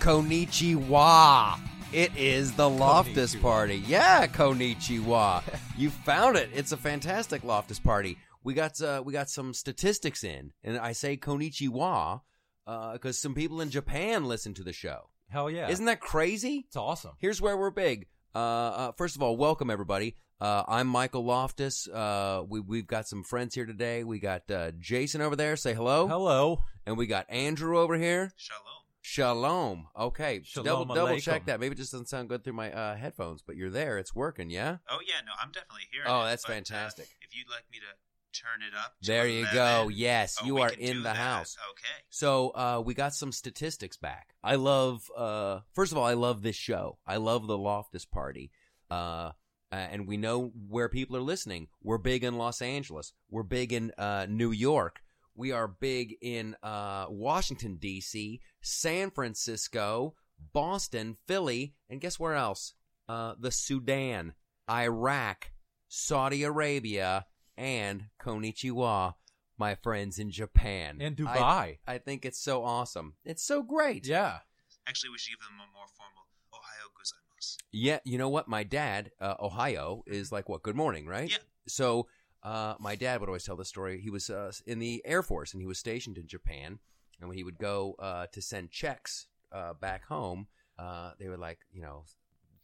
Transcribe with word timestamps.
Konichiwa. 0.00 1.60
It 1.92 2.10
is 2.16 2.52
the 2.52 2.68
Loftus 2.68 3.34
Konnichiwa. 3.34 3.42
Party. 3.42 3.82
Yeah, 3.86 4.26
Konichiwa. 4.26 5.42
you 5.76 5.90
found 5.90 6.36
it. 6.38 6.48
It's 6.54 6.72
a 6.72 6.78
fantastic 6.78 7.44
Loftus 7.44 7.78
Party. 7.78 8.16
We 8.42 8.54
got 8.54 8.80
uh, 8.80 9.02
we 9.04 9.12
got 9.12 9.28
some 9.28 9.52
statistics 9.52 10.24
in, 10.24 10.52
and 10.64 10.78
I 10.78 10.92
say 10.92 11.18
Konichiwa 11.18 12.22
because 12.64 13.18
some 13.20 13.34
people 13.34 13.60
in 13.60 13.68
Japan 13.68 14.24
listen 14.24 14.54
to 14.54 14.62
the 14.64 14.72
show. 14.72 15.10
Hell 15.28 15.50
yeah. 15.50 15.68
Isn't 15.68 15.84
that 15.84 16.00
crazy? 16.00 16.64
it's 16.66 16.76
awesome. 16.76 17.12
Here's 17.18 17.42
where 17.42 17.58
we're 17.58 17.70
big. 17.70 18.06
Uh, 18.34 18.38
uh, 18.38 18.92
first 18.92 19.16
of 19.16 19.22
all, 19.22 19.36
welcome 19.36 19.68
everybody. 19.68 20.16
Uh, 20.40 20.62
I'm 20.66 20.86
Michael 20.86 21.26
Loftus. 21.26 21.86
Uh, 21.86 22.42
we 22.48 22.60
we've 22.60 22.86
got 22.86 23.06
some 23.06 23.22
friends 23.22 23.54
here 23.54 23.66
today. 23.66 24.02
We 24.04 24.18
got 24.18 24.50
uh, 24.50 24.70
Jason 24.78 25.20
over 25.20 25.36
there. 25.36 25.56
Say 25.56 25.74
hello. 25.74 26.08
Hello. 26.08 26.62
And 26.86 26.96
we 26.96 27.06
got 27.06 27.26
Andrew 27.28 27.78
over 27.78 27.96
here. 27.98 28.32
Shalom. 28.36 28.69
Shalom. 29.02 29.88
Okay. 29.98 30.42
Shalom 30.44 30.66
double 30.66 30.94
double 30.94 31.18
check 31.18 31.46
that. 31.46 31.58
Maybe 31.60 31.72
it 31.72 31.78
just 31.78 31.92
doesn't 31.92 32.08
sound 32.08 32.28
good 32.28 32.44
through 32.44 32.52
my 32.52 32.72
uh, 32.72 32.96
headphones, 32.96 33.42
but 33.42 33.56
you're 33.56 33.70
there. 33.70 33.98
It's 33.98 34.14
working. 34.14 34.50
Yeah. 34.50 34.76
Oh 34.88 34.98
yeah, 35.06 35.14
no, 35.24 35.32
I'm 35.42 35.50
definitely 35.50 35.88
here. 35.90 36.02
Oh, 36.06 36.22
it, 36.22 36.24
that's 36.26 36.44
but, 36.44 36.52
uh, 36.52 36.54
fantastic. 36.54 37.08
if 37.22 37.34
you'd 37.36 37.48
like 37.48 37.64
me 37.72 37.78
to 37.78 38.40
turn 38.40 38.60
it 38.60 38.74
up, 38.76 38.94
to 39.02 39.06
There 39.10 39.26
you 39.26 39.40
11, 39.40 39.54
go. 39.54 39.88
Yes, 39.88 40.36
oh, 40.42 40.46
you 40.46 40.58
are 40.58 40.70
in 40.70 40.98
the 40.98 41.02
that. 41.04 41.16
house. 41.16 41.56
Okay. 41.70 42.04
So 42.10 42.50
uh, 42.50 42.82
we 42.84 42.94
got 42.94 43.14
some 43.14 43.32
statistics 43.32 43.96
back. 43.96 44.34
I 44.44 44.56
love. 44.56 45.02
Uh, 45.16 45.60
first 45.72 45.92
of 45.92 45.98
all, 45.98 46.04
I 46.04 46.14
love 46.14 46.42
this 46.42 46.56
show. 46.56 46.98
I 47.06 47.16
love 47.16 47.46
the 47.46 47.58
Loftus 47.58 48.04
Party. 48.04 48.50
Uh, 48.90 49.32
uh, 49.72 49.76
and 49.76 50.06
we 50.08 50.16
know 50.16 50.52
where 50.68 50.88
people 50.88 51.16
are 51.16 51.22
listening. 51.22 51.68
We're 51.82 51.98
big 51.98 52.24
in 52.24 52.36
Los 52.36 52.60
Angeles. 52.60 53.12
We're 53.30 53.44
big 53.44 53.72
in 53.72 53.92
uh, 53.96 54.26
New 54.28 54.50
York. 54.50 55.00
We 55.36 55.52
are 55.52 55.68
big 55.68 56.16
in 56.20 56.56
uh, 56.62 57.06
Washington 57.08 57.76
D.C., 57.76 58.40
San 58.60 59.10
Francisco, 59.10 60.14
Boston, 60.52 61.16
Philly, 61.26 61.74
and 61.88 62.00
guess 62.00 62.18
where 62.18 62.34
else? 62.34 62.74
Uh, 63.08 63.34
the 63.38 63.50
Sudan, 63.50 64.34
Iraq, 64.70 65.52
Saudi 65.88 66.42
Arabia, 66.44 67.26
and 67.56 68.04
Konichiwa, 68.22 69.14
my 69.58 69.74
friends 69.74 70.18
in 70.18 70.30
Japan 70.30 70.98
And 71.00 71.16
Dubai. 71.16 71.78
I 71.86 71.98
think 71.98 72.24
it's 72.24 72.38
so 72.40 72.64
awesome. 72.64 73.14
It's 73.24 73.42
so 73.42 73.62
great. 73.62 74.06
yeah. 74.06 74.38
Actually, 74.86 75.10
we 75.10 75.18
should 75.18 75.32
give 75.32 75.40
them 75.40 75.58
a 75.58 75.68
more 75.74 75.86
formal 75.94 76.26
Ohio 76.52 76.88
gozaimasu. 76.98 77.56
Yeah, 77.70 77.98
you 78.04 78.16
know 78.18 78.28
what? 78.30 78.48
My 78.48 78.64
dad, 78.64 79.10
uh, 79.20 79.34
Ohio, 79.40 80.02
is 80.06 80.32
like 80.32 80.48
what? 80.48 80.62
Good 80.62 80.74
morning, 80.76 81.06
right? 81.06 81.30
Yeah. 81.30 81.36
So, 81.68 82.08
uh, 82.42 82.74
my 82.80 82.96
dad 82.96 83.20
would 83.20 83.28
always 83.28 83.44
tell 83.44 83.56
the 83.56 83.64
story. 83.66 84.00
He 84.00 84.08
was 84.10 84.30
uh, 84.30 84.50
in 84.66 84.78
the 84.78 85.02
Air 85.04 85.22
Force 85.22 85.52
and 85.52 85.60
he 85.60 85.66
was 85.66 85.78
stationed 85.78 86.16
in 86.16 86.26
Japan. 86.26 86.78
And 87.20 87.28
when 87.28 87.36
he 87.36 87.44
would 87.44 87.58
go 87.58 87.96
uh, 87.98 88.26
to 88.32 88.42
send 88.42 88.70
checks 88.70 89.26
uh, 89.52 89.74
back 89.74 90.04
home, 90.04 90.46
uh, 90.78 91.12
they 91.18 91.28
would 91.28 91.38
like, 91.38 91.58
you 91.72 91.82
know, 91.82 92.04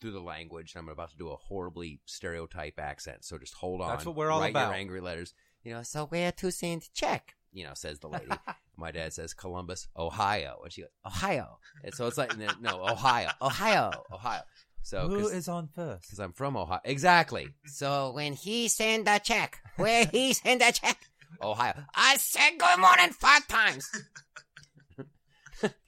through 0.00 0.12
the 0.12 0.20
language. 0.20 0.74
And 0.74 0.82
I'm 0.82 0.88
about 0.88 1.10
to 1.10 1.16
do 1.16 1.28
a 1.28 1.36
horribly 1.36 2.00
stereotype 2.06 2.78
accent, 2.78 3.24
so 3.24 3.38
just 3.38 3.54
hold 3.54 3.80
on. 3.80 3.88
That's 3.88 4.06
what 4.06 4.16
we're 4.16 4.30
all 4.30 4.40
Write 4.40 4.50
about. 4.50 4.68
Your 4.68 4.76
angry 4.76 5.00
letters. 5.00 5.34
You 5.62 5.74
know, 5.74 5.82
so 5.82 6.06
where 6.06 6.32
to 6.32 6.50
send 6.50 6.92
check? 6.94 7.34
You 7.52 7.64
know, 7.64 7.72
says 7.74 7.98
the 7.98 8.08
lady. 8.08 8.26
my 8.76 8.90
dad 8.90 9.12
says 9.12 9.34
Columbus, 9.34 9.88
Ohio, 9.96 10.60
and 10.62 10.72
she 10.72 10.82
goes 10.82 10.90
Ohio. 11.04 11.58
And 11.82 11.94
so 11.94 12.06
it's 12.06 12.18
like 12.18 12.36
no, 12.38 12.84
Ohio, 12.84 13.30
Ohio, 13.40 13.90
Ohio. 14.12 14.42
So 14.82 15.08
who 15.08 15.26
is 15.26 15.48
on 15.48 15.68
first? 15.68 16.02
because 16.02 16.20
I'm 16.20 16.32
from 16.32 16.56
Ohio. 16.56 16.80
Exactly. 16.84 17.48
So 17.64 18.12
when 18.12 18.34
he 18.34 18.68
send 18.68 19.08
a 19.08 19.18
check, 19.18 19.58
where 19.76 20.06
he 20.06 20.32
send 20.32 20.62
a 20.62 20.70
check? 20.70 20.98
Ohio. 21.42 21.74
I 21.94 22.16
said 22.18 22.50
good 22.58 22.78
morning 22.78 23.10
five 23.10 23.46
times. 23.48 23.90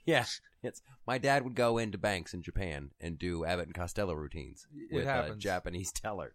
Yeah. 0.09 0.25
It's 0.63 0.83
my 1.07 1.19
dad 1.19 1.45
would 1.45 1.55
go 1.55 1.79
into 1.79 1.99
banks 1.99 2.35
in 2.35 2.43
Japan 2.43 2.91
and 3.01 3.19
do 3.19 3.45
Abbott 3.45 3.67
and 3.67 3.75
Costello 3.75 4.15
routines 4.15 4.67
It 4.75 4.95
with 4.95 5.07
uh, 5.07 5.11
happens. 5.11 5.43
Japanese 5.43 5.93
tellers. 5.93 6.35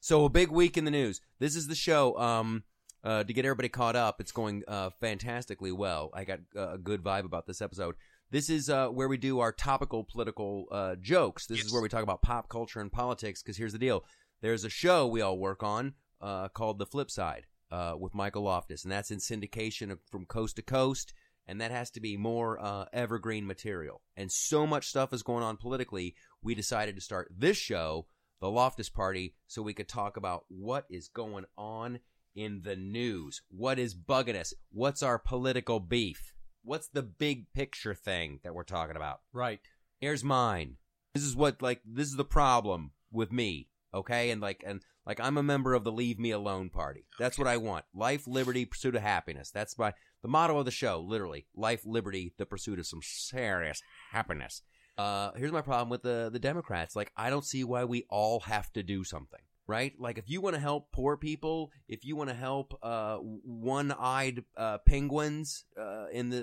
So 0.00 0.24
a 0.24 0.28
big 0.28 0.50
week 0.50 0.76
in 0.76 0.84
the 0.84 0.90
news. 0.90 1.20
This 1.38 1.56
is 1.56 1.68
the 1.68 1.74
show. 1.74 2.18
Um, 2.18 2.64
uh, 3.02 3.24
to 3.24 3.32
get 3.32 3.46
everybody 3.46 3.70
caught 3.70 3.96
up, 3.96 4.20
it's 4.20 4.32
going 4.32 4.62
uh, 4.68 4.90
fantastically 5.00 5.72
well. 5.72 6.10
I 6.12 6.24
got 6.24 6.40
uh, 6.54 6.72
a 6.72 6.78
good 6.78 7.02
vibe 7.02 7.24
about 7.24 7.46
this 7.46 7.62
episode. 7.62 7.94
This 8.30 8.50
is 8.50 8.68
uh, 8.68 8.88
where 8.88 9.08
we 9.08 9.16
do 9.16 9.40
our 9.40 9.52
topical 9.52 10.04
political 10.04 10.66
uh, 10.70 10.96
jokes. 11.00 11.46
This 11.46 11.64
is 11.64 11.72
where 11.72 11.80
we 11.80 11.88
talk 11.88 12.02
about 12.02 12.22
pop 12.22 12.48
culture 12.48 12.80
and 12.80 12.92
politics. 12.92 13.42
Because 13.42 13.56
here's 13.56 13.72
the 13.72 13.78
deal: 13.78 14.04
there's 14.42 14.64
a 14.64 14.68
show 14.68 15.06
we 15.06 15.22
all 15.22 15.38
work 15.38 15.62
on 15.62 15.94
uh, 16.20 16.48
called 16.48 16.78
The 16.78 16.86
Flip 16.86 17.10
Side 17.10 17.46
uh, 17.70 17.94
with 17.98 18.14
Michael 18.14 18.42
Loftus, 18.42 18.84
and 18.84 18.92
that's 18.92 19.10
in 19.10 19.18
syndication 19.18 19.90
of, 19.90 19.98
from 20.10 20.26
coast 20.26 20.56
to 20.56 20.62
coast. 20.62 21.14
And 21.46 21.60
that 21.60 21.70
has 21.70 21.90
to 21.92 22.00
be 22.00 22.16
more 22.16 22.60
uh, 22.60 22.84
evergreen 22.92 23.46
material. 23.46 24.02
And 24.16 24.30
so 24.30 24.66
much 24.66 24.86
stuff 24.86 25.12
is 25.12 25.22
going 25.22 25.42
on 25.42 25.56
politically. 25.56 26.14
We 26.42 26.54
decided 26.54 26.94
to 26.94 27.00
start 27.00 27.32
this 27.36 27.56
show, 27.56 28.06
The 28.40 28.50
Loftus 28.50 28.88
Party, 28.88 29.34
so 29.46 29.62
we 29.62 29.74
could 29.74 29.88
talk 29.88 30.16
about 30.16 30.44
what 30.48 30.86
is 30.88 31.08
going 31.08 31.44
on 31.58 32.00
in 32.34 32.62
the 32.62 32.76
news. 32.76 33.42
What 33.48 33.78
is 33.78 33.94
bugging 33.94 34.38
us? 34.38 34.54
What's 34.70 35.02
our 35.02 35.18
political 35.18 35.80
beef? 35.80 36.32
What's 36.62 36.88
the 36.88 37.02
big 37.02 37.52
picture 37.52 37.94
thing 37.94 38.40
that 38.44 38.54
we're 38.54 38.64
talking 38.64 38.96
about? 38.96 39.20
Right. 39.32 39.60
Here's 40.00 40.22
mine. 40.22 40.76
This 41.14 41.24
is 41.24 41.34
what 41.34 41.60
like 41.60 41.80
this 41.84 42.06
is 42.08 42.16
the 42.16 42.24
problem 42.24 42.92
with 43.10 43.32
me, 43.32 43.68
okay? 43.92 44.30
And 44.30 44.40
like 44.40 44.62
and 44.64 44.82
like 45.06 45.18
I'm 45.20 45.38
a 45.38 45.42
member 45.42 45.74
of 45.74 45.84
the 45.84 45.92
Leave 45.92 46.18
Me 46.18 46.30
Alone 46.30 46.70
party. 46.70 47.06
That's 47.18 47.38
what 47.38 47.48
I 47.48 47.56
want. 47.56 47.84
Life, 47.94 48.26
liberty, 48.26 48.64
pursuit 48.64 48.94
of 48.94 49.02
happiness. 49.02 49.50
That's 49.50 49.76
my 49.78 49.92
the 50.22 50.28
motto 50.28 50.58
of 50.58 50.64
the 50.64 50.70
show, 50.70 51.00
literally. 51.00 51.46
Life, 51.54 51.82
liberty, 51.84 52.32
the 52.38 52.46
pursuit 52.46 52.78
of 52.78 52.86
some 52.86 53.00
serious 53.02 53.82
happiness. 54.12 54.62
Uh 54.98 55.30
here's 55.36 55.52
my 55.52 55.62
problem 55.62 55.88
with 55.88 56.02
the 56.02 56.30
the 56.32 56.38
Democrats. 56.38 56.94
Like 56.94 57.12
I 57.16 57.30
don't 57.30 57.44
see 57.44 57.64
why 57.64 57.84
we 57.84 58.04
all 58.10 58.40
have 58.40 58.72
to 58.72 58.82
do 58.82 59.04
something. 59.04 59.40
Right? 59.66 59.92
Like 60.00 60.18
if 60.18 60.28
you 60.28 60.40
want 60.40 60.54
to 60.54 60.60
help 60.60 60.90
poor 60.92 61.16
people, 61.16 61.70
if 61.88 62.04
you 62.04 62.16
want 62.16 62.28
to 62.28 62.36
help 62.36 62.76
uh 62.82 63.18
one-eyed 63.18 64.44
uh 64.56 64.78
penguins 64.78 65.64
uh 65.78 66.06
in 66.12 66.30
the 66.30 66.42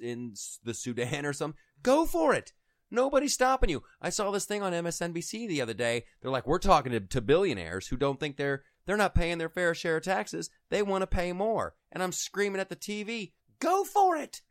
in 0.00 0.34
the 0.64 0.74
Sudan 0.74 1.26
or 1.26 1.32
something, 1.32 1.58
go 1.82 2.06
for 2.06 2.32
it. 2.32 2.52
Nobody's 2.90 3.34
stopping 3.34 3.70
you. 3.70 3.82
I 4.00 4.10
saw 4.10 4.30
this 4.30 4.46
thing 4.46 4.62
on 4.62 4.72
MSNBC 4.72 5.46
the 5.46 5.62
other 5.62 5.74
day. 5.74 6.04
They're 6.20 6.30
like, 6.30 6.46
we're 6.46 6.58
talking 6.58 6.90
to, 6.90 7.00
to 7.00 7.20
billionaires 7.20 7.86
who 7.86 7.96
don't 7.96 8.18
think 8.18 8.36
they're 8.36 8.64
they're 8.86 8.96
not 8.96 9.14
paying 9.14 9.38
their 9.38 9.48
fair 9.48 9.74
share 9.74 9.98
of 9.98 10.04
taxes. 10.04 10.50
They 10.70 10.82
want 10.82 11.02
to 11.02 11.06
pay 11.06 11.32
more. 11.32 11.74
And 11.92 12.02
I'm 12.02 12.12
screaming 12.12 12.60
at 12.60 12.68
the 12.68 12.76
TV, 12.76 13.32
go 13.60 13.84
for 13.84 14.16
it. 14.16 14.42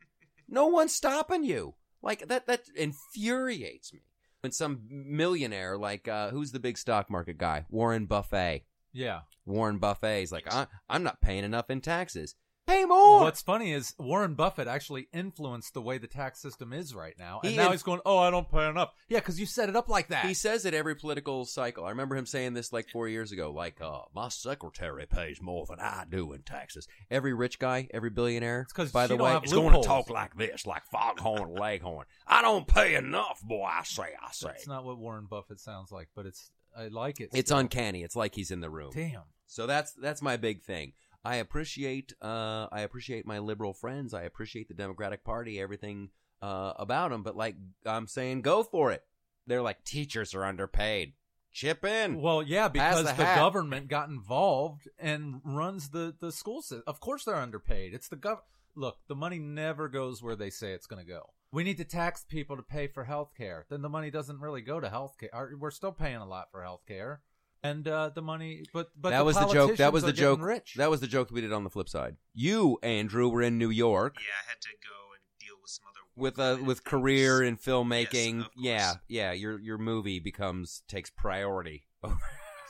No 0.48 0.66
one's 0.66 0.94
stopping 0.94 1.44
you. 1.44 1.74
Like 2.02 2.28
that 2.28 2.46
that 2.46 2.62
infuriates 2.74 3.92
me. 3.92 4.00
When 4.40 4.52
some 4.52 4.80
millionaire, 4.88 5.76
like 5.76 6.08
uh, 6.08 6.30
who's 6.30 6.52
the 6.52 6.60
big 6.60 6.78
stock 6.78 7.10
market 7.10 7.36
guy? 7.36 7.66
Warren 7.68 8.06
Buffett. 8.06 8.64
Yeah. 8.92 9.20
Warren 9.44 9.78
Buffett 9.78 10.22
is 10.22 10.32
like, 10.32 10.52
I, 10.52 10.66
I'm 10.88 11.02
not 11.02 11.20
paying 11.20 11.44
enough 11.44 11.70
in 11.70 11.80
taxes. 11.80 12.34
Pay 12.66 12.84
more. 12.84 13.20
What's 13.22 13.42
funny 13.42 13.72
is 13.72 13.94
Warren 13.98 14.34
Buffett 14.34 14.68
actually 14.68 15.08
influenced 15.12 15.74
the 15.74 15.82
way 15.82 15.98
the 15.98 16.06
tax 16.06 16.40
system 16.40 16.72
is 16.72 16.94
right 16.94 17.14
now, 17.18 17.40
and 17.42 17.50
He 17.50 17.56
now 17.56 17.64
inf- 17.64 17.72
he's 17.72 17.82
going, 17.82 18.00
"Oh, 18.06 18.18
I 18.18 18.30
don't 18.30 18.48
pay 18.48 18.68
enough." 18.68 18.90
Yeah, 19.08 19.18
because 19.18 19.40
you 19.40 19.46
set 19.46 19.68
it 19.68 19.74
up 19.74 19.88
like 19.88 20.08
that. 20.08 20.26
He 20.26 20.34
says 20.34 20.64
it 20.64 20.72
every 20.72 20.94
political 20.94 21.44
cycle. 21.46 21.84
I 21.84 21.90
remember 21.90 22.14
him 22.16 22.26
saying 22.26 22.54
this 22.54 22.72
like 22.72 22.88
four 22.90 23.08
years 23.08 23.32
ago. 23.32 23.50
Like, 23.50 23.80
uh, 23.80 24.02
my 24.14 24.28
secretary 24.28 25.06
pays 25.06 25.42
more 25.42 25.66
than 25.68 25.80
I 25.80 26.04
do 26.08 26.32
in 26.32 26.42
taxes. 26.42 26.86
Every 27.10 27.34
rich 27.34 27.58
guy, 27.58 27.88
every 27.92 28.10
billionaire. 28.10 28.66
'cause 28.72 28.92
by 28.92 29.04
she 29.04 29.08
the 29.08 29.16
don't 29.16 29.24
way, 29.26 29.32
have 29.32 29.44
is 29.44 29.52
going 29.52 29.72
to 29.72 29.78
loopholes. 29.78 29.86
talk 29.86 30.10
like 30.10 30.36
this, 30.36 30.64
like 30.64 30.84
foghorn 30.92 31.54
leghorn. 31.54 32.06
I 32.26 32.40
don't 32.42 32.68
pay 32.68 32.94
enough, 32.94 33.40
boy. 33.42 33.64
I 33.64 33.82
say, 33.82 34.02
I 34.22 34.30
say. 34.32 34.46
That's 34.48 34.68
not 34.68 34.84
what 34.84 34.98
Warren 34.98 35.26
Buffett 35.28 35.58
sounds 35.58 35.90
like, 35.90 36.08
but 36.14 36.24
it's 36.26 36.50
I 36.76 36.86
like 36.86 37.18
it. 37.20 37.30
It's 37.32 37.48
still. 37.48 37.58
uncanny. 37.58 38.04
It's 38.04 38.14
like 38.14 38.36
he's 38.36 38.52
in 38.52 38.60
the 38.60 38.70
room. 38.70 38.92
Damn. 38.94 39.22
So 39.46 39.66
that's 39.66 39.92
that's 39.94 40.22
my 40.22 40.36
big 40.36 40.62
thing. 40.62 40.92
I 41.24 41.36
appreciate 41.36 42.14
uh, 42.22 42.66
I 42.72 42.80
appreciate 42.80 43.26
my 43.26 43.38
liberal 43.38 43.72
friends. 43.72 44.14
I 44.14 44.22
appreciate 44.22 44.68
the 44.68 44.74
Democratic 44.74 45.24
Party, 45.24 45.60
everything 45.60 46.10
uh, 46.40 46.72
about 46.76 47.10
them. 47.10 47.22
But 47.22 47.36
like 47.36 47.56
I'm 47.84 48.06
saying, 48.06 48.42
go 48.42 48.62
for 48.62 48.90
it. 48.92 49.04
They're 49.46 49.62
like 49.62 49.84
teachers 49.84 50.34
are 50.34 50.44
underpaid. 50.44 51.14
Chip 51.52 51.84
in. 51.84 52.20
Well, 52.20 52.42
yeah, 52.42 52.68
because 52.68 53.04
the 53.04 53.12
the, 53.12 53.24
government 53.24 53.88
got 53.88 54.08
involved 54.08 54.88
and 54.98 55.40
runs 55.44 55.90
the 55.90 56.14
the 56.20 56.32
school 56.32 56.62
system. 56.62 56.84
Of 56.86 57.00
course, 57.00 57.24
they're 57.24 57.34
underpaid. 57.34 57.92
It's 57.92 58.08
the 58.08 58.16
gov. 58.16 58.38
Look, 58.76 58.98
the 59.08 59.16
money 59.16 59.38
never 59.38 59.88
goes 59.88 60.22
where 60.22 60.36
they 60.36 60.50
say 60.50 60.72
it's 60.72 60.86
going 60.86 61.04
to 61.04 61.10
go. 61.10 61.30
We 61.52 61.64
need 61.64 61.78
to 61.78 61.84
tax 61.84 62.24
people 62.28 62.56
to 62.56 62.62
pay 62.62 62.86
for 62.86 63.02
health 63.02 63.32
care. 63.36 63.66
Then 63.68 63.82
the 63.82 63.88
money 63.88 64.12
doesn't 64.12 64.40
really 64.40 64.60
go 64.60 64.78
to 64.78 64.88
health 64.88 65.16
care. 65.18 65.52
We're 65.58 65.72
still 65.72 65.90
paying 65.90 66.16
a 66.16 66.26
lot 66.26 66.52
for 66.52 66.62
health 66.62 66.82
care. 66.86 67.20
And 67.62 67.86
uh, 67.86 68.08
the 68.14 68.22
money, 68.22 68.64
but 68.72 68.88
but 68.98 69.10
that 69.10 69.24
was 69.24 69.36
the 69.36 69.46
joke. 69.48 69.76
That 69.76 69.92
was 69.92 70.02
the 70.02 70.12
joke. 70.14 70.40
Rich. 70.40 70.74
That 70.76 70.88
was 70.90 71.00
the 71.00 71.06
joke 71.06 71.30
we 71.30 71.42
did 71.42 71.52
on 71.52 71.62
the 71.64 71.68
flip 71.70 71.88
side. 71.90 72.16
You, 72.32 72.78
Andrew, 72.82 73.28
were 73.28 73.42
in 73.42 73.58
New 73.58 73.68
York 73.68 74.16
Yeah, 74.18 74.32
I 74.32 74.48
had 74.50 74.60
to 74.62 74.68
go 74.82 75.12
and 75.12 75.20
deal 75.38 75.56
with 75.60 75.70
some 75.70 75.84
other 75.90 76.00
with 76.16 76.38
uh, 76.38 76.64
with 76.64 76.78
things. 76.78 76.80
career 76.80 77.42
in 77.42 77.58
filmmaking. 77.58 78.46
Yes, 78.56 78.96
yeah, 79.08 79.30
yeah. 79.30 79.32
Your 79.32 79.60
your 79.60 79.76
movie 79.76 80.20
becomes 80.20 80.82
takes 80.88 81.10
priority 81.10 81.84
over, 82.02 82.16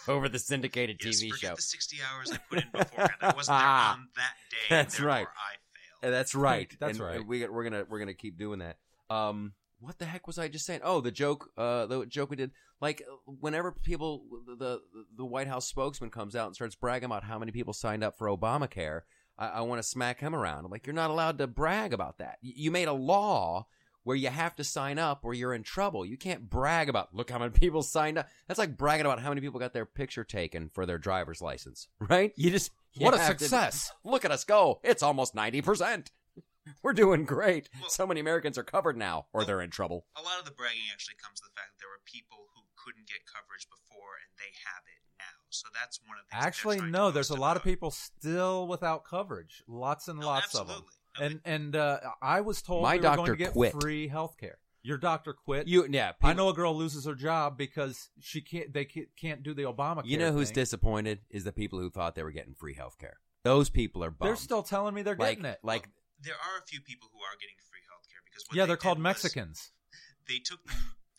over 0.08 0.28
the 0.28 0.40
syndicated 0.40 0.96
Yes, 1.04 1.22
TV 1.22 1.28
forget 1.30 1.50
show. 1.50 1.54
the 1.54 1.62
60 1.62 1.96
hours 2.12 2.32
I 2.32 2.38
put 2.48 2.58
in 2.64 2.70
beforehand. 2.72 3.12
I 3.20 3.32
wasn't 3.34 3.58
there 3.58 3.66
on 3.68 4.08
that 4.16 4.32
day. 4.50 4.56
That's 4.70 4.96
therefore 4.96 5.08
right. 5.08 5.26
I 5.28 6.02
failed. 6.02 6.12
Uh, 6.12 6.16
That's 6.16 6.34
right. 6.34 6.76
That's 6.80 6.98
And, 6.98 7.06
right. 7.06 7.20
uh, 7.20 7.22
We 7.22 7.46
we're 7.46 7.62
gonna 7.62 7.84
we're 7.88 8.00
gonna 8.00 8.14
keep 8.14 8.36
doing 8.38 8.58
that. 8.58 8.76
Um, 9.08 9.52
what 9.78 9.98
the 10.00 10.04
heck 10.04 10.26
was 10.26 10.36
I 10.38 10.48
just 10.48 10.66
saying? 10.66 10.80
Oh, 10.82 11.00
the 11.00 11.12
joke, 11.12 11.50
uh, 11.56 11.86
the 11.86 12.06
joke 12.06 12.30
we 12.30 12.36
did. 12.36 12.50
Like, 12.80 13.02
whenever 13.26 13.72
people, 13.72 14.24
the 14.58 14.80
the 15.16 15.24
White 15.24 15.48
House 15.48 15.66
spokesman 15.66 16.10
comes 16.10 16.34
out 16.34 16.46
and 16.46 16.54
starts 16.54 16.74
bragging 16.74 17.06
about 17.06 17.24
how 17.24 17.38
many 17.38 17.52
people 17.52 17.72
signed 17.74 18.02
up 18.02 18.16
for 18.16 18.26
Obamacare, 18.28 19.02
I, 19.38 19.48
I 19.48 19.60
want 19.62 19.80
to 19.82 19.88
smack 19.88 20.20
him 20.20 20.34
around. 20.34 20.64
I'm 20.64 20.70
like, 20.70 20.86
you're 20.86 20.94
not 20.94 21.10
allowed 21.10 21.38
to 21.38 21.46
brag 21.46 21.92
about 21.92 22.18
that. 22.18 22.38
You 22.40 22.70
made 22.70 22.88
a 22.88 22.92
law 22.92 23.66
where 24.02 24.16
you 24.16 24.28
have 24.28 24.56
to 24.56 24.64
sign 24.64 24.98
up 24.98 25.20
or 25.24 25.34
you're 25.34 25.52
in 25.52 25.62
trouble. 25.62 26.06
You 26.06 26.16
can't 26.16 26.48
brag 26.48 26.88
about 26.88 27.14
look 27.14 27.28
how 27.30 27.38
many 27.38 27.50
people 27.50 27.82
signed 27.82 28.16
up. 28.16 28.28
That's 28.48 28.58
like 28.58 28.78
bragging 28.78 29.04
about 29.04 29.20
how 29.20 29.28
many 29.28 29.42
people 29.42 29.60
got 29.60 29.74
their 29.74 29.84
picture 29.84 30.24
taken 30.24 30.70
for 30.70 30.86
their 30.86 30.96
driver's 30.98 31.42
license, 31.42 31.86
right? 32.08 32.32
You 32.34 32.50
just 32.50 32.70
you 32.94 33.04
What 33.04 33.12
a 33.14 33.18
have 33.18 33.36
to- 33.36 33.44
success. 33.44 33.92
look 34.04 34.24
at 34.24 34.30
us 34.30 34.44
go. 34.44 34.80
It's 34.82 35.02
almost 35.02 35.34
90%. 35.34 36.06
We're 36.82 36.94
doing 36.94 37.24
great. 37.26 37.68
Well- 37.78 37.90
so 37.90 38.06
many 38.06 38.20
Americans 38.20 38.56
are 38.56 38.62
covered 38.62 38.96
now 38.96 39.26
or 39.34 39.44
they're 39.44 39.60
in 39.60 39.70
trouble. 39.70 40.06
A 40.16 40.22
lot 40.22 40.38
of 40.38 40.46
the 40.46 40.50
bragging 40.52 40.80
actually 40.90 41.16
comes 41.22 41.38
to 41.40 41.46
the 41.46 41.52
fact 41.60 41.72
that 41.76 41.80
there 41.80 41.90
were 41.90 42.00
people 42.06 42.38
who 42.38 42.49
couldn't 42.84 43.06
get 43.06 43.18
coverage 43.26 43.66
before 43.68 44.16
and 44.22 44.30
they 44.38 44.52
have 44.64 44.82
it 44.86 45.02
now. 45.18 45.38
So 45.50 45.68
that's 45.74 46.00
one 46.06 46.16
of 46.18 46.24
the 46.24 46.30
things. 46.32 46.40
that 46.42 46.46
Actually, 46.46 46.80
no. 46.90 47.10
There's 47.10 47.30
a 47.30 47.34
boast 47.34 47.40
lot 47.40 47.56
of 47.56 47.64
people 47.64 47.90
still 47.90 48.66
without 48.66 49.04
coverage. 49.04 49.62
Lots 49.68 50.08
and 50.08 50.20
No, 50.20 50.26
lots 50.26 50.54
of 50.54 50.68
them. 50.68 50.82
No, 51.18 51.24
And 51.26 51.40
and 51.44 51.76
uh, 51.76 51.98
I 52.22 52.40
was 52.40 52.62
told 52.62 52.82
My 52.82 52.92
we 52.94 52.98
were 52.98 53.02
doctor 53.02 53.16
going 53.18 53.30
to 53.38 53.44
get 53.44 53.52
quit. 53.52 53.72
free 53.80 54.08
health 54.08 54.36
care. 54.38 54.58
Your 54.82 54.96
doctor 54.96 55.34
quit. 55.34 55.68
You 55.68 55.86
yeah, 55.90 56.12
I 56.22 56.32
know 56.32 56.48
a 56.48 56.54
girl 56.54 56.74
loses 56.74 57.04
her 57.04 57.14
job 57.14 57.58
because 57.58 58.08
she 58.18 58.40
can't. 58.40 58.72
They 58.72 58.86
can't, 58.86 59.08
can't 59.14 59.42
do 59.42 59.52
the 59.52 59.64
Obamacare. 59.64 60.06
You 60.06 60.16
know 60.16 60.32
who's 60.32 60.48
thing. 60.48 60.54
disappointed 60.54 61.18
is 61.28 61.44
the 61.44 61.52
people 61.52 61.78
who 61.78 61.90
thought 61.90 62.14
they 62.14 62.22
were 62.22 62.30
getting 62.30 62.54
free 62.54 62.72
health 62.74 62.96
care. 62.98 63.18
Those 63.44 63.68
people 63.68 64.02
are 64.02 64.10
bummed. 64.10 64.28
They're 64.30 64.36
still 64.36 64.62
telling 64.62 64.94
me 64.94 65.02
they're 65.02 65.16
like 65.16 65.36
getting 65.36 65.44
it. 65.52 65.58
like 65.62 65.86
there 66.22 66.34
are 66.34 66.62
a 66.62 66.66
few 66.66 66.80
people 66.80 67.08
who 67.12 67.18
are 67.18 67.36
getting 67.38 67.56
free 67.68 67.80
health 67.90 68.06
care 68.10 68.20
because 68.24 68.44
what 68.48 68.56
yeah, 68.56 68.64
they 68.64 68.68
they're 68.68 68.76
called 68.78 68.98
Mexicans. 68.98 69.70
They 70.26 70.38
took 70.38 70.60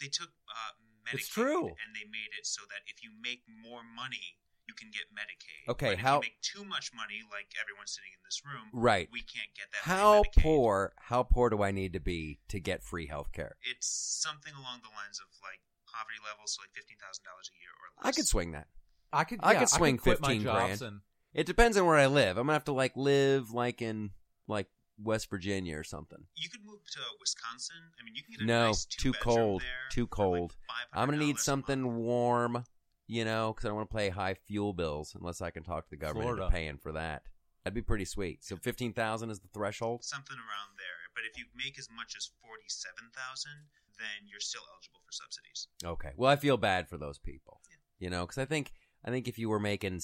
they 0.01 0.07
took 0.07 0.29
uh, 0.49 0.73
Medicaid 1.11 1.19
It's 1.19 1.27
true. 1.27 1.67
and 1.67 1.91
they 1.95 2.05
made 2.09 2.31
it 2.39 2.45
so 2.47 2.61
that 2.69 2.81
if 2.87 3.03
you 3.03 3.11
make 3.21 3.43
more 3.47 3.81
money, 3.83 4.39
you 4.67 4.73
can 4.73 4.89
get 4.91 5.03
Medicaid. 5.11 5.71
Okay, 5.71 5.87
but 5.87 5.93
if 5.93 5.99
how- 5.99 6.15
you 6.15 6.21
make 6.21 6.41
too 6.41 6.63
much 6.63 6.93
money, 6.93 7.23
like 7.29 7.51
everyone 7.59 7.87
sitting 7.87 8.11
in 8.13 8.19
this 8.23 8.41
room, 8.45 8.69
right. 8.71 9.09
we 9.11 9.21
can't 9.21 9.53
get 9.55 9.67
that. 9.71 9.83
How 9.89 10.23
free 10.23 10.43
poor 10.43 10.93
how 10.97 11.23
poor 11.23 11.49
do 11.49 11.61
I 11.61 11.71
need 11.71 11.93
to 11.93 11.99
be 11.99 12.39
to 12.47 12.59
get 12.59 12.83
free 12.83 13.07
health 13.07 13.31
care? 13.33 13.57
It's 13.63 13.87
something 13.87 14.53
along 14.53 14.79
the 14.83 14.89
lines 14.95 15.19
of 15.19 15.27
like 15.43 15.59
poverty 15.91 16.19
levels, 16.23 16.53
so 16.55 16.61
like 16.63 16.71
fifteen 16.73 16.97
thousand 16.97 17.25
dollars 17.25 17.51
a 17.51 17.57
year 17.59 17.71
or 17.75 17.87
less. 17.99 18.07
I 18.07 18.11
could 18.15 18.27
swing 18.27 18.51
that. 18.53 18.67
I 19.11 19.25
could. 19.25 19.39
I 19.43 19.53
yeah, 19.53 19.59
could 19.59 19.69
swing 19.69 19.97
quit 19.97 20.19
15 20.19 20.43
my 20.43 20.51
grand. 20.51 20.81
And, 20.81 21.01
It 21.33 21.45
depends 21.45 21.75
on 21.75 21.85
where 21.85 21.97
I 21.97 22.07
live. 22.07 22.37
I'm 22.37 22.43
gonna 22.47 22.53
have 22.53 22.63
to 22.65 22.71
like 22.71 22.95
live 22.95 23.51
like 23.51 23.81
in 23.81 24.11
like 24.47 24.67
West 25.03 25.29
Virginia 25.29 25.77
or 25.77 25.83
something. 25.83 26.19
You 26.35 26.49
could 26.49 26.63
move 26.65 26.79
to 26.91 26.99
Wisconsin. 27.19 27.75
I 27.99 28.03
mean, 28.03 28.15
you 28.15 28.23
can 28.23 28.33
get 28.33 28.41
a 28.41 28.45
No, 28.45 28.67
nice 28.67 28.85
too 28.85 29.11
two-bedroom 29.13 29.35
cold. 29.35 29.61
there 29.61 29.67
Too 29.91 30.07
for, 30.07 30.27
like, 30.27 30.37
cold. 30.37 30.55
I'm 30.93 31.07
gonna 31.09 31.17
need 31.17 31.37
something 31.39 31.95
warm, 31.97 32.63
you 33.07 33.25
know, 33.25 33.53
because 33.53 33.65
I 33.65 33.69
don't 33.69 33.77
want 33.77 33.89
to 33.89 33.95
pay 33.97 34.09
high 34.09 34.35
fuel 34.35 34.73
bills 34.73 35.15
unless 35.19 35.41
I 35.41 35.49
can 35.51 35.63
talk 35.63 35.85
to 35.85 35.89
the 35.89 35.97
government 35.97 36.31
into 36.31 36.49
paying 36.49 36.77
for 36.77 36.91
that. 36.93 37.23
That'd 37.63 37.75
be 37.75 37.81
pretty 37.81 38.05
sweet. 38.05 38.43
So 38.43 38.55
fifteen 38.57 38.93
thousand 38.93 39.29
is 39.29 39.39
the 39.39 39.49
threshold. 39.53 40.03
something 40.03 40.35
around 40.37 40.77
there. 40.77 40.85
But 41.13 41.23
if 41.29 41.37
you 41.37 41.45
make 41.55 41.77
as 41.77 41.89
much 41.95 42.15
as 42.17 42.31
forty-seven 42.41 43.11
thousand, 43.13 43.67
then 43.99 44.27
you're 44.27 44.39
still 44.39 44.61
eligible 44.73 45.01
for 45.05 45.11
subsidies. 45.11 45.67
Okay. 45.83 46.11
Well, 46.15 46.31
I 46.31 46.37
feel 46.37 46.57
bad 46.57 46.87
for 46.89 46.97
those 46.97 47.19
people, 47.19 47.61
you 47.99 48.09
know, 48.09 48.25
because 48.25 48.37
I 48.39 48.45
think 48.45 48.71
I 49.03 49.09
think 49.09 49.27
if 49.27 49.39
you 49.39 49.49
were 49.49 49.59
making, 49.59 50.01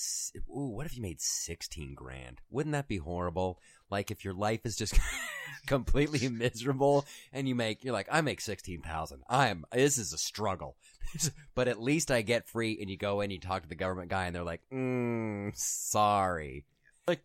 ooh, 0.49 0.69
what 0.75 0.85
if 0.85 0.95
you 0.95 1.01
made 1.01 1.21
sixteen 1.21 1.93
grand? 1.93 2.41
Wouldn't 2.49 2.73
that 2.73 2.87
be 2.87 2.97
horrible? 2.97 3.59
Like 3.89 4.09
if 4.11 4.25
your 4.25 4.33
life 4.33 4.65
is 4.65 4.75
just 4.75 4.97
completely 5.67 6.27
miserable 6.29 7.05
and 7.31 7.47
you 7.47 7.55
make, 7.55 7.83
you're 7.83 7.93
like, 7.93 8.07
I 8.11 8.21
make 8.21 8.41
sixteen 8.41 8.81
thousand. 8.81 9.21
I'm 9.29 9.65
this 9.71 9.97
is 9.97 10.13
a 10.13 10.17
struggle, 10.17 10.77
but 11.55 11.67
at 11.67 11.81
least 11.81 12.09
I 12.11 12.21
get 12.21 12.47
free. 12.49 12.77
And 12.81 12.89
you 12.89 12.97
go 12.97 13.21
in, 13.21 13.31
you 13.31 13.39
talk 13.39 13.63
to 13.63 13.69
the 13.69 13.75
government 13.75 14.09
guy, 14.09 14.25
and 14.25 14.35
they're 14.35 14.43
like, 14.43 14.61
mm, 14.73 15.55
sorry. 15.55 16.65
Like, 17.07 17.21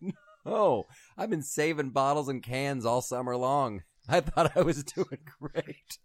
no, 0.46 0.86
I've 1.18 1.30
been 1.30 1.42
saving 1.42 1.90
bottles 1.90 2.28
and 2.28 2.40
cans 2.40 2.86
all 2.86 3.00
summer 3.02 3.36
long. 3.36 3.82
I 4.08 4.20
thought 4.20 4.56
I 4.56 4.62
was 4.62 4.84
doing 4.84 5.18
great. 5.40 5.98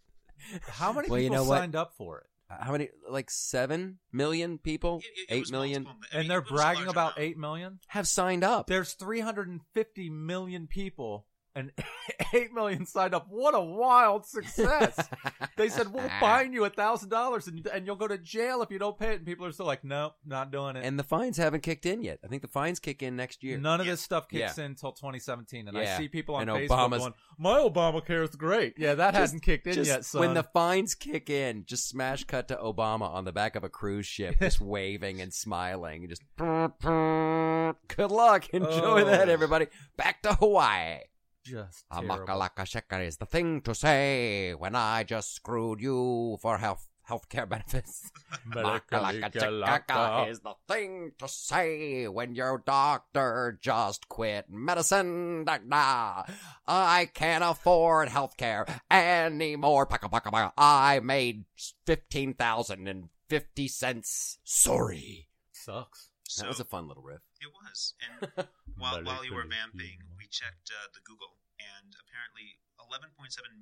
how 0.67 0.91
many 0.93 1.09
Well, 1.09 1.19
you 1.19 1.25
people 1.29 1.43
know 1.43 1.49
what? 1.49 1.59
signed 1.59 1.75
up 1.75 1.93
for 1.95 2.19
it? 2.21 2.27
How 2.49 2.71
many 2.71 2.89
like 3.09 3.29
seven 3.29 3.99
million 4.11 4.57
people 4.57 4.99
It- 4.99 5.05
it- 5.05 5.19
it 5.31 5.35
eight 5.35 5.39
was 5.41 5.51
million 5.51 5.83
multiple- 5.83 6.07
And 6.11 6.19
mean, 6.21 6.27
they're 6.29 6.37
it 6.39 6.43
was 6.43 6.51
a 6.51 6.53
bragging 6.53 6.87
about 6.87 7.13
amount. 7.17 7.19
eight 7.19 7.37
million. 7.37 7.79
have 7.87 8.07
signed 8.07 8.43
up 8.43 8.67
There's 8.67 8.93
350 8.93 10.09
million 10.09 10.67
people, 10.67 11.25
and 11.57 11.71
eight 12.33 12.53
million 12.53 12.85
signed 12.85 13.13
up. 13.15 13.27
What 13.29 13.55
a 13.55 13.59
wild 13.59 14.25
success! 14.25 14.95
they 15.57 15.69
said 15.69 15.91
we'll 15.93 16.05
ah. 16.09 16.17
fine 16.19 16.53
you 16.53 16.63
a 16.65 16.69
thousand 16.69 17.09
dollars, 17.09 17.47
and 17.47 17.65
and 17.67 17.85
you'll 17.85 17.95
go 17.95 18.07
to 18.07 18.17
jail 18.17 18.61
if 18.61 18.69
you 18.71 18.79
don't 18.79 18.97
pay 18.97 19.11
it. 19.13 19.17
And 19.17 19.25
people 19.25 19.45
are 19.45 19.51
still 19.51 19.65
like, 19.65 19.83
nope, 19.83 20.13
not 20.25 20.51
doing 20.51 20.75
it. 20.75 20.85
and 20.85 20.97
the 20.99 21.03
fines 21.03 21.37
haven't 21.37 21.61
kicked 21.61 21.85
in 21.85 22.01
yet 22.01 22.19
i 22.23 22.27
think 22.27 22.41
the 22.41 22.47
fines 22.47 22.79
kick 22.79 23.01
in 23.01 23.15
next 23.15 23.43
year 23.43 23.57
None 23.57 23.79
of 23.81 23.87
this 23.87 24.01
stuff 24.01 24.27
kicks 24.29 24.57
Yeah. 24.57 24.63
in 24.65 24.71
until 24.71 24.91
2017, 24.91 25.67
and 25.67 25.75
Yeah. 25.77 25.95
I 25.95 25.97
see 25.97 26.07
people 26.07 26.35
on 26.35 26.47
And 26.47 26.51
Facebook 26.51 26.69
Obama's- 26.89 26.99
going, 26.99 27.13
"My 27.37 27.57
Obamacare 27.59 28.23
is 28.23 28.35
great." 28.35 28.75
Yeah, 28.77 28.93
that 28.95 29.11
Just- 29.11 29.19
hasn't 29.19 29.43
kicked 29.43 29.67
in 29.67 29.73
Just 29.73 29.87
yet, 29.89 30.05
son. 30.05 30.19
when 30.21 30.33
the 30.33 30.43
fines 30.43 30.93
kick 30.95 31.29
in 31.29 31.63
just 31.65 31.87
smash 31.89 32.23
cut 32.25 32.47
to 32.49 32.55
obama 32.55 33.09
on 33.09 33.25
the 33.25 33.31
back 33.31 33.55
of 33.55 33.63
a 33.63 33.69
cruise 33.69 34.05
ship 34.05 34.35
just 34.39 34.59
waving 34.75 35.21
and 35.21 35.33
smiling 35.33 36.07
just 36.09 36.21
good 36.37 38.11
luck 38.11 38.49
enjoy 38.49 39.01
Oh. 39.01 39.05
that 39.05 39.29
everybody 39.29 39.67
back 39.97 40.21
to 40.23 40.33
hawaii 40.33 40.99
just 41.47 41.85
terrible. 41.91 42.25
Amakalaka 42.27 42.65
shaka 42.67 43.01
is 43.01 43.17
the 43.17 43.25
thing 43.25 43.61
to 43.61 43.73
say 43.75 44.53
when 44.53 44.75
I 44.75 45.03
just 45.03 45.33
screwed 45.35 45.81
you 45.81 46.37
for 46.41 46.57
health 46.57 46.87
health 47.03 47.29
care 47.29 47.45
benefits. 47.45 48.11
Makalaka 48.51 49.31
chakaka 49.31 50.29
is 50.29 50.41
the 50.41 50.53
thing 50.67 51.11
to 51.17 51.27
say 51.27 52.05
when 52.07 52.35
your 52.35 52.61
doctor 52.65 53.57
just 53.61 54.09
quit 54.09 54.49
medicine. 54.49 55.45
Da, 55.45 55.57
da. 55.63 56.23
I 56.67 57.09
can't 57.13 57.43
afford 57.43 58.09
health 58.09 58.35
care 58.35 58.65
anymore. 58.91 59.85
Paka, 59.85 60.09
paka, 60.09 60.31
paka. 60.31 60.53
I 60.57 60.99
made 60.99 61.45
fifteen 61.85 62.33
thousand 62.33 62.87
and 62.87 63.09
fifty 63.29 63.67
cents. 63.67 64.39
Sorry. 64.43 65.27
Sucks. 65.53 66.11
So 66.27 66.43
that 66.43 66.49
was 66.49 66.59
a 66.59 66.65
fun 66.65 66.89
little 66.89 67.03
riff. 67.03 67.21
it 67.39 67.47
was. 67.47 67.93
And 68.03 68.47
while 68.77 69.01
while 69.03 69.23
you 69.23 69.33
were 69.33 69.45
vamping, 69.47 69.99
we 70.27 70.35
checked 70.35 70.67
uh, 70.75 70.87
the 70.93 70.99
Google, 71.07 71.39
and 71.55 71.95
apparently 72.03 72.59
11.7 72.83 73.15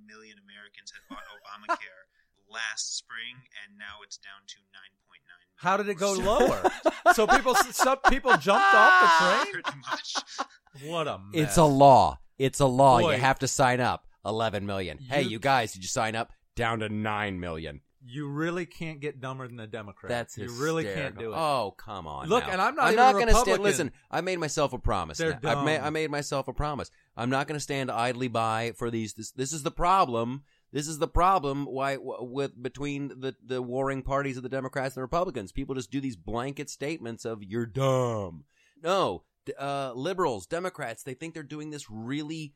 million 0.09 0.37
Americans 0.41 0.89
had 0.89 1.05
bought 1.09 1.21
Obamacare 1.29 2.09
last 2.49 2.97
spring, 2.97 3.37
and 3.61 3.77
now 3.77 4.01
it's 4.01 4.17
down 4.17 4.41
to 4.47 4.57
9.9. 4.73 5.21
How 5.57 5.77
did 5.77 5.87
it 5.89 5.95
go 6.01 6.13
lower? 6.13 6.71
so 7.13 7.27
people, 7.27 7.53
some 7.71 7.97
people 8.09 8.31
jumped 8.37 8.73
off 8.73 8.93
the 9.01 9.09
train. 9.21 9.53
Pretty 9.61 9.79
much. 9.91 10.15
What 10.89 11.07
a 11.07 11.19
mess. 11.19 11.49
It's 11.49 11.57
a 11.57 11.65
law. 11.65 12.17
It's 12.39 12.59
a 12.59 12.65
law. 12.65 12.99
Boy. 12.99 13.13
you 13.15 13.21
have 13.21 13.39
to 13.39 13.47
sign 13.47 13.79
up. 13.79 14.07
Eleven 14.25 14.65
million. 14.65 14.97
hey, 14.97 15.21
You- 15.21 15.29
you 15.29 15.39
guys, 15.39 15.71
did 15.73 15.83
you 15.83 15.87
sign 15.87 16.15
up? 16.15 16.31
Down 16.55 16.79
to 16.79 16.89
nine 16.89 17.39
million. 17.39 17.81
You 18.07 18.27
really 18.27 18.65
can't 18.65 18.99
get 18.99 19.19
dumber 19.19 19.47
than 19.47 19.57
the 19.57 19.67
Democrats. 19.67 20.11
That's 20.11 20.37
you 20.37 20.61
really 20.61 20.83
can't 20.83 20.95
hysterical. 20.95 21.23
do 21.23 21.33
it. 21.33 21.37
Oh, 21.37 21.73
come 21.77 22.07
on. 22.07 22.27
Look, 22.27 22.45
now. 22.45 22.53
and 22.53 22.61
I'm 22.61 22.75
not 22.75 22.85
I'm 22.85 22.95
not 22.95 23.13
gonna 23.13 23.33
stand. 23.33 23.63
Listen, 23.63 23.91
I 24.11 24.21
made 24.21 24.39
myself 24.39 24.73
a 24.73 24.79
promise. 24.79 25.17
They're 25.17 25.39
now. 25.41 25.59
I've 25.59 25.65
made, 25.65 25.77
dumb. 25.77 25.85
I 25.85 25.89
made 25.89 26.11
myself 26.11 26.47
a 26.47 26.53
promise. 26.53 26.91
I'm 27.17 27.29
not 27.29 27.47
going 27.47 27.55
to 27.55 27.63
stand 27.63 27.89
idly 27.89 28.27
by 28.27 28.73
for 28.75 28.91
these. 28.91 29.13
This, 29.13 29.31
this 29.31 29.53
is 29.53 29.63
the 29.63 29.71
problem. 29.71 30.43
This 30.71 30.87
is 30.87 30.99
the 30.99 31.07
problem. 31.07 31.65
Why 31.65 31.97
with 31.97 32.61
between 32.61 33.07
the 33.07 33.35
the 33.43 33.61
warring 33.61 34.03
parties 34.03 34.37
of 34.37 34.43
the 34.43 34.49
Democrats 34.49 34.95
and 34.95 34.97
the 34.97 35.03
Republicans, 35.03 35.51
people 35.51 35.75
just 35.75 35.91
do 35.91 36.01
these 36.01 36.17
blanket 36.17 36.69
statements 36.69 37.23
of 37.23 37.41
"you're 37.41 37.65
dumb." 37.65 38.43
No, 38.83 39.23
uh, 39.57 39.93
liberals, 39.95 40.45
Democrats, 40.45 41.03
they 41.03 41.13
think 41.13 41.33
they're 41.33 41.43
doing 41.43 41.69
this 41.69 41.89
really. 41.89 42.53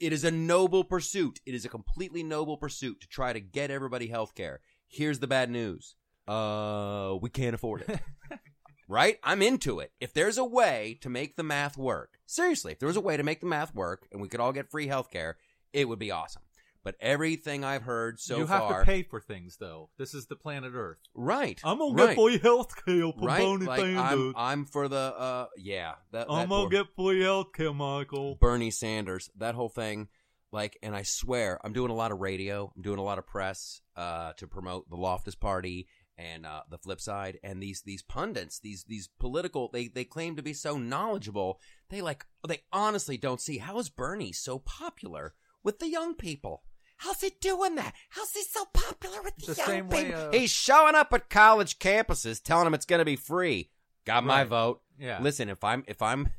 It 0.00 0.12
is 0.12 0.22
a 0.24 0.30
noble 0.30 0.84
pursuit. 0.84 1.40
It 1.44 1.54
is 1.54 1.64
a 1.64 1.68
completely 1.68 2.22
noble 2.22 2.56
pursuit 2.56 3.00
to 3.00 3.08
try 3.08 3.32
to 3.32 3.40
get 3.40 3.70
everybody 3.70 4.06
health 4.06 4.34
care. 4.34 4.60
Here's 4.88 5.18
the 5.18 5.26
bad 5.26 5.50
news. 5.50 5.94
Uh, 6.26 7.16
we 7.20 7.30
can't 7.30 7.54
afford 7.54 7.84
it. 7.88 8.00
right? 8.88 9.18
I'm 9.22 9.42
into 9.42 9.80
it. 9.80 9.92
If 10.00 10.12
there's 10.12 10.38
a 10.38 10.44
way 10.44 10.98
to 11.02 11.08
make 11.08 11.36
the 11.36 11.42
math 11.42 11.76
work, 11.76 12.18
seriously, 12.26 12.72
if 12.72 12.78
there 12.78 12.86
was 12.86 12.96
a 12.96 13.02
way 13.02 13.16
to 13.16 13.22
make 13.22 13.40
the 13.40 13.46
math 13.46 13.74
work 13.74 14.08
and 14.12 14.20
we 14.20 14.28
could 14.28 14.40
all 14.40 14.52
get 14.52 14.70
free 14.70 14.86
health 14.86 15.10
care, 15.10 15.36
it 15.72 15.88
would 15.88 15.98
be 15.98 16.10
awesome. 16.10 16.42
But 16.84 16.94
everything 17.00 17.64
I've 17.64 17.82
heard 17.82 18.18
so 18.18 18.34
far, 18.34 18.40
you 18.40 18.46
have 18.46 18.60
far, 18.60 18.80
to 18.80 18.86
pay 18.86 19.02
for 19.02 19.20
things, 19.20 19.56
though. 19.58 19.90
This 19.98 20.14
is 20.14 20.26
the 20.26 20.36
planet 20.36 20.72
Earth. 20.74 20.98
right? 21.14 21.60
I'm 21.62 21.78
gonna 21.78 21.92
right, 21.92 22.16
get 22.16 22.16
free 22.16 22.38
health 22.38 22.74
care 22.82 23.12
for 23.12 23.26
right. 23.26 23.42
Bernie 23.42 23.66
Like, 23.66 23.80
I'm. 23.82 24.32
I'm 24.36 24.64
for 24.64 24.88
the 24.88 24.96
uh, 24.96 25.46
yeah. 25.58 25.94
That, 26.12 26.30
I'm 26.30 26.38
that 26.38 26.48
gonna 26.48 26.62
poor- 26.62 26.70
get 26.70 26.86
free 26.96 27.20
healthcare, 27.20 27.74
Michael. 27.74 28.36
Bernie 28.36 28.70
Sanders, 28.70 29.28
that 29.36 29.54
whole 29.54 29.68
thing. 29.68 30.08
Like, 30.50 30.78
and 30.82 30.96
I 30.96 31.02
swear, 31.02 31.58
I'm 31.62 31.72
doing 31.72 31.90
a 31.90 31.94
lot 31.94 32.10
of 32.12 32.20
radio, 32.20 32.72
I'm 32.74 32.82
doing 32.82 32.98
a 32.98 33.02
lot 33.02 33.18
of 33.18 33.26
press 33.26 33.80
uh, 33.96 34.32
to 34.38 34.46
promote 34.46 34.88
the 34.88 34.96
Loftus 34.96 35.34
Party 35.34 35.88
and 36.16 36.46
uh, 36.46 36.62
the 36.70 36.78
flip 36.78 37.00
side. 37.00 37.38
And 37.42 37.62
these 37.62 37.82
these 37.82 38.02
pundits, 38.02 38.58
these 38.58 38.84
these 38.84 39.08
political, 39.20 39.68
they 39.72 39.88
they 39.88 40.04
claim 40.04 40.36
to 40.36 40.42
be 40.42 40.54
so 40.54 40.78
knowledgeable. 40.78 41.60
They 41.90 42.00
like, 42.00 42.24
they 42.46 42.62
honestly 42.72 43.16
don't 43.18 43.40
see 43.40 43.58
how 43.58 43.78
is 43.78 43.88
Bernie 43.90 44.32
so 44.32 44.58
popular 44.58 45.34
with 45.62 45.78
the 45.80 45.88
young 45.88 46.14
people. 46.14 46.62
How's 46.96 47.20
he 47.20 47.30
doing 47.40 47.76
that? 47.76 47.94
How's 48.10 48.32
he 48.32 48.42
so 48.42 48.64
popular 48.72 49.22
with 49.22 49.36
the, 49.36 49.52
The 49.52 49.58
young 49.58 49.66
same 49.66 49.88
way, 49.88 50.04
people? 50.06 50.20
uh, 50.20 50.32
He's 50.32 50.50
showing 50.50 50.96
up 50.96 51.12
at 51.12 51.30
college 51.30 51.78
campuses, 51.78 52.42
telling 52.42 52.64
them 52.64 52.74
it's 52.74 52.86
going 52.86 52.98
to 52.98 53.04
be 53.04 53.14
free. 53.14 53.70
Got 54.04 54.24
my 54.24 54.42
vote. 54.44 54.80
Yeah. 54.98 55.20
Listen, 55.22 55.48
if 55.48 55.62
I'm 55.62 55.84
if 55.86 56.02
I'm 56.02 56.30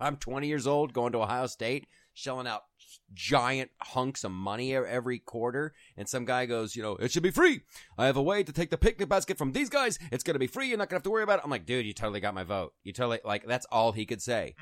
I'm 0.00 0.16
20 0.16 0.48
years 0.48 0.66
old 0.66 0.92
going 0.92 1.12
to 1.12 1.18
Ohio 1.22 1.46
State, 1.46 1.86
shelling 2.14 2.46
out 2.46 2.62
giant 3.14 3.70
hunks 3.80 4.24
of 4.24 4.30
money 4.30 4.74
every 4.74 5.18
quarter, 5.18 5.74
and 5.96 6.08
some 6.08 6.24
guy 6.24 6.46
goes, 6.46 6.76
you 6.76 6.82
know, 6.82 6.96
it 6.96 7.10
should 7.10 7.22
be 7.22 7.30
free. 7.30 7.62
I 7.98 8.06
have 8.06 8.16
a 8.16 8.22
way 8.22 8.42
to 8.42 8.52
take 8.52 8.70
the 8.70 8.78
picnic 8.78 9.08
basket 9.08 9.38
from 9.38 9.52
these 9.52 9.68
guys. 9.68 9.98
It's 10.10 10.24
gonna 10.24 10.38
be 10.38 10.46
free. 10.46 10.68
You're 10.68 10.78
not 10.78 10.88
gonna 10.88 10.98
have 10.98 11.04
to 11.04 11.10
worry 11.10 11.22
about 11.22 11.38
it. 11.38 11.44
I'm 11.44 11.50
like, 11.50 11.66
dude, 11.66 11.86
you 11.86 11.92
totally 11.92 12.20
got 12.20 12.34
my 12.34 12.44
vote. 12.44 12.74
You 12.84 12.92
totally 12.92 13.20
like 13.24 13.46
that's 13.46 13.66
all 13.70 13.92
he 13.92 14.06
could 14.06 14.22
say. 14.22 14.54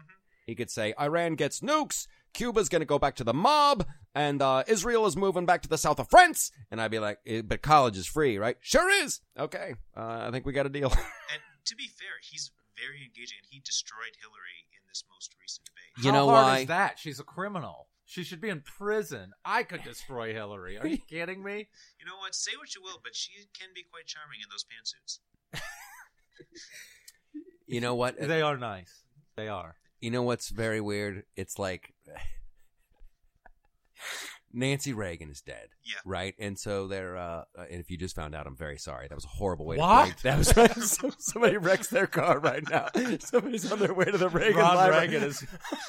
He 0.46 0.56
could 0.56 0.70
say 0.70 0.94
Iran 0.98 1.36
gets 1.36 1.60
nukes. 1.60 2.08
Cuba's 2.32 2.68
going 2.68 2.80
to 2.80 2.86
go 2.86 2.98
back 2.98 3.14
to 3.16 3.24
the 3.24 3.34
mob, 3.34 3.86
and 4.14 4.42
uh, 4.42 4.64
Israel 4.66 5.06
is 5.06 5.16
moving 5.16 5.46
back 5.46 5.62
to 5.62 5.68
the 5.68 5.78
south 5.78 5.98
of 6.00 6.08
France. 6.10 6.50
And 6.70 6.80
I'd 6.80 6.90
be 6.90 6.98
like, 6.98 7.18
eh, 7.26 7.42
but 7.42 7.62
college 7.62 7.96
is 7.96 8.06
free, 8.06 8.38
right? 8.38 8.56
Sure 8.60 8.90
is. 8.90 9.20
Okay. 9.38 9.74
Uh, 9.96 10.26
I 10.26 10.30
think 10.30 10.46
we 10.46 10.52
got 10.52 10.66
a 10.66 10.70
deal. 10.70 10.90
And 11.30 11.42
to 11.66 11.76
be 11.76 11.86
fair, 11.86 12.18
he's 12.20 12.50
very 12.74 12.98
engaging, 12.98 13.38
and 13.38 13.46
he 13.48 13.60
destroyed 13.62 14.18
Hillary 14.18 14.66
in 14.74 14.82
this 14.88 15.04
most 15.06 15.36
recent. 15.40 15.69
You 16.02 16.10
How 16.10 16.16
know 16.16 16.26
hard 16.28 16.44
why? 16.46 16.58
is 16.60 16.66
that? 16.68 16.98
She's 16.98 17.20
a 17.20 17.24
criminal. 17.24 17.88
She 18.06 18.24
should 18.24 18.40
be 18.40 18.48
in 18.48 18.60
prison. 18.62 19.32
I 19.44 19.62
could 19.62 19.84
destroy 19.84 20.32
Hillary. 20.32 20.78
Are 20.78 20.86
you 20.86 20.98
kidding 21.08 21.42
me? 21.44 21.68
You 21.98 22.06
know 22.06 22.16
what? 22.18 22.34
Say 22.34 22.52
what 22.58 22.74
you 22.74 22.82
will, 22.82 22.98
but 23.02 23.14
she 23.14 23.32
can 23.58 23.68
be 23.74 23.84
quite 23.90 24.06
charming 24.06 24.38
in 24.42 24.48
those 24.50 24.64
pantsuits. 24.64 25.20
you 27.66 27.80
know 27.80 27.94
what? 27.94 28.18
They 28.20 28.42
are 28.42 28.56
nice. 28.56 29.04
They 29.36 29.48
are. 29.48 29.76
You 30.00 30.10
know 30.10 30.22
what's 30.22 30.48
very 30.48 30.80
weird? 30.80 31.24
It's 31.36 31.58
like 31.58 31.94
Nancy 34.52 34.92
Reagan 34.92 35.30
is 35.30 35.40
dead. 35.40 35.68
Yeah. 35.84 35.94
Right? 36.04 36.34
And 36.38 36.58
so 36.58 36.86
they're 36.88 37.16
uh 37.16 37.44
uh, 37.58 37.64
and 37.70 37.80
if 37.80 37.90
you 37.90 37.96
just 37.96 38.16
found 38.16 38.34
out, 38.34 38.46
I'm 38.46 38.56
very 38.56 38.78
sorry. 38.78 39.06
That 39.08 39.14
was 39.14 39.24
a 39.24 39.28
horrible 39.28 39.66
way 39.66 39.76
What? 39.76 40.16
to 40.18 40.22
break. 40.22 40.54
That 40.54 40.76
was 40.76 40.98
somebody 41.18 41.56
wrecks 41.56 41.88
their 41.88 42.06
car 42.06 42.38
right 42.38 42.62
now. 42.68 42.88
Somebody's 43.20 43.70
on 43.70 43.78
their 43.78 43.94
way 43.94 44.06
to 44.06 44.18
the 44.18 44.28
Reagan 44.28 44.56
Ron 44.58 44.76
Library. 44.76 45.08
Reagan 45.08 45.22
is. 45.24 45.46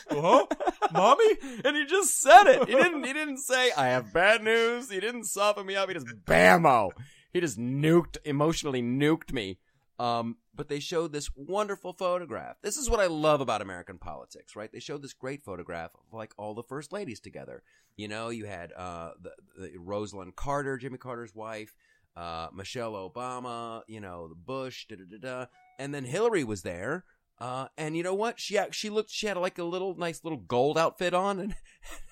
Huh? 0.09 0.45
Mommy? 0.93 1.35
and 1.65 1.75
he 1.75 1.85
just 1.85 2.19
said 2.21 2.43
it. 2.47 2.67
He 2.69 2.75
didn't 2.75 3.03
he 3.03 3.13
didn't 3.13 3.37
say 3.37 3.71
I 3.75 3.87
have 3.87 4.13
bad 4.13 4.43
news. 4.43 4.89
He 4.91 4.99
didn't 4.99 5.25
soften 5.25 5.65
me 5.65 5.75
up. 5.75 5.87
He 5.89 5.93
just 5.95 6.07
bammo. 6.25 6.91
He 7.33 7.39
just 7.39 7.57
nuked 7.57 8.17
emotionally 8.25 8.81
nuked 8.81 9.31
me. 9.33 9.57
Um, 10.01 10.37
but 10.55 10.67
they 10.67 10.79
showed 10.79 11.13
this 11.13 11.29
wonderful 11.35 11.93
photograph. 11.93 12.55
This 12.63 12.75
is 12.75 12.89
what 12.89 12.99
I 12.99 13.05
love 13.05 13.39
about 13.39 13.61
American 13.61 13.99
politics, 13.99 14.55
right? 14.55 14.71
They 14.71 14.79
showed 14.79 15.03
this 15.03 15.13
great 15.13 15.43
photograph 15.43 15.91
of 15.93 16.11
like 16.11 16.33
all 16.37 16.55
the 16.55 16.63
first 16.63 16.91
ladies 16.91 17.19
together. 17.19 17.61
You 17.97 18.07
know, 18.07 18.29
you 18.29 18.45
had 18.45 18.73
uh, 18.75 19.11
the, 19.21 19.33
the 19.55 19.77
Rosalynn 19.77 20.35
Carter, 20.35 20.77
Jimmy 20.77 20.97
Carter's 20.97 21.35
wife, 21.35 21.75
uh, 22.15 22.47
Michelle 22.51 22.93
Obama, 22.93 23.83
you 23.87 23.99
know, 23.99 24.27
the 24.27 24.33
Bush, 24.33 24.87
da 24.89 24.95
da 24.95 25.03
da 25.03 25.17
da, 25.19 25.45
and 25.77 25.93
then 25.93 26.05
Hillary 26.05 26.43
was 26.43 26.63
there. 26.63 27.05
Uh, 27.37 27.67
and 27.77 27.95
you 27.95 28.01
know 28.01 28.15
what? 28.15 28.39
She 28.39 28.57
she 28.71 28.89
looked. 28.89 29.11
She 29.11 29.27
had 29.27 29.37
like 29.37 29.59
a 29.59 29.63
little 29.63 29.95
nice 29.95 30.23
little 30.23 30.39
gold 30.39 30.79
outfit 30.79 31.13
on, 31.13 31.39
and 31.39 31.55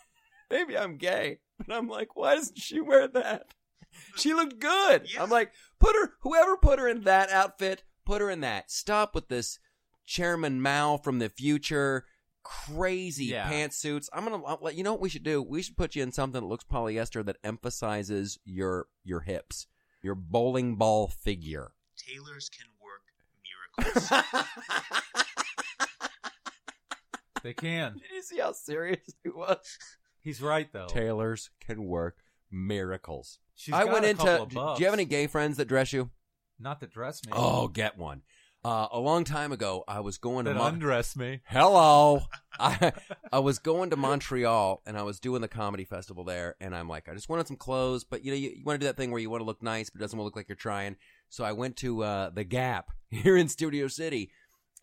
maybe 0.51 0.77
I'm 0.77 0.97
gay, 0.97 1.39
but 1.57 1.75
I'm 1.75 1.87
like, 1.87 2.15
why 2.15 2.35
doesn't 2.35 2.59
she 2.59 2.81
wear 2.81 3.07
that? 3.07 3.47
She 4.15 4.33
looked 4.33 4.59
good. 4.59 5.11
Yeah. 5.11 5.23
I'm 5.23 5.29
like, 5.29 5.51
put 5.79 5.95
her. 5.95 6.13
Whoever 6.21 6.57
put 6.57 6.79
her 6.79 6.87
in 6.87 7.01
that 7.01 7.29
outfit, 7.29 7.83
put 8.05 8.21
her 8.21 8.29
in 8.29 8.41
that. 8.41 8.69
Stop 8.71 9.15
with 9.15 9.27
this 9.29 9.59
Chairman 10.05 10.61
Mao 10.61 10.97
from 10.97 11.19
the 11.19 11.29
future. 11.29 12.05
Crazy 12.43 13.25
Yeah. 13.25 13.51
pantsuits. 13.51 14.07
I'm 14.13 14.23
gonna 14.23 14.43
I'll 14.43 14.59
let 14.61 14.75
you 14.75 14.83
know 14.83 14.93
what 14.93 15.01
we 15.01 15.09
should 15.09 15.23
do. 15.23 15.41
We 15.41 15.61
should 15.61 15.77
put 15.77 15.95
you 15.95 16.01
in 16.03 16.11
something 16.11 16.41
that 16.41 16.47
looks 16.47 16.63
polyester 16.63 17.23
that 17.25 17.37
emphasizes 17.43 18.39
your 18.45 18.87
your 19.03 19.19
hips, 19.21 19.67
your 20.01 20.15
bowling 20.15 20.75
ball 20.77 21.07
figure. 21.07 21.73
Tailors 21.97 22.49
can 22.49 22.65
work 22.81 23.03
miracles. 23.85 24.09
They 27.41 27.53
can. 27.53 27.93
Did 27.93 28.11
you 28.13 28.21
see 28.21 28.39
how 28.39 28.51
serious 28.51 28.99
he 29.23 29.29
was? 29.29 29.77
He's 30.21 30.41
right 30.41 30.71
though. 30.73 30.87
Tailors 30.87 31.51
can 31.61 31.85
work 31.85 32.17
miracles. 32.51 33.39
She's 33.59 33.73
I 33.73 33.83
went 33.83 34.05
a 34.05 34.11
into. 34.11 34.47
Do 34.49 34.75
you 34.77 34.85
have 34.85 34.93
any 34.93 35.03
gay 35.03 35.27
friends 35.27 35.57
that 35.57 35.65
dress 35.65 35.91
you? 35.91 36.09
Not 36.59 36.79
that 36.79 36.93
dress 36.93 37.25
me. 37.25 37.33
Oh, 37.35 37.67
get 37.67 37.97
one. 37.97 38.21
Uh, 38.63 38.87
a 38.89 38.99
long 38.99 39.25
time 39.25 39.51
ago, 39.51 39.83
I 39.85 39.99
was 39.99 40.17
going 40.17 40.45
to 40.45 40.53
that 40.53 40.57
Mon- 40.57 40.75
undress 40.75 41.17
me. 41.17 41.41
Hello. 41.43 42.21
I 42.59 42.93
I 43.33 43.39
was 43.39 43.59
going 43.59 43.89
to 43.89 43.97
Montreal 43.97 44.81
and 44.85 44.97
I 44.97 45.03
was 45.03 45.19
doing 45.19 45.41
the 45.41 45.49
comedy 45.49 45.83
festival 45.83 46.23
there, 46.23 46.55
and 46.61 46.73
I'm 46.73 46.87
like, 46.87 47.09
I 47.09 47.13
just 47.13 47.27
wanted 47.27 47.47
some 47.47 47.57
clothes, 47.57 48.05
but 48.05 48.23
you 48.23 48.31
know, 48.31 48.37
you, 48.37 48.51
you 48.51 48.63
want 48.63 48.79
to 48.79 48.85
do 48.85 48.87
that 48.87 48.95
thing 48.95 49.11
where 49.11 49.19
you 49.19 49.29
want 49.29 49.41
to 49.41 49.45
look 49.45 49.61
nice, 49.61 49.89
but 49.89 49.99
it 49.99 50.03
doesn't 50.03 50.21
look 50.21 50.37
like 50.37 50.47
you're 50.47 50.55
trying. 50.55 50.95
So 51.27 51.43
I 51.43 51.51
went 51.51 51.75
to 51.77 52.01
uh, 52.03 52.29
the 52.29 52.45
Gap 52.45 52.91
here 53.09 53.35
in 53.35 53.49
Studio 53.49 53.89
City, 53.89 54.31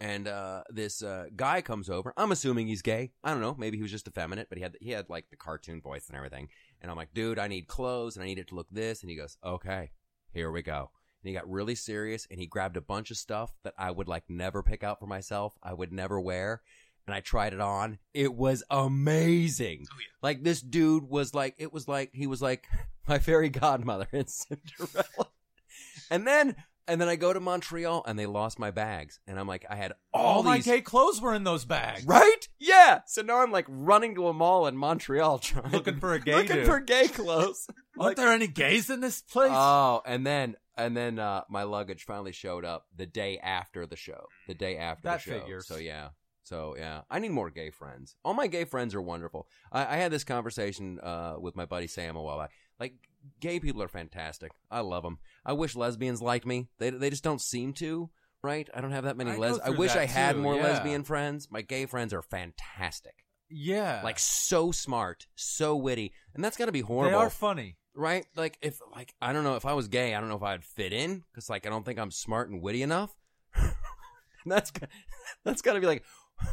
and 0.00 0.28
uh, 0.28 0.64
this 0.68 1.02
uh, 1.02 1.26
guy 1.34 1.62
comes 1.62 1.88
over. 1.88 2.12
I'm 2.18 2.30
assuming 2.30 2.66
he's 2.66 2.82
gay. 2.82 3.12
I 3.24 3.30
don't 3.30 3.40
know. 3.40 3.56
Maybe 3.58 3.78
he 3.78 3.82
was 3.82 3.92
just 3.92 4.06
effeminate, 4.06 4.50
but 4.50 4.58
he 4.58 4.62
had 4.62 4.76
he 4.82 4.90
had 4.90 5.08
like 5.08 5.30
the 5.30 5.36
cartoon 5.36 5.80
voice 5.80 6.08
and 6.08 6.16
everything. 6.16 6.48
And 6.80 6.90
I'm 6.90 6.96
like, 6.96 7.14
dude, 7.14 7.38
I 7.38 7.48
need 7.48 7.66
clothes 7.68 8.16
and 8.16 8.22
I 8.22 8.26
need 8.26 8.38
it 8.38 8.48
to 8.48 8.54
look 8.54 8.68
this. 8.70 9.02
And 9.02 9.10
he 9.10 9.16
goes, 9.16 9.36
okay, 9.44 9.90
here 10.32 10.50
we 10.50 10.62
go. 10.62 10.90
And 11.22 11.28
he 11.28 11.34
got 11.34 11.50
really 11.50 11.74
serious 11.74 12.26
and 12.30 12.38
he 12.38 12.46
grabbed 12.46 12.76
a 12.76 12.80
bunch 12.80 13.10
of 13.10 13.16
stuff 13.16 13.52
that 13.64 13.74
I 13.78 13.90
would 13.90 14.08
like 14.08 14.24
never 14.28 14.62
pick 14.62 14.84
out 14.84 14.98
for 14.98 15.06
myself. 15.06 15.56
I 15.62 15.74
would 15.74 15.92
never 15.92 16.20
wear. 16.20 16.62
And 17.06 17.14
I 17.14 17.20
tried 17.20 17.52
it 17.52 17.60
on. 17.60 17.98
It 18.14 18.34
was 18.34 18.64
amazing. 18.68 19.86
Oh, 19.90 19.96
yeah. 19.98 20.06
Like 20.22 20.42
this 20.42 20.60
dude 20.60 21.08
was 21.08 21.34
like, 21.34 21.54
it 21.58 21.72
was 21.72 21.86
like, 21.86 22.10
he 22.12 22.26
was 22.26 22.42
like 22.42 22.66
my 23.08 23.18
fairy 23.18 23.48
godmother 23.48 24.08
in 24.12 24.26
Cinderella. 24.26 25.28
and 26.10 26.26
then, 26.26 26.56
and 26.88 27.00
then 27.00 27.08
I 27.08 27.16
go 27.16 27.32
to 27.32 27.40
Montreal 27.40 28.04
and 28.06 28.18
they 28.18 28.26
lost 28.26 28.58
my 28.58 28.70
bags. 28.70 29.18
And 29.26 29.38
I'm 29.38 29.46
like, 29.48 29.64
I 29.68 29.76
had 29.76 29.92
all 30.12 30.36
All 30.36 30.42
my 30.42 30.56
these. 30.56 30.66
gay 30.66 30.80
clothes 30.80 31.20
were 31.20 31.34
in 31.34 31.44
those 31.44 31.64
bags. 31.64 32.04
Right? 32.06 32.48
Yeah. 32.58 33.00
So 33.06 33.22
now 33.22 33.42
I'm 33.42 33.50
like 33.52 33.66
running 33.68 34.14
to 34.16 34.28
a 34.28 34.32
mall 34.32 34.66
in 34.66 34.76
Montreal 34.76 35.38
trying 35.40 35.72
Looking 35.72 35.98
for 36.00 36.14
a 36.14 36.20
gay 36.20 36.34
looking 36.34 36.56
dude. 36.56 36.66
for 36.66 36.80
gay 36.80 37.08
clothes. 37.08 37.66
Aren't 37.98 38.16
there 38.16 38.32
any 38.32 38.46
gays 38.48 38.90
in 38.90 39.00
this 39.00 39.22
place? 39.22 39.50
Oh, 39.52 40.02
and 40.06 40.26
then 40.26 40.56
and 40.76 40.96
then 40.96 41.18
uh, 41.18 41.42
my 41.48 41.62
luggage 41.62 42.04
finally 42.04 42.32
showed 42.32 42.64
up 42.64 42.86
the 42.94 43.06
day 43.06 43.38
after 43.38 43.86
the 43.86 43.96
show. 43.96 44.26
The 44.46 44.54
day 44.54 44.76
after 44.76 45.08
That 45.08 45.24
the 45.24 45.30
show. 45.30 45.40
figures. 45.40 45.66
So 45.66 45.76
yeah. 45.76 46.08
So 46.42 46.76
yeah, 46.78 47.00
I 47.10 47.18
need 47.18 47.32
more 47.32 47.50
gay 47.50 47.70
friends. 47.70 48.14
All 48.24 48.32
my 48.34 48.46
gay 48.46 48.64
friends 48.64 48.94
are 48.94 49.02
wonderful. 49.02 49.48
I, 49.72 49.94
I 49.94 49.96
had 49.96 50.12
this 50.12 50.22
conversation 50.22 51.00
uh, 51.00 51.34
with 51.40 51.56
my 51.56 51.64
buddy 51.64 51.86
Sam 51.88 52.14
a 52.14 52.22
while 52.22 52.38
back. 52.38 52.52
Like, 52.78 52.94
gay 53.40 53.60
people 53.60 53.82
are 53.82 53.88
fantastic. 53.88 54.52
I 54.70 54.80
love 54.80 55.02
them. 55.02 55.18
I 55.44 55.52
wish 55.52 55.76
lesbians 55.76 56.22
liked 56.22 56.46
me. 56.46 56.68
They 56.78 56.90
they 56.90 57.10
just 57.10 57.24
don't 57.24 57.40
seem 57.40 57.72
to. 57.74 58.10
Right? 58.42 58.68
I 58.74 58.80
don't 58.80 58.92
have 58.92 59.04
that 59.04 59.16
many 59.16 59.32
I 59.32 59.34
go 59.34 59.40
les. 59.40 59.58
I 59.58 59.66
through 59.66 59.76
wish 59.78 59.92
that 59.92 60.00
I 60.02 60.06
had 60.06 60.36
too, 60.36 60.42
more 60.42 60.54
yeah. 60.54 60.62
lesbian 60.62 61.02
friends. 61.02 61.48
My 61.50 61.62
gay 61.62 61.86
friends 61.86 62.12
are 62.14 62.22
fantastic. 62.22 63.24
yeah. 63.50 64.00
Like 64.04 64.18
so 64.18 64.70
smart, 64.70 65.26
so 65.34 65.74
witty, 65.74 66.12
and 66.34 66.44
that's 66.44 66.56
got 66.56 66.66
to 66.66 66.72
be 66.72 66.82
horrible 66.82 67.18
they 67.18 67.24
are 67.24 67.30
funny. 67.30 67.76
right? 67.94 68.24
Like 68.36 68.58
if 68.62 68.80
like 68.94 69.14
I 69.20 69.32
don't 69.32 69.42
know 69.44 69.56
if 69.56 69.66
I 69.66 69.72
was 69.72 69.88
gay, 69.88 70.14
I 70.14 70.20
don't 70.20 70.28
know 70.28 70.36
if 70.36 70.42
I'd 70.42 70.64
fit 70.64 70.92
in 70.92 71.24
because 71.32 71.50
like 71.50 71.66
I 71.66 71.70
don't 71.70 71.84
think 71.84 71.98
I'm 71.98 72.10
smart 72.10 72.48
and 72.50 72.62
witty 72.62 72.82
enough. 72.82 73.16
that's 74.46 74.72
that's 75.44 75.62
got 75.62 75.72
to 75.72 75.80
be 75.80 75.86
like 75.86 76.04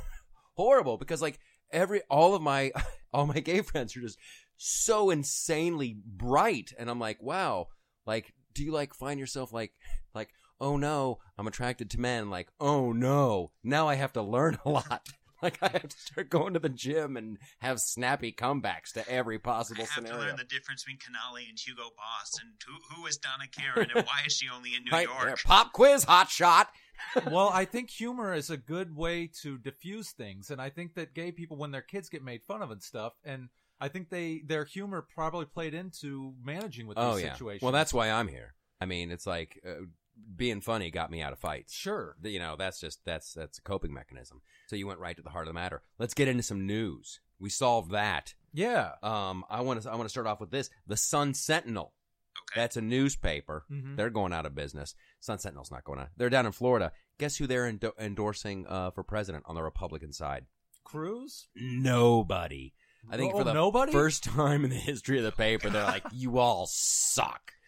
horrible 0.56 0.98
because 0.98 1.22
like 1.22 1.40
every 1.72 2.02
all 2.10 2.34
of 2.36 2.42
my 2.42 2.72
all 3.14 3.28
my 3.28 3.40
gay 3.40 3.62
friends 3.62 3.96
are 3.96 4.02
just 4.02 4.18
so 4.58 5.10
insanely 5.10 5.98
bright, 6.06 6.74
and 6.78 6.90
I'm 6.90 7.00
like, 7.00 7.22
wow, 7.22 7.68
like 8.06 8.34
do 8.54 8.64
you 8.64 8.72
like 8.72 8.94
find 8.94 9.20
yourself 9.20 9.52
like 9.52 9.74
like 10.14 10.30
oh 10.62 10.78
no, 10.78 11.20
I'm 11.38 11.48
attracted 11.48 11.90
to 11.92 12.00
men, 12.00 12.30
like 12.30 12.50
oh 12.60 12.92
no, 12.92 13.52
now 13.64 13.88
I 13.88 13.96
have 13.96 14.14
to 14.14 14.22
learn 14.22 14.58
a 14.66 14.70
lot. 14.70 15.08
Like 15.42 15.58
I 15.62 15.68
have 15.68 15.90
to 15.90 15.98
start 15.98 16.30
going 16.30 16.54
to 16.54 16.60
the 16.62 16.70
gym 16.70 17.18
and 17.18 17.38
have 17.60 17.82
snappy 17.82 18.32
comebacks 18.32 18.94
to 18.94 19.06
every 19.10 19.36
I 19.36 19.40
possible 19.40 19.84
have 19.84 19.90
scenario. 19.90 20.18
to 20.22 20.26
learn 20.28 20.36
the 20.38 20.46
difference 20.46 20.86
between 20.86 21.00
Canali 21.00 21.50
and 21.50 21.60
Hugo 21.60 21.90
Boss, 21.98 22.40
and 22.42 22.52
who, 22.66 22.96
who 22.96 23.06
is 23.08 23.18
Donna 23.18 23.50
Karan, 23.52 23.92
and 23.94 24.06
why 24.06 24.22
is 24.26 24.32
she 24.32 24.48
only 24.48 24.74
in 24.74 24.86
New 24.86 24.92
Right 24.92 25.06
York? 25.06 25.26
there. 25.26 25.36
Pop 25.44 25.74
quiz, 25.74 26.06
hot 26.06 26.30
shot. 26.30 26.70
well, 27.30 27.50
I 27.50 27.66
think 27.66 27.90
humor 27.90 28.34
is 28.34 28.50
a 28.50 28.56
good 28.56 28.96
way 28.96 29.30
to 29.42 29.58
diffuse 29.58 30.12
things, 30.12 30.50
and 30.50 30.62
I 30.62 30.70
think 30.70 30.96
that 30.96 31.14
gay 31.14 31.34
people, 31.34 31.58
when 31.58 31.72
their 31.72 31.82
kids 31.82 32.08
get 32.08 32.24
made 32.24 32.44
fun 32.48 32.62
of 32.62 32.72
and 32.72 32.82
stuff, 32.82 33.12
and 33.26 33.50
I 33.84 33.88
think 33.90 34.10
they 34.10 34.42
their 34.46 34.66
humor 34.66 35.02
probably 35.14 35.46
played 35.46 35.74
into 35.74 36.34
managing 36.44 36.88
with 36.88 36.98
these 36.98 37.06
Oh 37.06 37.16
yeah. 37.18 37.34
situations. 37.34 37.62
Well, 37.64 37.72
that's 37.72 37.94
why 37.94 38.10
I'm 38.10 38.28
here. 38.28 38.54
I 38.82 38.86
mean, 38.86 39.12
it's 39.12 39.28
like 39.28 39.60
uh, 39.68 39.86
being 40.36 40.62
funny 40.62 40.90
got 40.92 41.12
me 41.12 41.22
out 41.22 41.34
of 41.34 41.40
fights. 41.40 41.74
sure. 41.74 42.16
You 42.24 42.40
know, 42.40 42.56
that's 42.58 42.80
just 42.80 43.04
that's 43.06 43.34
that's 43.34 43.58
a 43.60 43.62
coping 43.62 43.94
mechanism. 43.94 44.42
So 44.68 44.76
you 44.76 44.88
went 44.88 45.00
right 45.00 45.16
to 45.18 45.22
the 45.24 45.30
heart 45.30 45.48
of 45.48 45.54
the 45.54 45.60
matter. 45.60 45.82
Let's 46.00 46.14
get 46.14 46.28
into 46.28 46.44
some 46.44 46.66
news. 46.66 47.20
We 47.40 47.50
solved 47.50 47.92
that. 47.92 48.34
Yeah. 48.54 48.92
Um, 49.04 49.44
I 49.50 49.62
want 49.62 49.82
to 49.82 49.92
I 49.92 49.96
want 49.96 50.06
to 50.06 50.10
start 50.10 50.28
off 50.28 50.40
with 50.40 50.52
this: 50.52 50.70
the 50.88 50.98
Sun 50.98 51.34
Sentinel. 51.34 51.94
Okay. 52.52 52.62
That's 52.62 52.78
a 52.78 52.82
newspaper. 52.82 53.66
Mhm. 53.72 53.96
They're 53.98 54.10
going 54.10 54.34
out 54.34 54.46
of 54.46 54.56
business. 54.56 54.96
Sun 55.20 55.40
Sentinel's 55.40 55.72
not 55.72 55.84
going 55.84 56.00
out. 56.00 56.10
They're 56.18 56.30
down 56.30 56.46
in 56.46 56.52
Florida. 56.52 56.92
Guess 57.20 57.38
who 57.38 57.48
they're 57.48 57.66
endo- 57.68 57.94
endorsing 58.00 58.66
uh, 58.68 58.92
for 58.92 59.04
president 59.04 59.44
on 59.48 59.56
the 59.56 59.64
Republican 59.64 60.14
side? 60.14 60.46
Cruz. 60.84 61.48
Nobody. 61.56 62.74
I 63.10 63.18
think 63.18 63.34
Oh, 63.34 63.40
for 63.40 63.44
the 63.44 63.54
nobody? 63.54 63.92
first 63.92 64.24
time 64.24 64.64
in 64.64 64.70
the 64.70 64.76
history 64.78 65.18
of 65.18 65.24
the 65.24 65.32
paper, 65.32 65.70
they're 65.70 65.84
like, 65.84 66.04
"You 66.12 66.38
all 66.40 66.68
suck." 66.70 67.52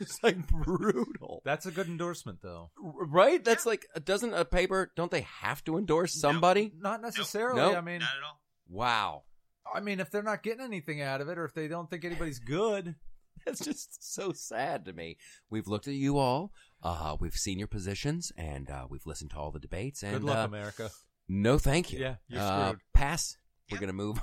It's 0.00 0.20
like 0.20 0.48
brutal, 0.48 1.42
That's 1.44 1.64
a 1.66 1.70
good 1.70 1.86
endorsement, 1.86 2.40
though. 2.42 2.72
R- 2.82 3.06
right? 3.06 3.44
That's 3.44 3.64
like, 3.64 3.86
doesn't 4.02 4.34
a 4.34 4.44
paper? 4.44 4.90
Don't 4.96 5.12
they 5.12 5.20
have 5.20 5.62
to 5.64 5.78
endorse 5.78 6.12
somebody? 6.20 6.72
Not 6.76 7.00
necessarily. 7.02 7.60
Nope. 7.60 7.76
I 7.76 7.80
mean, 7.82 8.00
Not 8.00 8.08
at 8.16 8.24
all. 8.26 8.40
Wow, 8.68 9.22
I 9.72 9.78
mean, 9.78 10.00
if 10.00 10.10
they're 10.10 10.24
not 10.24 10.42
getting 10.42 10.64
anything 10.64 11.02
out 11.02 11.20
of 11.20 11.28
it, 11.28 11.38
or 11.38 11.44
if 11.44 11.54
they 11.54 11.68
don't 11.68 11.88
think 11.88 12.04
anybody's 12.04 12.40
good, 12.40 12.96
that's 13.46 13.64
just 13.64 14.12
so 14.12 14.32
sad 14.32 14.86
to 14.86 14.92
me. 14.92 15.18
We've 15.50 15.68
looked 15.68 15.86
at 15.86 15.94
you 15.94 16.18
all. 16.18 16.52
Uh, 16.82 17.16
we've 17.20 17.34
seen 17.36 17.60
your 17.60 17.68
positions, 17.68 18.32
and 18.36 18.68
uh, 18.70 18.86
we've 18.90 19.06
listened 19.06 19.30
to 19.32 19.36
all 19.36 19.52
the 19.52 19.60
debates. 19.60 20.02
And 20.02 20.14
good 20.14 20.24
luck, 20.24 20.38
uh, 20.38 20.46
America. 20.48 20.90
no, 21.28 21.58
thank 21.58 21.92
you. 21.92 22.00
Yeah, 22.00 22.16
you're 22.26 22.40
uh, 22.40 22.66
screwed. 22.70 22.80
Pass. 22.92 23.36
We're 23.70 23.76
Yep. 23.76 23.80
gonna 23.82 23.92
move. 23.92 24.20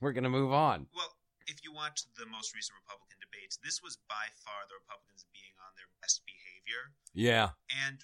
We're 0.00 0.12
gonna 0.12 0.32
move 0.32 0.52
on. 0.52 0.88
Well, 0.96 1.12
if 1.46 1.64
you 1.64 1.72
watch 1.72 2.06
the 2.16 2.26
most 2.26 2.54
recent 2.54 2.78
Republican 2.80 3.18
debates, 3.20 3.58
this 3.62 3.82
was 3.82 3.98
by 4.08 4.30
far 4.46 4.64
the 4.68 4.78
Republicans 4.80 5.26
being 5.32 5.54
on 5.60 5.74
their 5.76 5.90
best 6.00 6.22
behavior. 6.24 6.94
Yeah. 7.12 7.58
And 7.68 7.98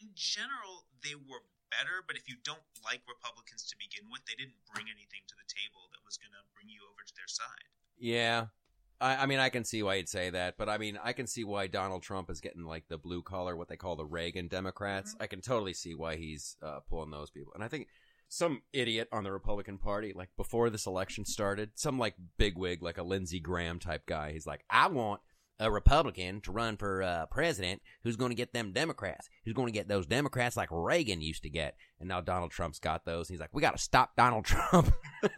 in 0.00 0.12
general, 0.14 0.84
they 1.00 1.16
were 1.16 1.42
better, 1.72 2.04
but 2.04 2.20
if 2.20 2.28
you 2.28 2.36
don't 2.44 2.62
like 2.84 3.00
Republicans 3.08 3.64
to 3.72 3.74
begin 3.80 4.12
with, 4.12 4.20
they 4.28 4.36
didn't 4.36 4.60
bring 4.68 4.92
anything 4.92 5.24
to 5.24 5.36
the 5.40 5.48
table 5.48 5.88
that 5.96 6.04
was 6.04 6.20
going 6.20 6.36
to 6.36 6.44
bring 6.52 6.68
you 6.68 6.84
over 6.84 7.00
to 7.00 7.14
their 7.16 7.28
side. 7.28 7.66
Yeah. 7.96 8.52
I, 9.00 9.24
I 9.24 9.26
mean, 9.26 9.40
I 9.40 9.48
can 9.48 9.64
see 9.64 9.82
why 9.82 9.96
you'd 9.96 10.12
say 10.12 10.30
that, 10.30 10.60
but 10.60 10.68
I 10.68 10.76
mean, 10.76 10.98
I 11.02 11.12
can 11.12 11.26
see 11.26 11.44
why 11.44 11.66
Donald 11.66 12.02
Trump 12.02 12.30
is 12.30 12.40
getting 12.40 12.64
like 12.64 12.84
the 12.88 12.98
blue 12.98 13.22
collar, 13.22 13.56
what 13.56 13.68
they 13.68 13.76
call 13.76 13.96
the 13.96 14.04
Reagan 14.04 14.48
Democrats. 14.48 15.16
I 15.18 15.26
can 15.26 15.40
totally 15.40 15.72
see 15.72 15.94
why 15.94 16.16
he's 16.16 16.56
uh, 16.62 16.80
pulling 16.88 17.10
those 17.10 17.30
people. 17.30 17.52
And 17.54 17.64
I 17.64 17.68
think 17.68 17.88
some 18.32 18.62
idiot 18.72 19.08
on 19.12 19.24
the 19.24 19.32
Republican 19.32 19.78
Party, 19.78 20.12
like 20.14 20.30
before 20.36 20.70
this 20.70 20.86
election 20.86 21.24
started, 21.24 21.70
some 21.74 21.98
like 21.98 22.14
bigwig, 22.38 22.82
like 22.82 22.98
a 22.98 23.02
Lindsey 23.02 23.40
Graham 23.40 23.78
type 23.78 24.06
guy, 24.06 24.32
he's 24.32 24.46
like, 24.46 24.64
I 24.70 24.88
want 24.88 25.20
a 25.60 25.70
Republican 25.70 26.40
to 26.42 26.52
run 26.52 26.76
for 26.76 27.02
uh, 27.02 27.26
president 27.26 27.82
who's 28.02 28.16
going 28.16 28.30
to 28.30 28.36
get 28.36 28.52
them 28.52 28.72
Democrats, 28.72 29.28
who's 29.44 29.54
going 29.54 29.68
to 29.68 29.72
get 29.72 29.86
those 29.86 30.06
Democrats 30.06 30.56
like 30.56 30.70
Reagan 30.70 31.20
used 31.20 31.42
to 31.42 31.50
get. 31.50 31.76
And 32.00 32.08
now 32.08 32.20
Donald 32.20 32.50
Trump's 32.50 32.78
got 32.78 33.04
those. 33.04 33.28
He's 33.28 33.38
like, 33.38 33.52
we 33.52 33.60
got 33.60 33.76
to 33.76 33.82
stop 33.82 34.16
Donald 34.16 34.44
Trump. 34.44 34.92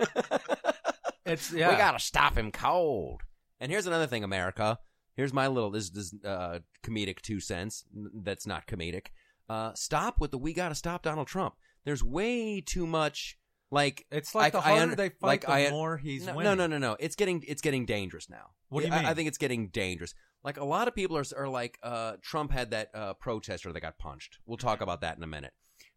It's 1.26 1.52
yeah. 1.52 1.70
We 1.70 1.76
gotta 1.76 1.98
stop 1.98 2.36
him 2.36 2.50
cold. 2.52 3.22
And 3.60 3.70
here's 3.70 3.86
another 3.86 4.06
thing, 4.06 4.24
America. 4.24 4.78
Here's 5.16 5.32
my 5.32 5.46
little 5.46 5.70
this 5.70 5.90
this 5.90 6.14
uh, 6.24 6.60
comedic 6.82 7.20
two 7.20 7.40
cents. 7.40 7.84
That's 7.92 8.46
not 8.46 8.66
comedic. 8.66 9.06
Uh, 9.48 9.72
stop 9.74 10.20
with 10.20 10.30
the 10.30 10.38
we 10.38 10.52
gotta 10.52 10.74
stop 10.74 11.02
Donald 11.02 11.26
Trump. 11.26 11.54
There's 11.84 12.02
way 12.02 12.60
too 12.60 12.86
much 12.86 13.38
like 13.70 14.06
It's 14.10 14.34
like 14.34 14.54
I- 14.54 14.58
the 14.58 14.60
harder 14.60 14.82
under- 14.82 14.96
they 14.96 15.08
fight, 15.10 15.22
like, 15.26 15.40
the 15.42 15.50
I- 15.52 15.70
more 15.70 15.96
he's 15.96 16.26
no, 16.26 16.34
winning. 16.36 16.56
no, 16.56 16.66
no, 16.66 16.78
no, 16.78 16.90
no. 16.90 16.96
It's 17.00 17.16
getting 17.16 17.42
it's 17.46 17.62
getting 17.62 17.86
dangerous 17.86 18.28
now. 18.30 18.50
What 18.68 18.82
do 18.82 18.86
you 18.88 18.92
I- 18.92 18.98
mean? 18.98 19.06
I, 19.06 19.14
think 19.14 19.28
it's 19.28 19.38
getting 19.38 19.68
dangerous. 19.68 20.14
Like 20.42 20.56
a 20.58 20.64
lot 20.64 20.88
of 20.88 20.94
people 20.94 21.16
are 21.16 21.24
are 21.36 21.48
like 21.48 21.78
uh, 21.82 22.14
Trump 22.22 22.52
had 22.52 22.70
that 22.70 22.90
uh, 22.94 23.14
protester 23.14 23.72
that 23.72 23.80
got 23.80 23.98
punched. 23.98 24.38
We'll 24.46 24.58
talk 24.58 24.80
about 24.80 25.00
that 25.00 25.16
in 25.16 25.22
a 25.22 25.26
minute. 25.26 25.52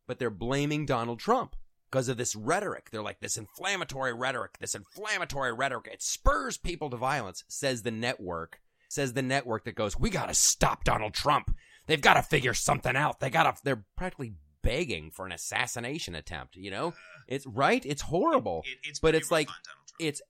But 0.07 0.19
they're 0.19 0.29
blaming 0.29 0.85
Donald 0.85 1.19
Trump 1.19 1.55
because 1.91 2.07
of 2.07 2.15
this 2.17 2.35
rhetoric. 2.35 2.89
They're 2.91 3.01
like 3.03 3.19
this 3.19 3.35
inflammatory 3.37 4.13
rhetoric. 4.13 4.57
This 4.59 4.73
inflammatory 4.73 5.51
rhetoric. 5.53 5.89
It 5.91 6.01
spurs 6.01 6.57
people 6.57 6.89
to 6.89 6.97
violence. 6.97 7.43
Says 7.49 7.83
the 7.83 7.91
network. 7.91 8.59
Says 8.89 9.11
the 9.13 9.21
network 9.21 9.65
that 9.65 9.75
goes, 9.75 9.99
we 9.99 10.09
got 10.09 10.29
to 10.29 10.33
stop 10.33 10.85
Donald 10.85 11.13
Trump. 11.13 11.53
They've 11.87 11.99
got 11.99 12.13
to 12.13 12.21
figure 12.21 12.53
something 12.53 12.95
out. 12.95 13.19
They 13.19 13.29
got 13.29 13.43
to. 13.53 13.61
They're 13.63 13.83
practically 13.97 14.35
begging 14.67 15.11
for 15.11 15.25
an 15.25 15.31
assassination 15.31 16.15
attempt. 16.15 16.55
You 16.55 16.71
know, 16.71 16.93
it's 17.27 17.45
right. 17.47 17.85
It's 17.85 18.01
horrible 18.03 18.63
It, 18.65 18.77
it's 18.89 18.99
But 18.99 19.15
it's 19.15 19.31
like- 19.31 19.47
rough 19.47 19.55
on 19.57 19.61
Donald 19.63 19.87
Trump. 19.87 19.99
it's 20.09 20.21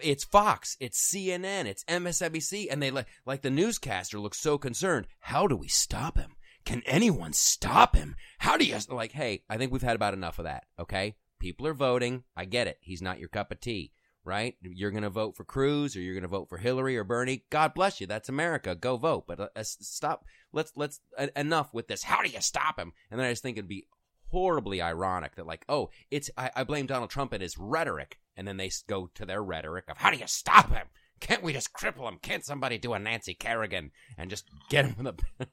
it's 0.00 0.24
Fox, 0.24 0.76
it's 0.80 1.10
CNN, 1.12 1.66
it's 1.66 1.84
MSNBC, 1.84 2.68
and 2.70 2.80
they 2.82 2.90
like 2.90 3.06
like 3.26 3.42
the 3.42 3.50
newscaster 3.50 4.18
looks 4.20 4.38
so 4.38 4.56
concerned. 4.56 5.06
How 5.20 5.46
do 5.46 5.56
we 5.56 5.68
stop 5.68 6.16
him? 6.16 6.36
Can 6.64 6.82
anyone 6.86 7.32
stop 7.32 7.96
him? 7.96 8.14
How 8.38 8.56
do 8.56 8.64
you 8.64 8.78
like? 8.90 9.10
Hey, 9.12 9.42
I 9.50 9.56
think 9.58 9.72
we've 9.72 9.82
had 9.82 9.96
about 9.96 10.14
enough 10.14 10.38
of 10.38 10.44
that. 10.44 10.64
Okay, 10.78 11.16
people 11.40 11.66
are 11.66 11.74
voting. 11.74 12.22
I 12.36 12.44
get 12.44 12.68
it. 12.68 12.78
He's 12.80 13.02
not 13.02 13.18
your 13.18 13.28
cup 13.28 13.50
of 13.50 13.60
tea, 13.60 13.90
right? 14.24 14.56
You're 14.62 14.90
gonna 14.90 15.10
vote 15.10 15.36
for 15.36 15.44
Cruz 15.44 15.96
or 15.96 16.00
you're 16.00 16.14
gonna 16.14 16.28
vote 16.28 16.48
for 16.48 16.58
Hillary 16.58 16.96
or 16.96 17.04
Bernie. 17.04 17.44
God 17.50 17.74
bless 17.74 18.00
you. 18.00 18.06
That's 18.06 18.28
America. 18.28 18.74
Go 18.74 18.96
vote. 18.96 19.24
But 19.26 19.40
uh, 19.40 19.48
uh, 19.56 19.62
stop. 19.62 20.24
Let's 20.52 20.72
let's 20.76 21.00
uh, 21.18 21.28
enough 21.36 21.72
with 21.74 21.88
this. 21.88 22.02
How 22.04 22.22
do 22.22 22.28
you 22.28 22.40
stop 22.40 22.78
him? 22.78 22.92
And 23.10 23.18
then 23.18 23.26
I 23.26 23.30
just 23.32 23.42
think 23.42 23.56
it'd 23.56 23.68
be 23.68 23.86
horribly 24.28 24.80
ironic 24.80 25.34
that 25.36 25.46
like, 25.46 25.64
oh, 25.68 25.90
it's 26.10 26.30
I, 26.36 26.50
I 26.56 26.64
blame 26.64 26.86
Donald 26.86 27.10
Trump 27.10 27.32
and 27.32 27.42
his 27.42 27.58
rhetoric, 27.58 28.18
and 28.36 28.46
then 28.48 28.56
they 28.56 28.70
go 28.88 29.10
to 29.14 29.26
their 29.26 29.42
rhetoric 29.42 29.84
of 29.88 29.98
how 29.98 30.10
do 30.10 30.16
you 30.16 30.26
stop 30.26 30.70
him? 30.70 30.86
Can't 31.20 31.42
we 31.44 31.52
just 31.52 31.72
cripple 31.72 32.08
him? 32.08 32.18
Can't 32.20 32.44
somebody 32.44 32.78
do 32.78 32.94
a 32.94 32.98
Nancy 32.98 33.32
Kerrigan 33.32 33.92
and 34.18 34.28
just 34.28 34.44
get 34.70 34.86
him 34.86 34.96
in 34.98 35.04
the 35.04 35.14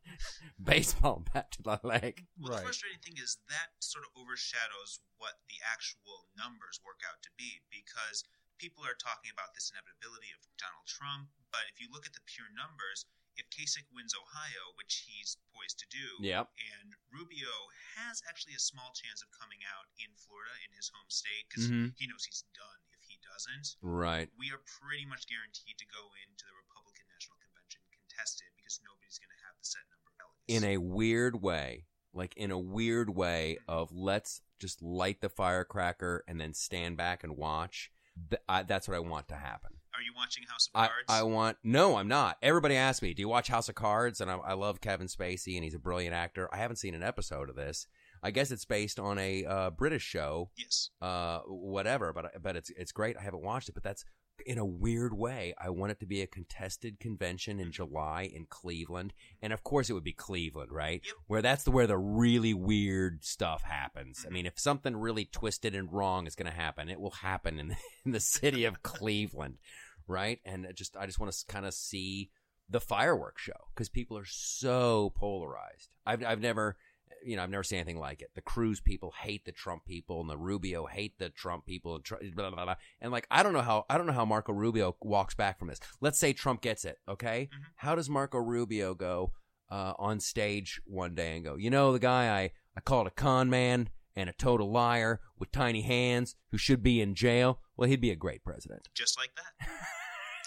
baseball 0.63 1.23
bat 1.31 1.51
to 1.51 1.61
the 1.61 1.79
leg? 1.83 2.25
Well, 2.41 2.53
Right. 2.53 2.57
the 2.57 2.63
frustrating 2.63 2.99
thing 3.05 3.21
is 3.21 3.37
that 3.49 3.69
sort 3.79 4.03
of 4.05 4.11
overshadows 4.19 4.99
what 5.17 5.33
the 5.47 5.61
actual 5.71 6.25
numbers 6.35 6.79
work 6.83 7.01
out 7.07 7.21
to 7.21 7.29
be 7.37 7.61
because 7.69 8.23
people 8.59 8.83
are 8.83 8.95
talking 8.99 9.31
about 9.31 9.55
this 9.55 9.71
inevitability 9.71 10.29
of 10.35 10.43
Donald 10.59 10.85
Trump, 10.85 11.31
but 11.49 11.63
if 11.71 11.79
you 11.79 11.87
look 11.89 12.03
at 12.05 12.13
the 12.13 12.21
pure 12.27 12.51
numbers, 12.51 13.07
if 13.39 13.47
Kasich 13.49 13.87
wins 13.95 14.11
Ohio, 14.11 14.75
which 14.75 15.07
he's 15.07 15.39
poised 15.55 15.79
to 15.79 15.87
do, 15.87 16.19
Yep. 16.19 16.51
and 16.59 16.91
Rubio 17.09 17.71
has 17.95 18.21
actually 18.27 18.53
a 18.53 18.59
small 18.59 18.91
chance 18.91 19.23
of 19.23 19.31
coming 19.31 19.63
out 19.63 19.87
in 19.95 20.11
Florida 20.19 20.51
in 20.67 20.75
his 20.75 20.91
home 20.91 21.07
state 21.09 21.47
because 21.47 21.71
Mhm. 21.71 21.95
he 21.95 22.05
knows 22.05 22.25
he's 22.27 22.43
done 22.53 22.79
if 22.91 22.99
he 23.07 23.15
doesn't. 23.23 23.77
Right. 23.79 24.29
We 24.35 24.51
are 24.51 24.59
pretty 24.59 25.05
much 25.05 25.25
guaranteed 25.25 25.79
to 25.79 25.85
go 25.87 26.11
into 26.27 26.45
the 26.45 26.53
Republican 26.53 27.07
National 27.07 27.37
Convention 27.39 27.81
contested 27.95 28.51
because 28.57 28.81
nobody's 28.83 29.17
going 29.17 29.31
to 29.31 29.43
have 29.47 29.55
the 29.57 29.65
set 29.65 29.87
number 29.89 30.09
of 30.11 30.17
delegates. 30.17 30.43
In 30.51 30.63
a 30.65 30.77
weird 30.77 31.41
way, 31.41 31.87
like 32.11 32.35
in 32.35 32.51
a 32.51 32.59
weird 32.59 33.09
way 33.15 33.57
of 33.67 33.91
let's 33.93 34.41
just 34.59 34.81
light 34.81 35.21
the 35.21 35.29
firecracker 35.29 36.25
and 36.27 36.41
then 36.41 36.53
stand 36.53 36.97
back 36.97 37.23
and 37.23 37.37
watch. 37.37 37.89
Th- 38.29 38.41
I, 38.47 38.63
that's 38.63 38.87
what 38.87 38.95
I 38.95 38.99
want 38.99 39.27
to 39.29 39.35
happen. 39.35 39.71
Are 39.95 40.01
you 40.01 40.13
watching 40.15 40.43
House 40.47 40.69
of 40.73 40.79
I, 40.79 40.87
Cards? 40.87 41.05
I 41.09 41.23
want 41.23 41.57
no, 41.63 41.97
I'm 41.97 42.07
not. 42.07 42.37
Everybody 42.41 42.75
asks 42.75 43.01
me, 43.01 43.13
"Do 43.13 43.21
you 43.21 43.27
watch 43.27 43.49
House 43.49 43.69
of 43.69 43.75
Cards?" 43.75 44.21
And 44.21 44.31
I, 44.31 44.35
I 44.37 44.53
love 44.53 44.81
Kevin 44.81 45.07
Spacey, 45.07 45.55
and 45.55 45.63
he's 45.63 45.73
a 45.73 45.79
brilliant 45.79 46.15
actor. 46.15 46.47
I 46.53 46.57
haven't 46.57 46.77
seen 46.77 46.95
an 46.95 47.03
episode 47.03 47.49
of 47.49 47.55
this. 47.55 47.87
I 48.21 48.31
guess 48.31 48.51
it's 48.51 48.65
based 48.65 48.99
on 48.99 49.17
a 49.17 49.45
uh, 49.45 49.69
British 49.71 50.03
show, 50.03 50.51
yes. 50.57 50.89
uh, 51.01 51.39
whatever. 51.47 52.13
But 52.13 52.41
but 52.41 52.55
it's 52.55 52.69
it's 52.71 52.91
great. 52.91 53.17
I 53.17 53.23
haven't 53.23 53.43
watched 53.43 53.69
it, 53.69 53.73
but 53.73 53.83
that's 53.83 54.05
in 54.45 54.57
a 54.57 54.65
weird 54.65 55.13
way. 55.13 55.53
I 55.57 55.69
want 55.69 55.91
it 55.91 55.99
to 55.99 56.05
be 56.05 56.21
a 56.21 56.27
contested 56.27 56.99
convention 56.99 57.59
in 57.59 57.71
July 57.71 58.29
in 58.33 58.45
Cleveland, 58.49 59.13
and 59.41 59.53
of 59.53 59.63
course 59.63 59.89
it 59.89 59.93
would 59.93 60.03
be 60.03 60.13
Cleveland, 60.13 60.71
right? 60.71 61.01
Yep. 61.05 61.15
Where 61.27 61.41
that's 61.41 61.63
the 61.63 61.71
where 61.71 61.87
the 61.87 61.97
really 61.97 62.53
weird 62.53 63.23
stuff 63.23 63.63
happens. 63.63 64.19
I 64.19 64.25
mm-hmm. 64.25 64.33
mean, 64.33 64.45
if 64.45 64.59
something 64.59 64.95
really 64.95 65.25
twisted 65.25 65.75
and 65.75 65.91
wrong 65.91 66.27
is 66.27 66.35
going 66.35 66.51
to 66.51 66.57
happen, 66.57 66.89
it 66.89 66.99
will 66.99 67.11
happen 67.11 67.59
in 67.59 67.75
in 68.05 68.11
the 68.11 68.19
city 68.19 68.65
of 68.65 68.83
Cleveland, 68.83 69.57
right? 70.07 70.39
And 70.45 70.67
just 70.73 70.97
I 70.97 71.05
just 71.05 71.19
want 71.19 71.31
to 71.31 71.45
kind 71.47 71.65
of 71.65 71.73
see 71.73 72.31
the 72.69 72.79
fireworks 72.79 73.41
show 73.41 73.67
because 73.73 73.89
people 73.89 74.17
are 74.17 74.27
so 74.27 75.11
polarized. 75.15 75.95
I've 76.05 76.23
I've 76.23 76.41
never 76.41 76.77
you 77.23 77.35
know 77.35 77.43
I've 77.43 77.49
never 77.49 77.63
seen 77.63 77.79
anything 77.79 77.99
like 77.99 78.21
it. 78.21 78.31
The 78.35 78.41
Cruz 78.41 78.79
people 78.81 79.13
hate 79.21 79.45
the 79.45 79.51
Trump 79.51 79.85
people, 79.85 80.21
and 80.21 80.29
the 80.29 80.37
Rubio 80.37 80.85
hate 80.85 81.17
the 81.19 81.29
Trump 81.29 81.65
people, 81.65 81.95
and 81.95 82.03
Tr- 82.03 82.15
blah, 82.35 82.49
blah, 82.49 82.65
blah. 82.65 82.75
and 83.01 83.11
like 83.11 83.27
I 83.31 83.43
don't 83.43 83.53
know 83.53 83.61
how 83.61 83.85
I 83.89 83.97
don't 83.97 84.07
know 84.07 84.13
how 84.13 84.25
Marco 84.25 84.53
Rubio 84.53 84.95
walks 85.01 85.35
back 85.35 85.59
from 85.59 85.67
this. 85.67 85.79
Let's 86.01 86.17
say 86.19 86.33
Trump 86.33 86.61
gets 86.61 86.85
it, 86.85 86.97
okay? 87.07 87.49
Mhm. 87.53 87.63
How 87.77 87.95
does 87.95 88.09
Marco 88.09 88.37
Rubio 88.37 88.93
go 88.95 89.33
uh, 89.69 89.93
on 89.99 90.19
stage 90.19 90.81
one 90.85 91.13
day 91.15 91.35
and 91.35 91.45
go, 91.45 91.55
you 91.55 91.69
know, 91.69 91.91
the 91.93 91.99
guy 91.99 92.29
I 92.41 92.51
I 92.75 92.81
called 92.81 93.07
a 93.07 93.11
con 93.11 93.49
man 93.49 93.89
and 94.15 94.29
a 94.29 94.33
total 94.33 94.71
liar 94.71 95.19
with 95.37 95.51
tiny 95.51 95.81
hands 95.81 96.35
who 96.51 96.57
should 96.57 96.81
be 96.83 97.01
in 97.01 97.15
jail? 97.15 97.59
Well, 97.77 97.89
he'd 97.89 98.01
be 98.01 98.11
a 98.11 98.15
great 98.15 98.43
president. 98.43 98.87
Just 98.93 99.17
like 99.17 99.31
that. 99.35 99.67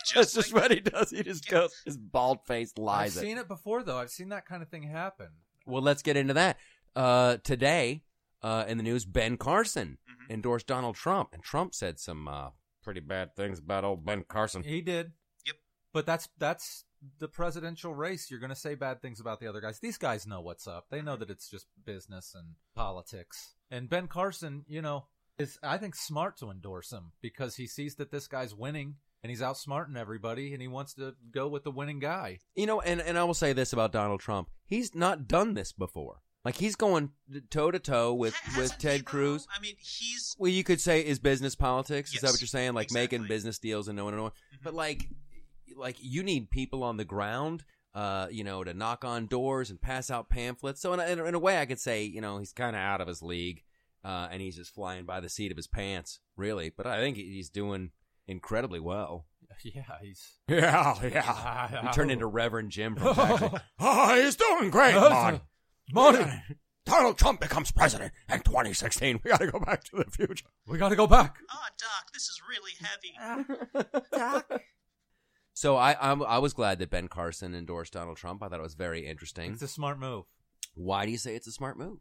That's 0.03 0.11
Just 0.13 0.35
just 0.35 0.53
like 0.53 0.63
what 0.63 0.71
he 0.73 0.81
does. 0.81 1.11
He 1.11 1.23
just 1.23 1.47
Yeah. 1.47 1.61
goes, 1.61 1.75
his 1.85 1.97
bald 1.97 2.45
face 2.45 2.73
lies. 2.77 3.17
I've 3.17 3.23
it. 3.23 3.27
seen 3.27 3.39
it 3.39 3.47
before, 3.47 3.85
though. 3.85 3.99
I've 3.99 4.11
seen 4.11 4.31
that 4.31 4.47
kind 4.47 4.61
of 4.63 4.69
thing 4.69 4.83
happen. 4.83 5.29
Well, 5.67 5.83
let's 5.83 6.03
get 6.03 6.17
into 6.17 6.35
that. 6.35 6.59
Uh, 6.95 7.39
today, 7.45 8.03
uh, 8.43 8.65
in 8.69 8.77
the 8.77 8.83
news, 8.83 9.05
Ben 9.05 9.37
Carson 9.37 9.99
Mhm. 10.09 10.31
endorsed 10.35 10.67
Donald 10.67 10.97
Trump, 10.97 11.31
and 11.33 11.43
Trump 11.43 11.75
said 11.75 11.99
some 11.99 12.29
uh, 12.29 12.51
pretty 12.83 13.01
bad 13.01 13.35
things 13.37 13.59
about 13.59 13.85
old 13.85 14.05
Ben 14.05 14.25
Carson. 14.25 14.63
He 14.63 14.81
did. 14.83 15.13
Yep. 15.47 15.57
But 15.93 16.07
that's 16.07 16.29
that's 16.39 16.85
the 17.19 17.29
presidential 17.29 17.95
race. 17.95 18.31
You're 18.31 18.41
going 18.41 18.51
to 18.51 18.57
say 18.57 18.75
bad 18.75 19.01
things 19.03 19.19
about 19.21 19.41
the 19.41 19.47
other 19.49 19.61
guys. 19.61 19.81
These 19.81 19.99
guys 19.99 20.27
know 20.27 20.41
what's 20.41 20.67
up. 20.69 20.87
They 20.91 21.03
know 21.03 21.17
that 21.17 21.31
it's 21.31 21.49
just 21.49 21.67
business 21.85 22.35
and 22.35 22.55
politics. 22.75 23.55
And 23.71 23.89
Ben 23.89 24.07
Carson, 24.09 24.65
you 24.69 24.83
know, 24.83 25.07
is 25.39 25.59
I 25.63 25.79
think 25.79 25.95
smart 25.97 26.37
to 26.39 26.51
endorse 26.51 26.93
him 26.93 27.13
because 27.21 27.57
he 27.57 27.67
sees 27.67 27.97
that 27.97 28.11
this 28.11 28.29
guy's 28.29 28.55
winning 28.55 28.97
and 29.23 29.31
he's 29.31 29.41
outsmarting 29.41 29.97
everybody 29.97 30.53
and 30.53 30.61
he 30.61 30.69
wants 30.69 30.95
to 30.95 31.15
go 31.31 31.49
with 31.49 31.65
the 31.65 31.71
winning 31.71 32.01
guy. 32.01 32.39
You 32.57 32.67
know, 32.67 32.81
and, 32.81 33.01
and 33.01 33.17
I 33.17 33.25
will 33.25 33.35
say 33.35 33.53
this 33.53 33.73
about 33.73 33.93
Donald 33.93 34.21
Trump. 34.21 34.51
He's 34.65 34.95
not 34.95 35.29
done 35.29 35.55
this 35.55 35.73
before. 35.73 36.23
Like 36.45 36.57
he's 36.57 36.75
going 36.75 37.11
toe 37.51 37.71
to 37.71 37.79
toe 37.79 38.13
with 38.15 38.35
Ha- 38.35 38.61
with 38.61 38.77
Ted 38.79 38.97
he, 38.97 39.03
Cruz. 39.03 39.47
I 39.57 39.61
mean, 39.61 39.77
he's 39.79 40.35
Well, 40.39 40.51
you 40.51 40.65
could 40.65 40.81
say 40.81 41.01
is 41.01 41.21
business 41.21 41.55
politics. 41.55 42.13
Is 42.15 42.21
that 42.23 42.33
what 42.33 42.41
you're 42.41 42.49
saying? 42.49 42.75
Like 42.75 42.91
making 42.91 43.27
business 43.29 43.59
deals 43.59 43.87
and 43.87 43.97
no 43.97 44.07
one, 44.07 44.17
no 44.17 44.23
one. 44.25 44.33
But 44.63 44.75
like, 44.75 45.09
like 45.77 45.97
you 46.01 46.25
need 46.25 46.51
people 46.51 46.83
on 46.83 46.97
the 46.97 47.05
ground, 47.05 47.65
uh, 47.95 48.27
you 48.29 48.43
know, 48.43 48.65
to 48.65 48.75
knock 48.75 49.05
on 49.05 49.27
doors 49.27 49.71
and 49.71 49.81
pass 49.81 50.11
out 50.11 50.29
pamphlets. 50.29 50.81
So 50.81 50.93
in 50.95 51.01
in 51.01 51.21
a, 51.21 51.25
in 51.27 51.35
a 51.37 51.39
way, 51.39 51.61
I 51.61 51.67
could 51.67 51.81
say, 51.81 52.03
you 52.03 52.21
know, 52.21 52.39
he's 52.39 52.53
kind 52.53 52.75
of 52.75 52.83
out 52.83 53.01
of 53.01 53.07
his 53.07 53.23
league, 53.23 53.63
uh, 54.05 54.27
and 54.33 54.43
he's 54.43 54.57
just 54.57 54.75
flying 54.75 55.05
by 55.05 55.21
the 55.21 55.29
seat 55.29 55.53
of 55.53 55.57
his 55.57 55.69
pants, 55.69 56.19
really. 56.37 56.73
But 56.77 56.89
I 56.89 56.99
think 56.99 57.17
he's 57.17 57.51
doing 57.51 57.93
incredibly 58.27 58.81
well. 58.81 59.27
Yeah, 59.65 59.83
he's. 60.03 60.39
Yeah, 60.49 60.95
yeah. 61.05 61.83
He 61.83 61.89
turned 61.93 62.11
into 62.11 62.27
Reverend 62.27 62.71
Jim 62.73 62.97
from 62.97 63.15
Texas. 63.15 63.51
Oh, 63.53 63.59
ah, 63.79 64.17
he's 64.17 64.35
doing 64.35 64.71
great, 64.71 64.95
Mon. 64.95 65.41
Mon. 65.93 66.43
Donald 66.85 67.17
Trump 67.17 67.39
becomes 67.41 67.71
president 67.71 68.13
in 68.29 68.41
2016. 68.41 69.21
We 69.23 69.31
got 69.31 69.39
to 69.41 69.47
go 69.47 69.61
back 69.61 69.85
to 69.85 69.97
the 69.97 70.11
future. 70.11 70.47
We 70.67 70.79
got 70.79 70.89
to 70.89 70.97
go 70.97 71.07
back. 71.07 71.37
oh, 71.49 71.67
Doc, 71.79 72.13
this 72.13 72.23
is 72.25 72.41
really 72.49 72.73
heavy. 72.81 74.07
Doc. 74.11 74.63
so 75.55 75.77
I, 75.77 75.97
I'm, 76.01 76.23
I 76.25 76.39
was 76.39 76.55
glad 76.55 76.81
that 76.81 76.91
Ben 76.91 77.07
Carson 77.07 77.55
endorsed 77.55 77.93
Donald 77.93 78.17
Trump. 78.17 78.43
I 78.43 78.49
thought 78.49 78.59
it 78.59 78.63
was 78.63 78.75
very 78.75 79.07
interesting. 79.07 79.53
It's 79.53 79.63
a 79.63 79.69
smart 79.69 80.01
move. 80.01 80.25
Why 80.75 81.05
do 81.05 81.13
you 81.13 81.19
say 81.19 81.37
it's 81.37 81.47
a 81.47 81.53
smart 81.53 81.79
move? 81.79 81.99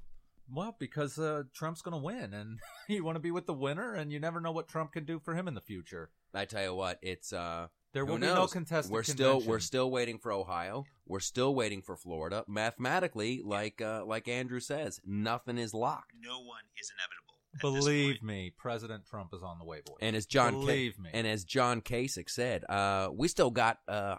Well, 0.53 0.75
because 0.79 1.17
uh, 1.17 1.43
Trump's 1.53 1.81
going 1.81 1.93
to 1.93 2.03
win, 2.03 2.33
and 2.33 2.59
you 2.89 3.03
want 3.03 3.15
to 3.15 3.19
be 3.21 3.31
with 3.31 3.45
the 3.45 3.53
winner, 3.53 3.93
and 3.93 4.11
you 4.11 4.19
never 4.19 4.41
know 4.41 4.51
what 4.51 4.67
Trump 4.67 4.91
can 4.93 5.05
do 5.05 5.19
for 5.19 5.33
him 5.33 5.47
in 5.47 5.53
the 5.53 5.61
future. 5.61 6.09
I 6.33 6.45
tell 6.45 6.63
you 6.63 6.73
what, 6.75 6.97
it's 7.01 7.33
uh 7.33 7.67
There 7.93 8.05
who 8.05 8.13
will 8.13 8.19
be 8.19 8.25
no 8.27 8.35
knows? 8.35 8.53
contested 8.53 8.91
We're 8.91 9.03
still 9.03 9.31
convention. 9.31 9.49
we're 9.49 9.59
still 9.59 9.91
waiting 9.91 10.17
for 10.17 10.31
Ohio. 10.31 10.85
We're 11.07 11.19
still 11.19 11.53
waiting 11.53 11.81
for 11.81 11.95
Florida. 11.97 12.43
Mathematically, 12.47 13.41
like 13.43 13.81
uh 13.81 14.05
like 14.05 14.27
Andrew 14.29 14.59
says, 14.61 14.99
nothing 15.05 15.57
is 15.57 15.73
locked. 15.73 16.11
No 16.23 16.39
one 16.41 16.61
is 16.79 16.91
inevitable. 16.95 17.81
Believe 17.81 18.23
me, 18.23 18.53
President 18.57 19.05
Trump 19.05 19.33
is 19.33 19.43
on 19.43 19.59
the 19.59 19.65
way, 19.65 19.81
boys. 19.85 19.97
And 19.99 20.15
as 20.15 20.25
John 20.25 20.53
Ka- 20.53 20.59
Believe 20.61 20.97
me. 20.99 21.09
and 21.13 21.27
as 21.27 21.43
John 21.43 21.81
Kasich 21.81 22.29
said, 22.29 22.63
uh 22.69 23.09
we 23.13 23.27
still 23.27 23.51
got 23.51 23.79
uh 23.89 24.15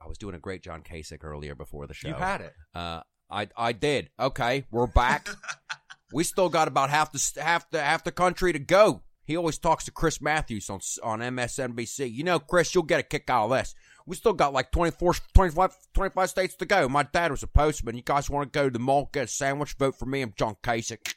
I 0.00 0.06
was 0.06 0.16
doing 0.16 0.36
a 0.36 0.38
great 0.38 0.62
John 0.62 0.82
Kasich 0.82 1.24
earlier 1.24 1.56
before 1.56 1.88
the 1.88 1.94
show. 1.94 2.06
you 2.08 2.14
had 2.14 2.40
it. 2.40 2.54
Uh, 2.72 3.00
I 3.30 3.48
I 3.56 3.72
did. 3.72 4.10
Okay, 4.18 4.64
we're 4.70 4.86
back. 4.86 5.28
we 6.12 6.24
still 6.24 6.48
got 6.48 6.68
about 6.68 6.90
half 6.90 7.12
the 7.12 7.42
half 7.42 7.70
the 7.70 7.80
half 7.80 8.04
the 8.04 8.12
country 8.12 8.52
to 8.52 8.58
go. 8.58 9.02
He 9.24 9.36
always 9.36 9.58
talks 9.58 9.84
to 9.84 9.90
Chris 9.90 10.20
Matthews 10.20 10.70
on 10.70 10.80
on 11.02 11.20
MSNBC. 11.20 12.12
You 12.12 12.24
know, 12.24 12.38
Chris, 12.38 12.74
you'll 12.74 12.84
get 12.84 13.00
a 13.00 13.02
kick 13.02 13.28
out 13.28 13.44
of 13.44 13.50
this. 13.50 13.74
We 14.06 14.16
still 14.16 14.32
got 14.32 14.54
like 14.54 14.72
24, 14.72 15.16
25, 15.34 15.76
25 15.92 16.30
states 16.30 16.54
to 16.56 16.64
go. 16.64 16.88
My 16.88 17.02
dad 17.02 17.30
was 17.30 17.42
a 17.42 17.46
postman. 17.46 17.94
You 17.94 18.02
guys 18.02 18.30
want 18.30 18.50
to 18.50 18.58
go 18.58 18.64
to 18.64 18.72
the 18.72 18.78
mall, 18.78 19.10
get 19.12 19.24
a 19.24 19.28
sandwich, 19.28 19.74
vote 19.74 19.98
for 19.98 20.06
me. 20.06 20.22
I'm 20.22 20.32
John 20.34 20.56
Kasich. 20.62 21.14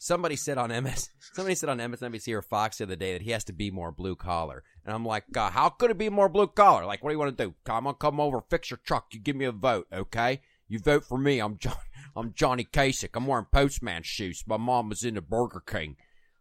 Somebody 0.00 0.36
said 0.36 0.58
on 0.58 0.70
MS, 0.70 1.10
somebody 1.32 1.56
said 1.56 1.68
on 1.68 1.78
MSNBC 1.78 2.32
or 2.32 2.40
Fox 2.40 2.78
the 2.78 2.84
other 2.84 2.94
day 2.94 3.14
that 3.14 3.22
he 3.22 3.32
has 3.32 3.42
to 3.44 3.52
be 3.52 3.72
more 3.72 3.90
blue 3.90 4.14
collar, 4.14 4.62
and 4.84 4.94
I'm 4.94 5.04
like, 5.04 5.24
God, 5.32 5.52
how 5.52 5.70
could 5.70 5.90
it 5.90 5.98
be 5.98 6.08
more 6.08 6.28
blue 6.28 6.46
collar? 6.46 6.86
Like, 6.86 7.02
what 7.02 7.10
do 7.10 7.14
you 7.14 7.18
want 7.18 7.36
to 7.36 7.44
do? 7.46 7.54
Come 7.64 7.88
on, 7.88 7.94
come 7.94 8.20
over, 8.20 8.40
fix 8.48 8.70
your 8.70 8.78
truck. 8.84 9.06
You 9.12 9.18
give 9.18 9.34
me 9.34 9.44
a 9.44 9.50
vote, 9.50 9.88
okay? 9.92 10.40
You 10.68 10.78
vote 10.78 11.04
for 11.04 11.16
me. 11.16 11.40
I'm 11.40 11.56
John. 11.56 11.76
I'm 12.16 12.34
Johnny 12.34 12.64
Kasich. 12.64 13.10
I'm 13.14 13.26
wearing 13.26 13.46
postman 13.50 14.02
shoes. 14.02 14.44
My 14.46 14.56
mom 14.56 14.90
was 14.90 15.04
in 15.04 15.14
the 15.14 15.22
Burger 15.22 15.62
King. 15.64 15.96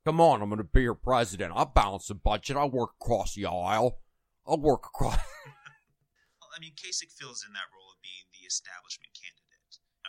Come 0.06 0.20
on, 0.20 0.42
I'm 0.42 0.50
going 0.50 0.58
to 0.58 0.64
be 0.64 0.82
your 0.84 0.96
president. 0.96 1.54
I'll 1.56 1.66
balance 1.66 2.08
the 2.08 2.16
budget. 2.16 2.58
I'll 2.58 2.72
work 2.72 2.92
across 3.00 3.36
the 3.36 3.46
aisle. 3.46 4.00
I'll 4.46 4.60
work 4.60 4.86
across. 4.86 5.16
I 6.56 6.60
mean, 6.60 6.74
Kasich 6.74 7.12
fills 7.12 7.46
in 7.46 7.54
that 7.54 7.70
role 7.72 7.92
of 7.92 8.02
being 8.02 8.26
the 8.34 8.48
establishment 8.48 9.12
candidate. 9.14 9.37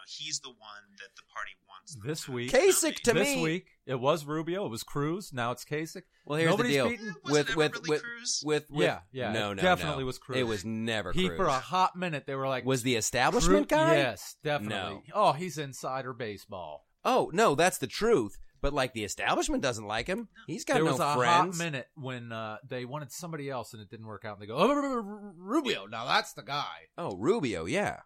Now, 0.08 0.24
he's 0.24 0.40
the 0.40 0.48
one 0.48 0.58
that 0.98 1.14
the 1.16 1.22
party 1.32 1.50
wants 1.68 1.96
This 2.04 2.24
to 2.24 2.32
week- 2.32 2.50
Kasich 2.52 3.00
to 3.02 3.14
me. 3.14 3.20
this 3.20 3.36
me. 3.36 3.42
week, 3.42 3.66
it 3.86 3.96
was 4.00 4.24
Rubio, 4.24 4.64
it 4.66 4.70
was 4.70 4.82
Cruz, 4.82 5.32
now 5.32 5.50
it's 5.50 5.64
Kasich. 5.64 6.02
Well, 6.24 6.38
here's 6.38 6.50
Nobody's 6.50 6.72
the 6.72 6.76
deal. 6.78 6.88
beaten- 6.88 7.14
Was 7.24 7.32
with 7.32 7.48
it 7.48 7.50
ever 7.50 7.58
with 7.58 7.72
really 7.74 7.88
with, 7.90 8.02
Cruz? 8.02 8.42
with 8.44 8.70
with 8.70 8.84
Yeah, 8.84 9.00
yeah, 9.12 9.32
No, 9.32 9.50
it 9.52 9.56
no, 9.56 9.62
definitely 9.62 10.02
no. 10.04 10.06
was 10.06 10.18
Cruz. 10.18 10.38
It 10.38 10.44
was 10.44 10.64
never 10.64 11.12
He, 11.12 11.26
Cruz. 11.28 11.36
for 11.36 11.46
a 11.46 11.58
hot 11.58 11.94
minute, 11.96 12.26
they 12.26 12.34
were 12.34 12.48
like, 12.48 12.64
was 12.64 12.82
the 12.82 12.96
establishment 12.96 13.68
Cruz- 13.68 13.78
guy? 13.78 13.96
Yes, 13.96 14.36
definitely. 14.42 15.02
Oh, 15.12 15.32
he's 15.32 15.58
insider 15.58 16.12
baseball. 16.12 16.86
Oh 17.04 17.30
no, 17.32 17.54
that's 17.54 17.78
the 17.78 17.86
truth. 17.86 18.38
But 18.60 18.72
like 18.72 18.92
the 18.92 19.04
establishment 19.04 19.62
doesn't 19.62 19.86
like 19.86 20.08
him. 20.08 20.28
He's 20.48 20.64
got 20.64 20.74
there 20.74 20.84
no 20.84 20.90
was 20.90 21.00
a 21.00 21.14
friends. 21.14 21.56
hot 21.56 21.64
minute 21.64 21.86
when 21.94 22.32
uh, 22.32 22.56
they 22.68 22.84
wanted 22.84 23.12
somebody 23.12 23.48
else 23.48 23.72
and 23.72 23.80
it 23.80 23.88
didn't 23.88 24.06
work 24.06 24.24
out. 24.24 24.32
And 24.32 24.42
they 24.42 24.46
go, 24.48 24.56
oh, 24.56 24.72
Rubio, 25.36 25.86
now 25.86 26.06
that's 26.06 26.32
the 26.32 26.42
guy. 26.42 26.88
Oh, 26.98 27.14
Rubio, 27.16 27.66
yeah. 27.66 28.00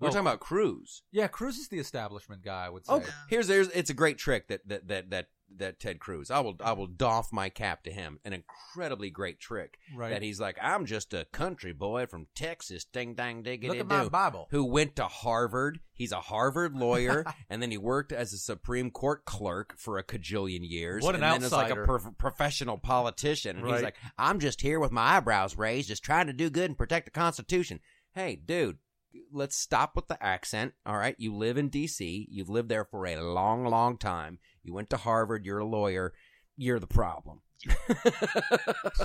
We're 0.00 0.08
Oh. 0.08 0.10
talking 0.10 0.26
about 0.26 0.40
Cruz. 0.40 1.02
Yeah, 1.12 1.28
Cruz 1.28 1.58
is 1.58 1.68
the 1.68 1.78
establishment 1.78 2.42
guy. 2.42 2.66
I 2.66 2.68
would 2.70 2.86
say. 2.86 2.92
Okay, 2.94 3.10
here's 3.28 3.46
there's 3.46 3.68
it's 3.68 3.90
a 3.90 3.94
great 3.94 4.18
trick 4.18 4.48
that 4.48 4.66
that 4.68 4.88
that 4.88 5.10
that 5.10 5.28
that 5.56 5.80
Ted 5.80 5.98
Cruz. 5.98 6.30
I 6.30 6.38
will 6.40 6.54
I 6.62 6.72
will 6.72 6.86
doff 6.86 7.32
my 7.32 7.48
cap 7.48 7.82
to 7.82 7.90
him. 7.90 8.20
An 8.24 8.32
incredibly 8.32 9.10
great 9.10 9.40
trick 9.40 9.78
Right. 9.94 10.10
that 10.10 10.22
he's 10.22 10.38
like 10.40 10.56
I'm 10.62 10.86
just 10.86 11.12
a 11.12 11.24
country 11.32 11.72
boy 11.72 12.06
from 12.06 12.28
Texas, 12.36 12.84
ding 12.84 13.14
dang 13.14 13.42
diggity 13.42 13.66
Look 13.68 13.78
at 13.80 13.86
my 13.88 14.08
Bible. 14.08 14.46
who 14.52 14.64
went 14.64 14.94
to 14.96 15.04
Harvard. 15.06 15.80
He's 15.92 16.12
a 16.12 16.20
Harvard 16.20 16.74
lawyer, 16.76 17.24
and 17.50 17.60
then 17.60 17.72
he 17.72 17.78
worked 17.78 18.12
as 18.12 18.32
a 18.32 18.38
Supreme 18.38 18.90
Court 18.92 19.24
clerk 19.24 19.74
for 19.76 19.98
a 19.98 20.04
cajillion 20.04 20.60
years. 20.62 21.02
What 21.02 21.16
an 21.16 21.22
and 21.24 21.34
then 21.34 21.42
is 21.42 21.50
like 21.52 21.66
a 21.66 21.72
outsider. 21.72 21.84
prof- 21.84 22.16
professional 22.16 22.78
politician, 22.78 23.56
and 23.58 23.66
he's 23.66 23.82
like 23.82 23.96
I'm 24.18 24.38
just 24.38 24.60
here 24.60 24.78
with 24.78 24.92
my 24.92 25.16
eyebrows 25.16 25.56
raised, 25.56 25.88
just 25.88 26.04
trying 26.04 26.28
to 26.28 26.32
do 26.32 26.48
good 26.48 26.70
and 26.70 26.78
protect 26.78 27.06
the 27.06 27.10
Constitution. 27.10 27.80
Hey, 28.12 28.36
dude, 28.36 28.78
let's 29.32 29.56
stop 29.56 29.96
with 29.96 30.08
the 30.08 30.22
accent. 30.22 30.74
All 30.86 30.96
right. 30.96 31.16
You 31.18 31.34
live 31.34 31.56
in 31.56 31.68
D.C., 31.68 32.28
you've 32.30 32.48
lived 32.48 32.68
there 32.68 32.84
for 32.84 33.06
a 33.06 33.20
long, 33.20 33.64
long 33.64 33.96
time. 33.96 34.38
You 34.62 34.74
went 34.74 34.90
to 34.90 34.96
Harvard, 34.96 35.44
you're 35.44 35.58
a 35.58 35.64
lawyer. 35.64 36.12
You're 36.56 36.78
the 36.78 36.86
problem. 36.86 37.40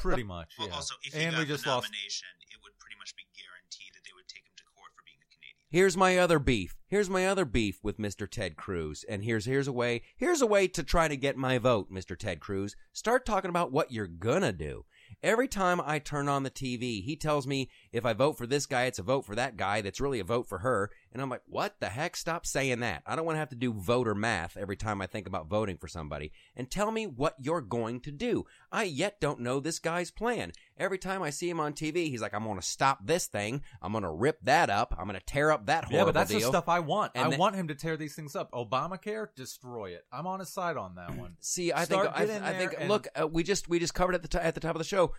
Pretty 0.01 0.23
much. 0.23 0.53
Well, 0.57 0.67
yeah. 0.67 0.75
also, 0.75 0.95
if 1.03 1.13
he 1.13 1.23
and 1.23 1.31
got 1.31 1.39
we 1.39 1.45
just 1.45 1.63
the 1.63 1.69
lost. 1.69 1.87
nomination, 1.87 2.27
it 2.49 2.57
would 2.63 2.77
pretty 2.79 2.95
much 2.97 3.15
be 3.15 3.23
guaranteed 3.35 3.93
that 3.93 4.03
they 4.05 4.11
would 4.15 4.27
take 4.27 4.43
him 4.45 4.53
to 4.57 4.63
court 4.75 4.91
for 4.95 5.03
being 5.05 5.17
a 5.19 5.27
Canadian. 5.33 5.55
Here's 5.69 5.97
my 5.97 6.17
other 6.17 6.39
beef. 6.39 6.75
Here's 6.87 7.09
my 7.09 7.27
other 7.27 7.45
beef 7.45 7.83
with 7.83 7.97
Mr. 7.97 8.29
Ted 8.29 8.55
Cruz. 8.55 9.03
And 9.09 9.23
here's 9.23 9.45
here's 9.45 9.67
a 9.67 9.73
way 9.73 10.03
here's 10.15 10.41
a 10.41 10.47
way 10.47 10.67
to 10.69 10.83
try 10.83 11.07
to 11.07 11.17
get 11.17 11.35
my 11.37 11.57
vote, 11.57 11.91
Mr. 11.91 12.17
Ted 12.17 12.39
Cruz. 12.39 12.75
Start 12.93 13.25
talking 13.25 13.49
about 13.49 13.71
what 13.71 13.91
you're 13.91 14.07
gonna 14.07 14.53
do. 14.53 14.85
Every 15.21 15.47
time 15.47 15.81
I 15.81 15.99
turn 15.99 16.29
on 16.29 16.43
the 16.43 16.51
TV, 16.51 17.03
he 17.03 17.15
tells 17.15 17.45
me 17.47 17.69
if 17.95 18.05
I 18.05 18.13
vote 18.13 18.37
for 18.37 18.45
this 18.45 18.65
guy, 18.65 18.83
it's 18.85 18.99
a 18.99 19.03
vote 19.03 19.25
for 19.25 19.35
that 19.35 19.55
guy. 19.57 19.81
That's 19.81 20.01
really 20.01 20.19
a 20.19 20.23
vote 20.25 20.47
for 20.47 20.59
her. 20.59 20.89
And 21.13 21.21
I'm 21.21 21.29
like, 21.29 21.43
what 21.45 21.79
the 21.79 21.87
heck? 21.87 22.15
Stop 22.17 22.45
saying 22.45 22.81
that. 22.81 23.01
I 23.05 23.15
don't 23.15 23.25
want 23.25 23.35
to 23.35 23.39
have 23.39 23.49
to 23.49 23.55
do 23.55 23.71
voter 23.71 24.13
math 24.13 24.57
every 24.57 24.75
time 24.75 25.01
I 25.01 25.07
think 25.07 25.27
about 25.27 25.47
voting 25.47 25.77
for 25.77 25.87
somebody. 25.87 26.31
And 26.55 26.69
tell 26.69 26.91
me 26.91 27.05
what 27.07 27.35
you're 27.39 27.61
going 27.61 28.01
to 28.01 28.11
do. 28.11 28.43
I 28.71 28.83
yet 28.83 29.21
don't 29.21 29.39
know 29.39 29.59
this 29.59 29.79
guy's 29.79 30.11
plan. 30.11 30.51
Every 30.77 30.97
time 30.97 31.23
I 31.23 31.29
see 31.29 31.49
him 31.49 31.61
on 31.61 31.71
TV, 31.71 32.09
he's 32.09 32.21
like, 32.21 32.33
I'm 32.33 32.43
going 32.43 32.59
to 32.59 32.65
stop 32.65 32.99
this 33.07 33.27
thing. 33.27 33.61
I'm 33.81 33.93
going 33.93 34.03
to 34.03 34.11
rip 34.11 34.39
that 34.43 34.69
up. 34.69 34.93
I'm 34.99 35.05
going 35.07 35.17
to 35.17 35.25
tear 35.25 35.51
up 35.51 35.67
that 35.67 35.85
horrible 35.85 35.97
Yeah, 35.97 36.03
but 36.03 36.13
that's 36.13 36.31
deal. 36.31 36.39
the 36.41 36.47
stuff 36.47 36.67
I 36.67 36.81
want. 36.81 37.13
And 37.15 37.27
I 37.27 37.29
then- 37.29 37.39
want 37.39 37.55
him 37.55 37.69
to 37.69 37.75
tear 37.75 37.95
these 37.95 38.13
things 38.15 38.35
up. 38.35 38.51
Obamacare, 38.51 39.27
destroy 39.37 39.91
it. 39.91 40.03
I'm 40.11 40.27
on 40.27 40.39
his 40.41 40.49
side 40.49 40.75
on 40.75 40.95
that 40.95 41.15
one. 41.17 41.37
See, 41.39 41.71
I 41.71 41.85
Start 41.85 42.13
think 42.17 42.31
I, 42.43 42.49
I 42.49 42.53
think 42.57 42.75
and- 42.77 42.89
look, 42.89 43.07
uh, 43.19 43.25
we 43.25 43.43
just 43.43 43.69
we 43.69 43.79
just 43.79 43.93
covered 43.93 44.15
at 44.15 44.21
the 44.21 44.27
t- 44.27 44.37
at 44.37 44.53
the 44.53 44.59
top 44.59 44.75
of 44.75 44.79
the 44.79 44.83
show. 44.83 45.13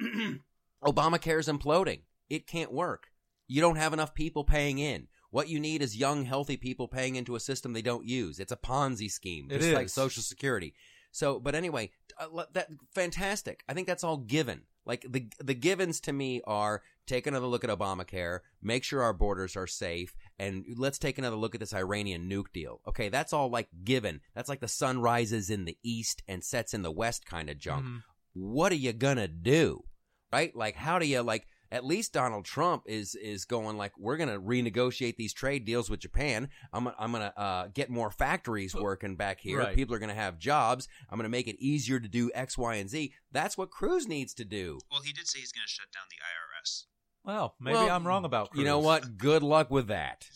Obamacare 0.84 1.38
is 1.38 1.48
imploding. 1.48 2.00
It 2.28 2.46
can't 2.46 2.72
work. 2.72 3.08
You 3.48 3.60
don't 3.60 3.76
have 3.76 3.92
enough 3.92 4.14
people 4.14 4.44
paying 4.44 4.78
in. 4.78 5.08
What 5.30 5.48
you 5.48 5.58
need 5.60 5.80
is 5.82 5.96
young, 5.96 6.24
healthy 6.24 6.56
people 6.56 6.88
paying 6.88 7.16
into 7.16 7.34
a 7.36 7.40
system 7.40 7.72
they 7.72 7.82
don't 7.82 8.06
use. 8.06 8.38
It's 8.38 8.52
a 8.52 8.56
Ponzi 8.56 9.10
scheme, 9.10 9.48
It 9.50 9.60
just 9.60 9.72
like. 9.72 9.88
Social 9.88 10.22
Security. 10.22 10.74
So, 11.10 11.38
but 11.40 11.54
anyway, 11.54 11.90
uh, 12.18 12.44
that 12.52 12.68
fantastic. 12.94 13.64
I 13.68 13.74
think 13.74 13.86
that's 13.86 14.04
all 14.04 14.16
given. 14.18 14.62
Like 14.84 15.06
the 15.08 15.28
the 15.38 15.54
givens 15.54 16.00
to 16.02 16.12
me 16.12 16.40
are 16.44 16.82
take 17.06 17.26
another 17.26 17.46
look 17.46 17.62
at 17.64 17.70
Obamacare, 17.70 18.40
make 18.60 18.82
sure 18.82 19.02
our 19.02 19.12
borders 19.12 19.56
are 19.56 19.66
safe, 19.66 20.16
and 20.38 20.64
let's 20.76 20.98
take 20.98 21.18
another 21.18 21.36
look 21.36 21.54
at 21.54 21.60
this 21.60 21.74
Iranian 21.74 22.28
nuke 22.28 22.52
deal. 22.52 22.80
Okay, 22.88 23.08
that's 23.08 23.32
all 23.32 23.48
like 23.48 23.68
given. 23.84 24.20
That's 24.34 24.48
like 24.48 24.60
the 24.60 24.68
sun 24.68 25.00
rises 25.00 25.50
in 25.50 25.66
the 25.66 25.78
east 25.84 26.22
and 26.26 26.42
sets 26.42 26.74
in 26.74 26.82
the 26.82 26.90
west 26.90 27.26
kind 27.26 27.48
of 27.48 27.58
junk. 27.58 27.84
Mhm. 27.86 28.02
What 28.32 28.72
are 28.72 28.76
you 28.76 28.92
gonna 28.92 29.28
do? 29.28 29.84
Right? 30.32 30.54
Like 30.56 30.74
how 30.74 30.98
do 30.98 31.06
you 31.06 31.20
like 31.20 31.46
at 31.72 31.84
least 31.84 32.12
Donald 32.12 32.44
Trump 32.44 32.84
is 32.86 33.16
is 33.16 33.44
going 33.44 33.76
like 33.76 33.92
we're 33.98 34.16
gonna 34.16 34.38
renegotiate 34.38 35.16
these 35.16 35.32
trade 35.32 35.64
deals 35.64 35.90
with 35.90 35.98
Japan. 36.00 36.48
I'm 36.72 36.84
gonna- 36.84 36.96
I'm 36.98 37.10
gonna 37.10 37.32
uh, 37.36 37.68
get 37.74 37.90
more 37.90 38.10
factories 38.12 38.74
working 38.74 39.16
back 39.16 39.40
here. 39.40 39.58
Right. 39.58 39.74
People 39.74 39.94
are 39.96 39.98
gonna 39.98 40.14
have 40.14 40.38
jobs. 40.38 40.86
I'm 41.10 41.18
gonna 41.18 41.28
make 41.28 41.48
it 41.48 41.56
easier 41.58 41.98
to 41.98 42.08
do 42.08 42.30
X, 42.34 42.56
Y, 42.56 42.74
and 42.76 42.88
Z. 42.88 43.12
That's 43.32 43.58
what 43.58 43.70
Cruz 43.70 44.06
needs 44.06 44.34
to 44.34 44.44
do. 44.44 44.78
Well, 44.90 45.00
he 45.02 45.12
did 45.12 45.26
say 45.26 45.40
he's 45.40 45.52
going 45.52 45.64
to 45.64 45.70
shut 45.70 45.86
down 45.92 46.04
the 46.10 46.16
IRS. 46.16 46.84
Well, 47.24 47.54
maybe 47.58 47.74
Well, 47.76 47.90
I'm 47.90 48.06
wrong 48.06 48.24
about. 48.24 48.50
Cruz. 48.50 48.58
You 48.60 48.64
know 48.66 48.78
what? 48.78 49.16
Good 49.16 49.42
luck 49.42 49.70
with 49.70 49.86
that. 49.88 50.28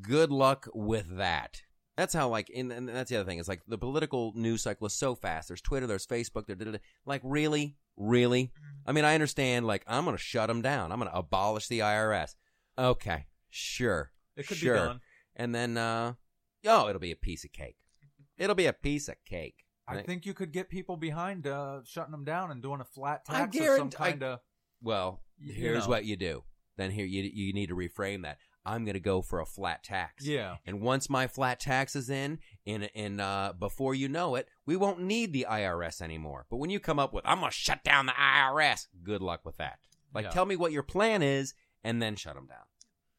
Good 0.00 0.30
luck 0.30 0.68
with 0.72 1.16
that. 1.18 1.62
That's 1.98 2.14
how 2.14 2.28
like, 2.28 2.48
and, 2.54 2.70
and 2.72 2.88
that's 2.88 3.10
the 3.10 3.16
other 3.16 3.24
thing. 3.28 3.40
It's 3.40 3.48
like 3.48 3.60
the 3.66 3.76
political 3.76 4.32
news 4.36 4.62
cycle 4.62 4.86
is 4.86 4.94
so 4.94 5.16
fast. 5.16 5.48
There's 5.48 5.60
Twitter, 5.60 5.86
there's 5.88 6.06
Facebook, 6.06 6.46
there, 6.46 6.54
there, 6.54 6.70
there. 6.70 6.80
like 7.04 7.20
really, 7.24 7.76
really. 7.96 8.52
I 8.86 8.92
mean, 8.92 9.04
I 9.04 9.14
understand. 9.14 9.66
Like, 9.66 9.82
I'm 9.88 10.04
gonna 10.04 10.16
shut 10.16 10.46
them 10.46 10.62
down. 10.62 10.92
I'm 10.92 10.98
gonna 10.98 11.10
abolish 11.12 11.66
the 11.66 11.80
IRS. 11.80 12.36
Okay, 12.78 13.26
sure, 13.50 14.12
It 14.36 14.46
could 14.46 14.56
sure. 14.58 14.74
be 14.74 14.78
done. 14.78 15.00
And 15.34 15.52
then, 15.54 15.76
uh, 15.76 16.12
Oh, 16.64 16.88
it'll 16.88 17.00
be 17.00 17.10
a 17.12 17.16
piece 17.16 17.44
of 17.44 17.52
cake. 17.52 17.76
It'll 18.38 18.54
be 18.54 18.66
a 18.66 18.72
piece 18.72 19.08
of 19.08 19.16
cake. 19.26 19.64
I 19.88 20.02
think 20.02 20.24
you 20.26 20.34
could 20.34 20.52
get 20.52 20.68
people 20.68 20.96
behind 20.96 21.46
uh, 21.48 21.80
shutting 21.84 22.12
them 22.12 22.24
down 22.24 22.52
and 22.52 22.62
doing 22.62 22.80
a 22.80 22.84
flat 22.84 23.22
I 23.28 23.38
tax 23.40 23.56
or 23.56 23.76
some 23.78 23.90
guarant- 23.90 24.00
I- 24.00 24.10
kind 24.10 24.22
of. 24.22 24.38
Well, 24.80 25.22
here's 25.40 25.84
know. 25.84 25.90
what 25.90 26.04
you 26.04 26.16
do. 26.16 26.44
Then 26.76 26.92
here 26.92 27.06
you 27.06 27.22
you 27.24 27.52
need 27.52 27.70
to 27.70 27.74
reframe 27.74 28.22
that. 28.22 28.38
I'm 28.68 28.84
going 28.84 28.94
to 28.94 29.00
go 29.00 29.22
for 29.22 29.40
a 29.40 29.46
flat 29.46 29.82
tax. 29.82 30.26
Yeah. 30.26 30.56
And 30.66 30.80
once 30.80 31.08
my 31.08 31.26
flat 31.26 31.58
tax 31.60 31.96
is 31.96 32.10
in, 32.10 32.38
in 32.66 32.82
in 32.94 33.18
uh, 33.20 33.52
before 33.58 33.94
you 33.94 34.08
know 34.08 34.34
it, 34.34 34.48
we 34.66 34.76
won't 34.76 35.00
need 35.00 35.32
the 35.32 35.46
IRS 35.48 36.02
anymore. 36.02 36.46
But 36.50 36.56
when 36.58 36.70
you 36.70 36.78
come 36.80 36.98
up 36.98 37.12
with, 37.12 37.24
I'm 37.26 37.40
going 37.40 37.50
to 37.50 37.56
shut 37.56 37.82
down 37.84 38.06
the 38.06 38.12
IRS. 38.12 38.86
Good 39.02 39.22
luck 39.22 39.40
with 39.44 39.56
that. 39.56 39.78
Like, 40.14 40.24
Yeah. 40.26 40.30
tell 40.30 40.46
me 40.46 40.56
what 40.56 40.72
your 40.72 40.82
plan 40.82 41.22
is, 41.22 41.54
and 41.84 42.00
then 42.02 42.16
shut 42.16 42.34
them 42.34 42.46
down. 42.46 42.66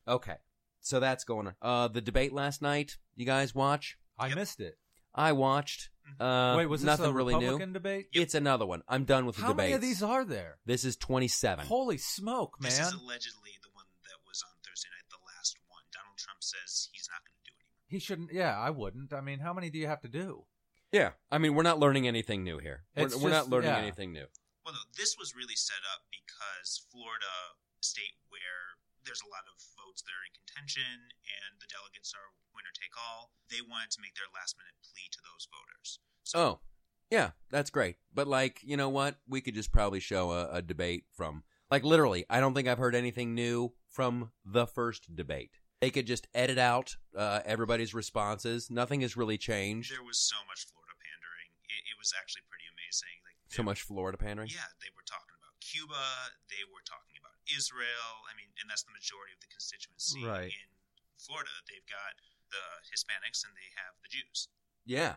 Okay. 0.08 0.36
So 0.82 1.00
that's 1.00 1.24
going 1.24 1.48
on. 1.48 1.56
Uh, 1.62 1.88
the 1.88 2.02
debate 2.02 2.32
last 2.34 2.62
night. 2.62 2.98
You 3.16 3.26
guys 3.26 3.54
watch? 3.56 3.98
I 4.18 4.28
Yep. 4.28 4.36
missed 4.38 4.60
it. 4.60 4.78
I 5.16 5.32
watched. 5.34 5.90
Uh, 6.20 6.54
Wait, 6.58 6.66
was 6.68 6.82
this 6.82 6.88
nothing 6.88 7.08
a 7.08 7.12
really 7.14 7.34
Republican 7.34 7.70
new? 7.70 7.74
debate? 7.74 8.08
It's 8.14 8.36
another 8.36 8.66
one. 8.66 8.84
I'm 8.88 9.04
done 9.06 9.26
with 9.26 9.36
the 9.36 9.42
debate. 9.42 9.48
How 9.48 9.54
debates. 9.54 9.66
many 9.66 9.74
of 9.76 9.82
these 9.82 10.04
are 10.04 10.24
there? 10.26 10.58
This 10.66 10.86
is 10.86 10.96
27. 10.98 11.66
Holy 11.66 11.98
smoke, 11.98 12.60
man! 12.62 12.70
This 12.70 12.80
is 12.80 12.94
allegedly 12.94 13.58
the 13.62 13.70
one 13.74 13.86
that 14.04 14.18
was 14.28 14.44
on 14.46 14.54
Thursday 14.66 14.90
night, 14.94 15.06
the 15.10 15.18
last 15.26 15.58
one. 15.68 15.82
Donald 15.92 16.18
Trump 16.18 16.29
says 16.43 16.89
he's 16.91 17.08
not 17.12 17.21
going 17.25 17.38
to 17.38 17.45
do 17.45 17.54
anymore. 17.56 17.88
He 17.88 17.99
shouldn't. 17.99 18.32
Yeah, 18.34 18.58
I 18.58 18.69
wouldn't. 18.69 19.13
I 19.13 19.21
mean, 19.21 19.39
how 19.39 19.54
many 19.54 19.69
do 19.69 19.78
you 19.78 19.88
have 19.88 20.02
to 20.02 20.08
do? 20.10 20.45
Yeah, 20.91 21.12
I 21.32 21.38
mean, 21.38 21.54
we're 21.54 21.63
not 21.63 21.80
learning 21.80 22.08
anything 22.08 22.43
new 22.43 22.58
here. 22.58 22.86
We're, 22.97 23.06
It's 23.06 23.15
we're 23.15 23.30
not 23.30 23.49
learning 23.49 23.69
yeah. 23.69 23.78
anything 23.78 24.12
new. 24.12 24.25
Well, 24.65 24.73
no, 24.73 24.82
this 24.97 25.17
was 25.17 25.36
really 25.36 25.56
set 25.56 25.82
up 25.93 26.02
because 26.10 26.82
Florida, 26.91 27.30
a 27.80 27.86
state 27.86 28.17
where 28.30 28.78
there's 29.06 29.21
a 29.21 29.30
lot 29.30 29.45
of 29.45 29.56
votes 29.78 30.02
that 30.02 30.12
are 30.12 30.25
in 30.25 30.34
contention 30.34 31.13
and 31.25 31.62
the 31.62 31.69
delegates 31.69 32.13
are 32.13 32.34
winner 32.54 32.73
take 32.73 32.93
all, 32.97 33.32
they 33.49 33.62
wanted 33.62 33.91
to 33.91 34.02
make 34.02 34.13
their 34.15 34.30
last 34.34 34.58
minute 34.58 34.75
plea 34.82 35.08
to 35.12 35.21
those 35.21 35.47
voters. 35.49 35.99
So, 36.23 36.39
Oh, 36.39 36.60
yeah, 37.10 37.32
that's 37.49 37.69
great. 37.69 37.97
But 38.13 38.28
like, 38.28 38.62
you 38.63 38.78
know 38.78 38.89
what? 38.89 39.17
We 39.28 39.41
could 39.41 39.56
just 39.56 39.71
probably 39.71 39.99
show 39.99 40.32
a, 40.32 40.58
a 40.58 40.62
debate 40.62 41.06
from 41.13 41.43
like 41.71 41.84
literally. 41.84 42.25
I 42.30 42.39
don't 42.39 42.54
think 42.54 42.67
I've 42.67 42.78
heard 42.78 42.95
anything 42.95 43.34
new 43.34 43.73
from 43.89 44.32
the 44.45 44.67
first 44.67 45.15
debate. 45.15 45.59
They 45.82 45.92
could 45.92 46.08
just 46.08 46.28
edit 46.36 46.58
out 46.60 46.98
uh, 47.15 47.39
everybody's 47.46 47.94
responses. 47.94 48.70
Nothing 48.70 49.00
has 49.02 49.15
really 49.15 49.38
changed. 49.38 49.92
there 49.96 50.04
was 50.04 50.20
so 50.20 50.36
much 50.48 50.68
Florida 50.68 50.92
pandering. 51.00 51.50
It, 51.72 51.82
it 51.92 51.98
was 51.98 52.12
actually 52.20 52.44
pretty 52.52 52.68
amazing. 52.68 53.15
Like 53.24 53.39
So 53.48 53.63
much 53.63 53.82
Florida 53.88 54.18
pandering. 54.20 54.50
Yeah, 54.52 54.68
they 54.84 54.92
were 54.92 55.08
talking 55.08 55.32
about 55.39 55.56
Cuba. 55.63 56.04
They 56.52 56.68
were 56.68 56.84
talking 56.84 57.15
about 57.15 57.39
Israel. 57.48 58.12
I 58.28 58.36
mean, 58.36 58.52
and 58.60 58.68
that's 58.68 58.84
the 58.84 58.92
majority 58.92 59.32
of 59.32 59.39
the 59.39 59.48
constituency 59.48 60.20
Right. 60.20 60.52
in 60.52 60.68
Florida. 61.15 61.52
They've 61.72 61.88
got 61.88 62.12
the 62.52 62.63
Hispanics 62.92 63.48
and 63.48 63.56
they 63.56 63.72
have 63.80 63.96
the 64.04 64.12
Jews. 64.12 64.52
Yeah, 64.84 65.15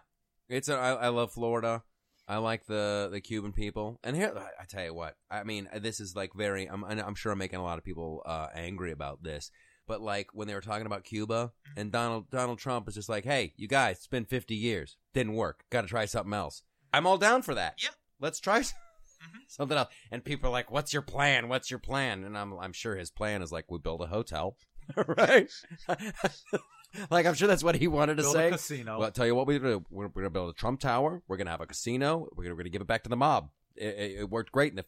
it's 0.48 0.68
a, 0.68 0.77
I, 0.79 0.90
I 0.94 1.09
love 1.09 1.33
Florida. 1.33 1.83
I 2.29 2.37
like 2.38 2.66
the 2.66 3.09
the 3.11 3.20
Cuban 3.20 3.53
people, 3.53 3.98
and 4.05 4.14
here 4.14 4.33
I, 4.37 4.62
I 4.62 4.64
tell 4.64 4.85
you 4.85 4.94
what. 4.94 5.16
I 5.31 5.42
mean, 5.42 5.68
this 5.81 5.98
is 5.98 6.14
like 6.14 6.35
very. 6.35 6.66
I'm 6.70 6.85
I'm 6.85 7.14
sure 7.16 7.33
I'm 7.33 7.38
making 7.38 7.59
a 7.59 7.64
lot 7.64 7.79
of 7.79 7.85
people 7.85 8.22
uh, 8.25 8.46
angry 8.55 8.92
about 8.92 9.22
this, 9.25 9.51
but 9.87 10.01
like 10.01 10.29
when 10.33 10.49
they 10.49 10.55
were 10.55 10.61
talking 10.61 10.87
about 10.87 11.05
Cuba 11.05 11.53
and 11.77 11.90
Donald 11.92 12.31
Donald 12.31 12.59
Trump 12.59 12.88
is 12.88 12.95
just 12.95 13.09
like, 13.09 13.25
hey, 13.25 13.53
you 13.57 13.68
guys, 13.68 13.97
it's 13.99 14.07
been 14.07 14.25
50 14.25 14.55
years, 14.55 14.97
didn't 15.14 15.35
work, 15.35 15.64
got 15.71 15.83
to 15.83 15.87
try 15.88 16.05
something 16.05 16.33
else. 16.35 16.62
I'm 16.92 17.07
all 17.07 17.18
down 17.18 17.42
for 17.42 17.55
that. 17.55 17.75
Yeah. 17.83 17.90
let's 18.21 18.40
try 18.40 18.61
s- 18.61 18.75
Mhm. 19.23 19.38
something 19.49 19.77
else. 19.79 19.88
And 20.11 20.25
people 20.25 20.49
are 20.49 20.53
like, 20.53 20.71
what's 20.71 20.92
your 20.92 21.03
plan? 21.03 21.49
What's 21.49 21.71
your 21.71 21.79
plan? 21.81 22.25
And 22.25 22.37
I'm 22.37 22.53
I'm 22.59 22.73
sure 22.73 22.97
his 22.97 23.11
plan 23.11 23.40
is 23.42 23.53
like, 23.53 23.71
we 23.71 23.79
build 23.79 24.01
a 24.03 24.07
hotel, 24.07 24.57
right? 25.07 25.51
like 27.11 27.27
I'm 27.27 27.35
sure 27.35 27.49
that's 27.49 27.64
what 27.64 27.77
he 27.77 27.88
wanted 27.88 28.16
to 28.16 28.23
Build 28.23 28.35
say. 28.35 28.49
a 28.49 28.53
casino. 28.53 28.99
Well, 28.99 29.07
I'll 29.07 29.12
tell 29.12 29.27
you 29.27 29.35
what 29.35 29.47
we're 29.47 29.59
gonna 29.59 29.75
do. 29.75 29.85
We're, 29.90 30.09
we're 30.09 30.23
gonna 30.23 30.31
build 30.31 30.51
a 30.51 30.55
Trump 30.55 30.81
Tower. 30.81 31.23
We're 31.29 31.37
gonna 31.37 31.51
have 31.51 31.61
a 31.61 31.66
casino. 31.66 32.29
We're 32.35 32.45
gonna, 32.45 32.55
we're 32.55 32.62
gonna 32.62 32.71
give 32.71 32.83
it 32.83 32.87
back 32.88 33.03
to 33.05 33.09
the 33.09 33.16
mob. 33.16 33.51
It, 33.77 33.87
it, 33.97 34.21
it 34.21 34.31
worked 34.31 34.53
great 34.53 34.71
in 34.73 34.77
the 34.77 34.83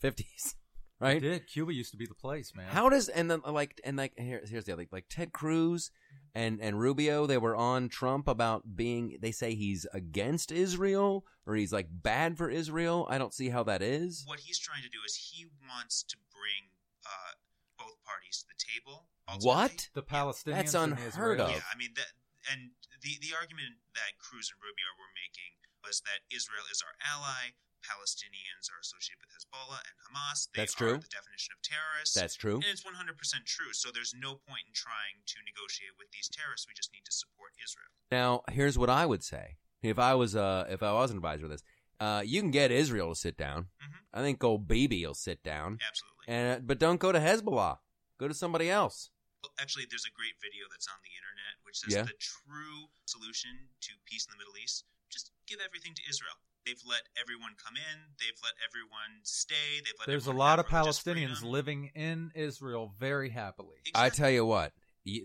fifties, 0.99 1.23
It 1.23 1.27
right? 1.27 1.33
did. 1.41 1.47
Cuba 1.47 1.73
used 1.75 1.91
to 1.93 1.97
be 1.97 2.07
the 2.07 2.15
place, 2.15 2.53
man. 2.55 2.67
How 2.69 2.89
does 2.89 3.09
and 3.09 3.31
then 3.31 3.41
like 3.47 3.81
and 3.85 3.97
like 3.97 4.13
here, 4.19 4.43
here's 4.49 4.65
the 4.65 4.73
other 4.73 4.87
like 4.91 5.07
Ted 5.09 5.33
Cruz 5.33 5.91
and 6.35 6.61
and 6.61 6.79
Rubio 6.81 7.27
they 7.27 7.39
were 7.39 7.57
on 7.57 7.89
Trump 7.89 8.29
about 8.29 8.77
being 8.77 9.17
they 9.21 9.33
say 9.33 9.55
he's 9.55 9.87
against 9.93 10.51
Israel 10.53 11.25
or 11.47 11.55
he's 11.57 11.73
like 11.73 11.89
bad 11.91 12.37
for 12.39 12.49
Israel. 12.51 13.07
I 13.11 13.19
don't 13.19 13.35
see 13.35 13.51
how 13.51 13.63
that 13.65 13.83
is. 13.83 14.25
What 14.27 14.41
he's 14.41 14.59
trying 14.59 14.83
to 14.83 14.89
do 14.89 14.99
is 15.07 15.15
he 15.15 15.47
wants 15.69 16.03
to 16.05 16.17
bring 16.33 16.71
uh, 17.05 17.33
both 17.79 18.03
parties 18.05 18.43
to 18.43 18.47
the 18.49 18.57
table. 18.59 19.07
ultimately. 19.29 19.47
What? 19.47 19.89
the 19.95 20.03
Palestinians? 20.03 20.57
That's 20.57 20.75
and 20.75 20.93
the 20.93 21.03
unheard 21.05 21.41
of. 21.41 21.51
Yeah, 21.51 21.61
I 21.73 21.77
mean 21.77 21.91
that, 21.97 22.13
and 22.51 22.71
the 23.03 23.19
the 23.21 23.37
argument 23.37 23.77
that 23.95 24.17
Cruz 24.19 24.49
and 24.49 24.59
Rubio 24.63 24.89
were 24.97 25.13
making 25.13 25.61
was 25.85 26.01
that 26.09 26.25
Israel 26.35 26.65
is 26.73 26.81
our 26.81 26.97
ally. 27.05 27.53
Palestinians 27.85 28.73
are 28.73 28.81
associated 28.81 29.20
with 29.20 29.31
Hezbollah 29.37 29.81
and 29.85 29.97
Hamas. 30.09 30.49
They 30.53 30.64
That's 30.64 30.75
are 30.75 30.97
true. 30.97 30.99
The 31.05 31.12
definition 31.12 31.53
of 31.53 31.61
terrorists. 31.61 32.14
That's 32.16 32.35
true. 32.35 32.57
And 32.64 32.73
it's 32.73 32.83
100% 32.83 33.44
true. 33.44 33.73
So 33.73 33.90
there's 33.92 34.14
no 34.16 34.40
point 34.40 34.64
in 34.66 34.73
trying 34.75 35.20
to 35.29 35.37
negotiate 35.44 35.94
with 36.01 36.09
these 36.11 36.29
terrorists. 36.33 36.66
We 36.66 36.73
just 36.75 36.92
need 36.92 37.05
to 37.05 37.12
support 37.12 37.53
Israel. 37.62 37.92
Now, 38.11 38.42
here's 38.51 38.79
what 38.81 38.88
I 38.90 39.05
would 39.07 39.23
say 39.23 39.57
if 39.83 39.99
I 39.99 40.14
was 40.14 40.35
uh 40.35 40.64
if 40.68 40.83
I 40.83 40.92
was 40.92 41.11
an 41.12 41.18
advisor 41.18 41.44
of 41.44 41.51
this. 41.53 41.62
Uh, 42.01 42.23
you 42.27 42.40
can 42.42 42.51
get 42.51 42.73
Israel 42.73 43.11
to 43.14 43.14
sit 43.14 43.37
down. 43.38 43.68
Mhm. 43.81 44.01
I 44.12 44.20
think 44.20 44.42
old 44.42 44.66
Bibi 44.66 45.07
will 45.07 45.14
sit 45.14 45.42
down. 45.44 45.79
Absolutely. 45.79 46.25
And 46.27 46.44
uh, 46.59 46.61
but 46.64 46.79
don't 46.81 46.99
go 46.99 47.12
to 47.12 47.20
Hezbollah. 47.20 47.79
Go 48.18 48.27
to 48.29 48.35
somebody 48.35 48.68
else. 48.68 49.11
Well, 49.42 49.53
Actually, 49.61 49.87
there's 49.88 50.05
a 50.05 50.11
great 50.11 50.35
video 50.42 50.64
that's 50.70 50.88
on 50.88 50.99
the 51.05 51.14
internet 51.14 51.55
which 51.62 51.79
says 51.79 51.94
Yeah. 51.94 52.03
the 52.03 52.18
true 52.18 52.88
solution 53.07 53.68
to 53.83 53.92
peace 54.07 54.27
in 54.27 54.33
the 54.33 54.38
Middle 54.38 54.57
East: 54.59 54.85
just 55.09 55.31
give 55.47 55.61
everything 55.61 55.94
to 55.94 56.03
Israel. 56.09 56.35
They've 56.66 56.83
let 56.88 57.03
everyone 57.20 57.53
come 57.62 57.77
in. 57.77 58.00
They've 58.18 58.38
let 58.42 58.55
everyone 58.66 59.20
stay. 59.22 59.81
They've 59.85 59.94
let 59.98 60.09
There's 60.09 60.27
a 60.27 60.33
lot 60.33 60.59
of 60.59 60.66
Palestinians 60.66 61.38
freedom. 61.38 61.50
living 61.50 61.90
in 61.94 62.31
Israel 62.35 62.92
very 62.98 63.31
happily. 63.31 63.77
I 63.94 64.09
tell 64.09 64.31
you 64.31 64.46
what, 64.46 64.72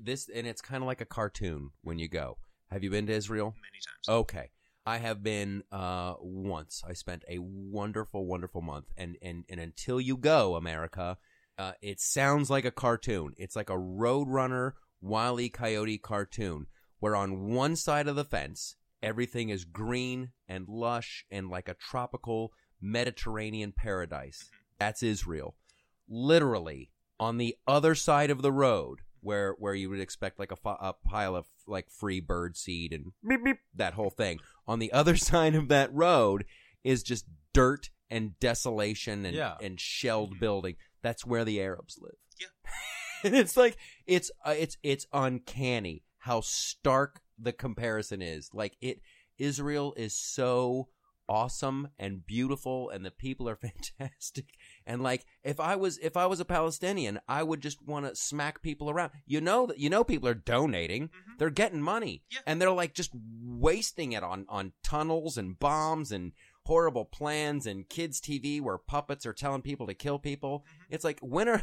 this 0.03 0.29
and 0.33 0.45
it's 0.45 0.61
kind 0.61 0.83
of 0.83 0.87
like 0.87 1.01
a 1.01 1.05
cartoon 1.05 1.71
when 1.81 1.97
you 1.97 2.07
go. 2.09 2.37
Have 2.71 2.83
you 2.83 2.89
been 2.89 3.07
to 3.07 3.13
Israel? 3.13 3.55
many 3.55 3.79
times. 3.79 4.21
Okay. 4.21 4.51
I 4.85 4.97
have 4.97 5.21
been 5.21 5.63
uh, 5.71 6.15
once. 6.19 6.83
I 6.87 6.93
spent 6.93 7.23
a 7.29 7.37
wonderful, 7.39 8.25
wonderful 8.25 8.61
month, 8.61 8.87
and 8.97 9.17
and 9.21 9.45
and 9.49 9.59
until 9.59 10.01
you 10.01 10.17
go, 10.17 10.55
America, 10.55 11.17
uh, 11.57 11.73
it 11.81 11.99
sounds 11.99 12.49
like 12.49 12.65
a 12.65 12.71
cartoon. 12.71 13.33
It's 13.37 13.55
like 13.55 13.69
a 13.69 13.77
Roadrunner, 13.77 14.73
Wile 15.01 15.39
E. 15.39 15.49
Coyote 15.49 15.99
cartoon, 15.99 16.67
where 16.99 17.15
on 17.15 17.47
one 17.53 17.75
side 17.75 18.07
of 18.07 18.15
the 18.15 18.25
fence 18.25 18.75
everything 19.01 19.49
is 19.49 19.65
green 19.65 20.31
and 20.47 20.67
lush 20.67 21.25
and 21.31 21.49
like 21.49 21.67
a 21.69 21.73
tropical 21.75 22.51
Mediterranean 22.81 23.71
paradise. 23.75 24.49
That's 24.79 25.03
Israel. 25.03 25.55
Literally 26.07 26.91
on 27.19 27.37
the 27.37 27.55
other 27.67 27.95
side 27.95 28.29
of 28.31 28.41
the 28.41 28.51
road, 28.51 28.99
where 29.21 29.53
where 29.59 29.73
you 29.75 29.89
would 29.89 29.99
expect 29.99 30.39
like 30.39 30.51
a, 30.51 30.55
fi- 30.55 30.77
a 30.79 30.93
pile 30.93 31.35
of 31.35 31.45
like 31.67 31.89
free 31.89 32.19
bird 32.21 32.55
seed 32.57 32.93
and 32.93 33.11
beep, 33.27 33.43
beep, 33.43 33.57
that 33.75 33.93
whole 33.93 34.09
thing. 34.09 34.39
On 34.67 34.79
the 34.79 34.91
other 34.93 35.15
side 35.29 35.55
of 35.55 35.67
that 35.67 35.93
road 35.93 36.45
is 36.83 37.03
just 37.03 37.25
dirt 37.53 37.89
and 38.09 38.39
desolation 38.39 39.25
and 39.25 39.35
Yeah. 39.35 39.55
and 39.61 39.79
shelled 39.79 40.39
building. 40.39 40.75
That's 41.01 41.25
where 41.25 41.45
the 41.45 41.61
Arabs 41.61 41.99
live. 42.01 42.15
Yeah. 42.39 42.71
and 43.25 43.35
it's 43.35 43.57
like 43.57 43.77
it's 44.07 44.31
uh, 44.45 44.55
it's 44.57 44.77
it's 44.83 45.05
uncanny 45.13 46.03
how 46.19 46.41
stark 46.41 47.21
the 47.41 47.53
comparison 47.53 48.21
is. 48.21 48.49
Like 48.53 48.75
it 48.81 49.01
Israel 49.37 49.93
is 49.97 50.13
so 50.13 50.89
awesome 51.27 51.87
and 51.99 52.25
beautiful 52.25 52.89
and 52.89 53.05
the 53.05 53.11
people 53.11 53.47
are 53.47 53.55
fantastic 53.99 54.45
and 54.87 55.03
like 55.03 55.23
if 55.43 55.59
i 55.59 55.75
was 55.75 55.99
if 55.99 56.17
i 56.17 56.25
was 56.25 56.39
a 56.39 56.45
palestinian 56.45 57.19
i 57.27 57.43
would 57.43 57.61
just 57.61 57.85
want 57.85 58.03
to 58.03 58.15
smack 58.15 58.63
people 58.63 58.89
around 58.89 59.11
you 59.27 59.39
know 59.39 59.67
that 59.67 59.77
you 59.77 59.91
know 59.91 60.03
people 60.03 60.27
are 60.27 60.33
donating 60.33 61.03
Mhm. 61.09 61.37
they're 61.37 61.51
getting 61.51 61.83
money 61.83 62.23
Yeah. 62.31 62.39
and 62.47 62.59
they're 62.59 62.71
like 62.71 62.95
just 62.95 63.11
wasting 63.43 64.13
it 64.13 64.23
on 64.23 64.47
on 64.49 64.73
tunnels 64.83 65.37
and 65.37 65.59
bombs 65.59 66.11
and 66.11 66.31
horrible 66.65 67.05
plans 67.05 67.67
and 67.67 67.87
kids 67.87 68.19
tv 68.19 68.59
where 68.59 68.79
puppets 68.79 69.23
are 69.27 69.33
telling 69.33 69.61
people 69.61 69.85
to 69.85 69.93
kill 69.93 70.17
people 70.17 70.65
Mhm. 70.65 70.85
it's 70.89 71.03
like 71.03 71.19
when 71.19 71.47
are 71.47 71.61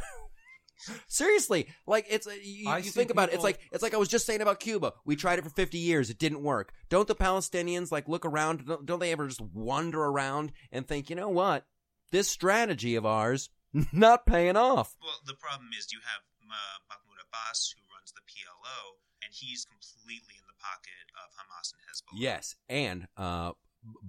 seriously 1.07 1.67
like 1.85 2.05
it's 2.09 2.27
you, 2.43 2.71
you 2.75 2.91
think 2.91 3.09
about 3.09 3.29
it 3.29 3.35
it's 3.35 3.43
like 3.43 3.59
it's 3.71 3.83
like 3.83 3.93
i 3.93 3.97
was 3.97 4.07
just 4.07 4.25
saying 4.25 4.41
about 4.41 4.59
cuba. 4.59 4.93
We 5.05 5.15
tried 5.15 5.39
it 5.39 5.43
for 5.43 5.49
50 5.49 5.77
years 5.77 6.09
it 6.09 6.19
didn't 6.19 6.43
work. 6.43 6.73
Don't 6.89 7.07
the 7.07 7.15
palestinians 7.15 7.91
like 7.91 8.07
look 8.07 8.25
around 8.25 8.65
don't, 8.65 8.85
don't 8.85 8.99
they 8.99 9.11
ever 9.11 9.27
just 9.27 9.41
wander 9.41 10.03
around 10.03 10.51
and 10.71 10.87
think 10.87 11.09
you 11.09 11.15
know 11.15 11.29
what? 11.29 11.65
This 12.11 12.27
strategy 12.29 12.95
of 12.95 13.05
ours 13.05 13.49
not 13.91 14.25
paying 14.25 14.55
off. 14.55 14.95
Well, 15.01 15.19
the 15.25 15.33
problem 15.33 15.69
is 15.77 15.91
you 15.91 15.99
have 16.03 16.21
uh, 16.49 16.79
Mahmoud 16.87 17.19
Abbas, 17.27 17.75
who 17.75 17.81
runs 17.93 18.13
the 18.13 18.21
PLO, 18.21 18.95
and 19.21 19.33
he's 19.33 19.65
completely 19.65 20.35
in 20.39 20.45
the 20.47 20.55
pocket 20.57 21.11
of 21.21 21.33
Hamas 21.35 21.73
and 21.73 21.81
Hezbollah. 21.83 22.21
yes 22.21 22.55
and 22.69 23.07
uh 23.17 23.51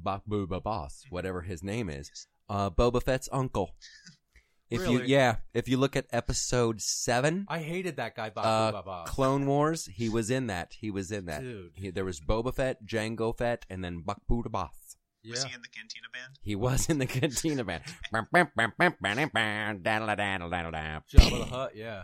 Mahmoud 0.04 0.52
Abbas, 0.52 1.04
whatever 1.10 1.42
his 1.42 1.62
name 1.62 1.88
is, 1.88 2.26
uh, 2.48 2.70
Boba 2.70 3.02
Fett's 3.02 3.28
uncle. 3.32 3.74
If 4.70 4.82
Really? 4.82 4.94
you 4.94 5.02
yeah, 5.04 5.36
if 5.54 5.66
you 5.66 5.78
look 5.78 5.96
at 5.96 6.06
episode 6.10 6.82
seven, 6.82 7.46
I 7.48 7.60
hated 7.60 7.96
that 7.96 8.14
guy. 8.14 8.28
Baku 8.28 8.48
uh, 8.48 8.72
Baba. 8.72 9.04
Clone 9.06 9.46
Wars, 9.46 9.86
he 9.86 10.10
was 10.10 10.30
in 10.30 10.48
that. 10.48 10.74
He 10.78 10.90
was 10.90 11.10
in 11.10 11.24
that. 11.24 11.40
Dude. 11.40 11.72
He, 11.74 11.90
there 11.90 12.04
was 12.04 12.20
Boba 12.20 12.54
Fett, 12.54 12.84
Jango 12.84 13.36
Fett, 13.36 13.64
and 13.70 13.82
then 13.82 14.02
Bakbu 14.02 14.42
the 14.42 14.50
Boss. 14.50 14.96
Was 15.28 15.44
he 15.44 15.54
in 15.54 15.62
the 15.62 15.68
Cantina 15.68 16.08
band? 16.12 16.38
He 16.42 16.54
was 16.54 16.88
in 16.88 16.98
the 16.98 17.06
Cantina 17.06 17.64
band. 17.64 17.82
Jabba 21.12 21.38
the 21.38 21.44
Hutt. 21.46 21.76
Yeah. 21.76 22.02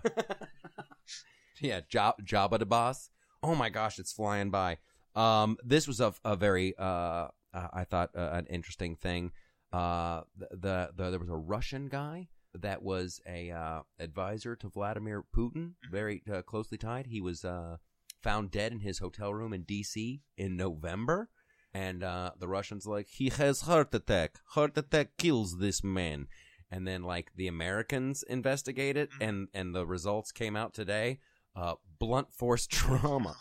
yeah, 1.60 1.80
Job, 1.88 2.16
Jabba 2.24 2.58
the 2.58 2.66
Boss. 2.66 3.10
Oh 3.42 3.54
my 3.54 3.68
gosh, 3.68 3.98
it's 3.98 4.12
flying 4.12 4.50
by. 4.50 4.78
Um, 5.14 5.58
this 5.64 5.86
was 5.86 6.00
a, 6.00 6.12
a 6.24 6.34
very, 6.34 6.74
uh, 6.78 7.28
uh, 7.52 7.68
I 7.72 7.84
thought, 7.84 8.10
uh, 8.16 8.30
an 8.32 8.46
interesting 8.46 8.96
thing. 8.96 9.32
Uh, 9.72 10.22
the, 10.36 10.48
the, 10.50 10.90
the 10.96 11.10
there 11.10 11.18
was 11.18 11.28
a 11.28 11.36
Russian 11.36 11.88
guy 11.88 12.28
that 12.54 12.82
was 12.82 13.20
a 13.26 13.50
uh, 13.50 13.80
advisor 13.98 14.56
to 14.56 14.68
Vladimir 14.68 15.24
Putin, 15.36 15.72
very 15.90 16.22
uh, 16.32 16.42
closely 16.42 16.78
tied. 16.78 17.06
He 17.06 17.20
was 17.20 17.44
uh, 17.44 17.76
found 18.22 18.50
dead 18.50 18.72
in 18.72 18.80
his 18.80 18.98
hotel 18.98 19.34
room 19.34 19.52
in 19.52 19.62
D.C. 19.62 20.22
in 20.36 20.56
November, 20.56 21.28
and 21.72 22.02
uh, 22.02 22.30
the 22.38 22.48
Russians 22.48 22.86
like 22.86 23.08
he 23.08 23.28
has 23.30 23.62
heart 23.62 23.94
attack. 23.94 24.38
Heart 24.50 24.78
attack 24.78 25.16
kills 25.18 25.58
this 25.58 25.82
man. 25.84 26.26
And 26.70 26.88
then 26.88 27.02
like 27.04 27.30
the 27.36 27.46
Americans 27.46 28.24
investigate 28.24 28.96
it, 28.96 29.08
and 29.20 29.46
and 29.54 29.74
the 29.74 29.86
results 29.86 30.32
came 30.32 30.56
out 30.56 30.74
today. 30.74 31.20
Uh, 31.54 31.74
blunt 32.00 32.32
force 32.34 32.66
trauma. 32.66 33.36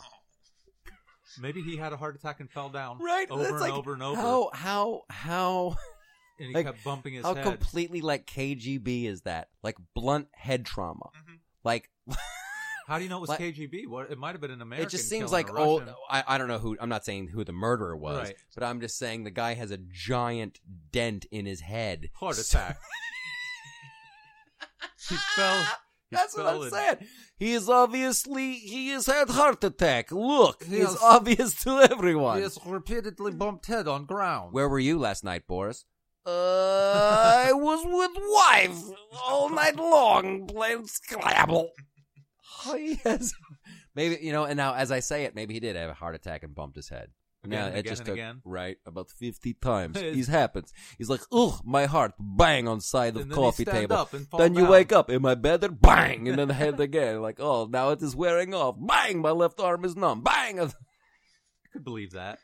Maybe 1.40 1.62
he 1.62 1.76
had 1.76 1.92
a 1.92 1.96
heart 1.96 2.14
attack 2.14 2.38
and 2.38 2.48
fell 2.50 2.68
down. 2.68 2.98
Right, 3.00 3.28
Over 3.28 3.42
It's 3.42 3.50
and 3.52 3.60
like, 3.60 3.72
over 3.72 3.92
and 3.94 4.02
over. 4.02 4.20
How 4.20 4.50
how 4.52 5.02
how 5.08 5.76
and 6.38 6.48
he 6.48 6.54
like, 6.54 6.66
kept 6.66 6.84
bumping 6.84 7.14
his 7.14 7.24
head. 7.24 7.36
how 7.36 7.42
head. 7.42 7.58
completely 7.58 8.00
like 8.00 8.26
KGB 8.26 9.04
is 9.06 9.22
that? 9.22 9.48
Like 9.62 9.76
blunt 9.94 10.28
head 10.32 10.64
trauma. 10.66 11.06
Mhm. 11.16 11.38
Like 11.64 11.90
How 12.86 12.98
do 12.98 13.04
you 13.04 13.08
know 13.08 13.16
it 13.16 13.20
was 13.22 13.30
Like- 13.30 13.40
KGB? 13.40 13.86
What? 13.86 14.10
It 14.10 14.18
might 14.18 14.32
have 14.32 14.42
been 14.42 14.50
an 14.50 14.60
American. 14.60 14.86
it 14.86 14.90
just 14.90 15.08
seems 15.08 15.32
like 15.32 15.48
oh 15.50 15.82
I, 16.10 16.22
I 16.26 16.38
don't 16.38 16.48
know 16.48 16.58
who 16.58 16.76
I'm 16.80 16.90
not 16.90 17.04
saying 17.04 17.28
who 17.28 17.42
the 17.44 17.52
murderer 17.52 17.96
was, 17.96 18.28
Right. 18.28 18.36
but 18.54 18.62
I'm 18.62 18.80
just 18.80 18.98
saying 18.98 19.24
the 19.24 19.30
guy 19.30 19.54
has 19.54 19.70
a 19.70 19.78
giant 19.78 20.60
dent 20.92 21.24
in 21.30 21.46
his 21.46 21.60
head. 21.60 22.10
heart 22.14 22.38
attack. 22.38 22.78
he 25.08 25.16
fell. 25.36 25.62
he 26.10 26.16
That's 26.16 26.36
what 26.36 26.46
I'm 26.46 26.62
and- 26.62 26.72
saying. 26.72 26.96
He 27.36 27.52
is 27.52 27.68
obviously 27.68 28.54
he 28.54 28.90
has 28.90 29.06
had 29.06 29.28
heart 29.28 29.62
attack. 29.64 30.12
Look, 30.12 30.62
He 30.64 30.76
it's 30.76 31.02
obvious 31.02 31.60
to 31.64 31.80
everyone. 31.90 32.36
He 32.36 32.42
has 32.44 32.58
repeatedly 32.64 33.32
bumped 33.32 33.66
head 33.66 33.88
on 33.88 34.04
ground. 34.04 34.52
Where 34.52 34.68
were 34.68 34.78
you 34.78 34.98
last 34.98 35.24
night, 35.24 35.46
Boris? 35.48 35.84
Uh, 36.26 37.44
I 37.48 37.52
was 37.52 37.84
with 37.84 38.10
wife 38.16 38.96
all 39.26 39.50
night 39.50 39.76
long 39.76 40.46
playing 40.46 40.86
Scrabble. 40.86 41.70
He 42.76 42.94
has, 43.04 43.34
maybe 43.94 44.18
you 44.22 44.32
know, 44.32 44.44
and 44.44 44.56
now 44.56 44.74
as 44.74 44.90
I 44.90 45.00
say 45.00 45.24
it, 45.24 45.34
maybe 45.34 45.52
he 45.54 45.60
did 45.60 45.76
have 45.76 45.90
a 45.90 45.94
heart 45.94 46.14
attack 46.14 46.42
and 46.42 46.54
bumped 46.54 46.76
his 46.76 46.88
head. 46.88 47.08
Again 47.44 47.58
Yeah, 47.58 47.66
and 47.66 47.76
it 47.76 47.80
again 47.80 47.90
just 47.92 48.00
and 48.00 48.06
took 48.06 48.14
again? 48.14 48.40
right 48.44 48.76
about 48.86 49.10
fifty 49.10 49.52
times. 49.52 49.96
It's- 50.00 50.28
it 50.28 50.30
happens. 50.30 50.72
He's 50.96 51.10
like, 51.10 51.20
ugh, 51.30 51.60
my 51.62 51.84
heart, 51.84 52.12
bang 52.18 52.66
on 52.68 52.80
side 52.80 53.16
of 53.16 53.28
then 53.28 53.36
coffee 53.36 53.64
he 53.64 53.70
table. 53.70 53.96
Up 53.96 54.14
and 54.14 54.26
fall 54.26 54.40
Then 54.40 54.54
you 54.54 54.62
down. 54.62 54.70
wake 54.70 54.92
up, 54.92 55.10
am 55.10 55.26
I 55.26 55.34
better? 55.34 55.68
Bang, 55.68 56.26
and 56.26 56.38
then 56.38 56.48
the 56.48 56.54
head 56.54 56.80
again. 56.80 57.20
Like, 57.20 57.38
oh, 57.40 57.66
now 57.70 57.90
it 57.90 58.00
is 58.00 58.16
wearing 58.16 58.54
off. 58.54 58.76
Bang, 58.80 59.20
my 59.20 59.30
left 59.32 59.60
arm 59.60 59.84
is 59.84 59.94
numb. 59.94 60.22
Bang. 60.22 60.58
I 60.58 60.68
could 61.74 61.84
believe 61.84 62.12
that. 62.12 62.38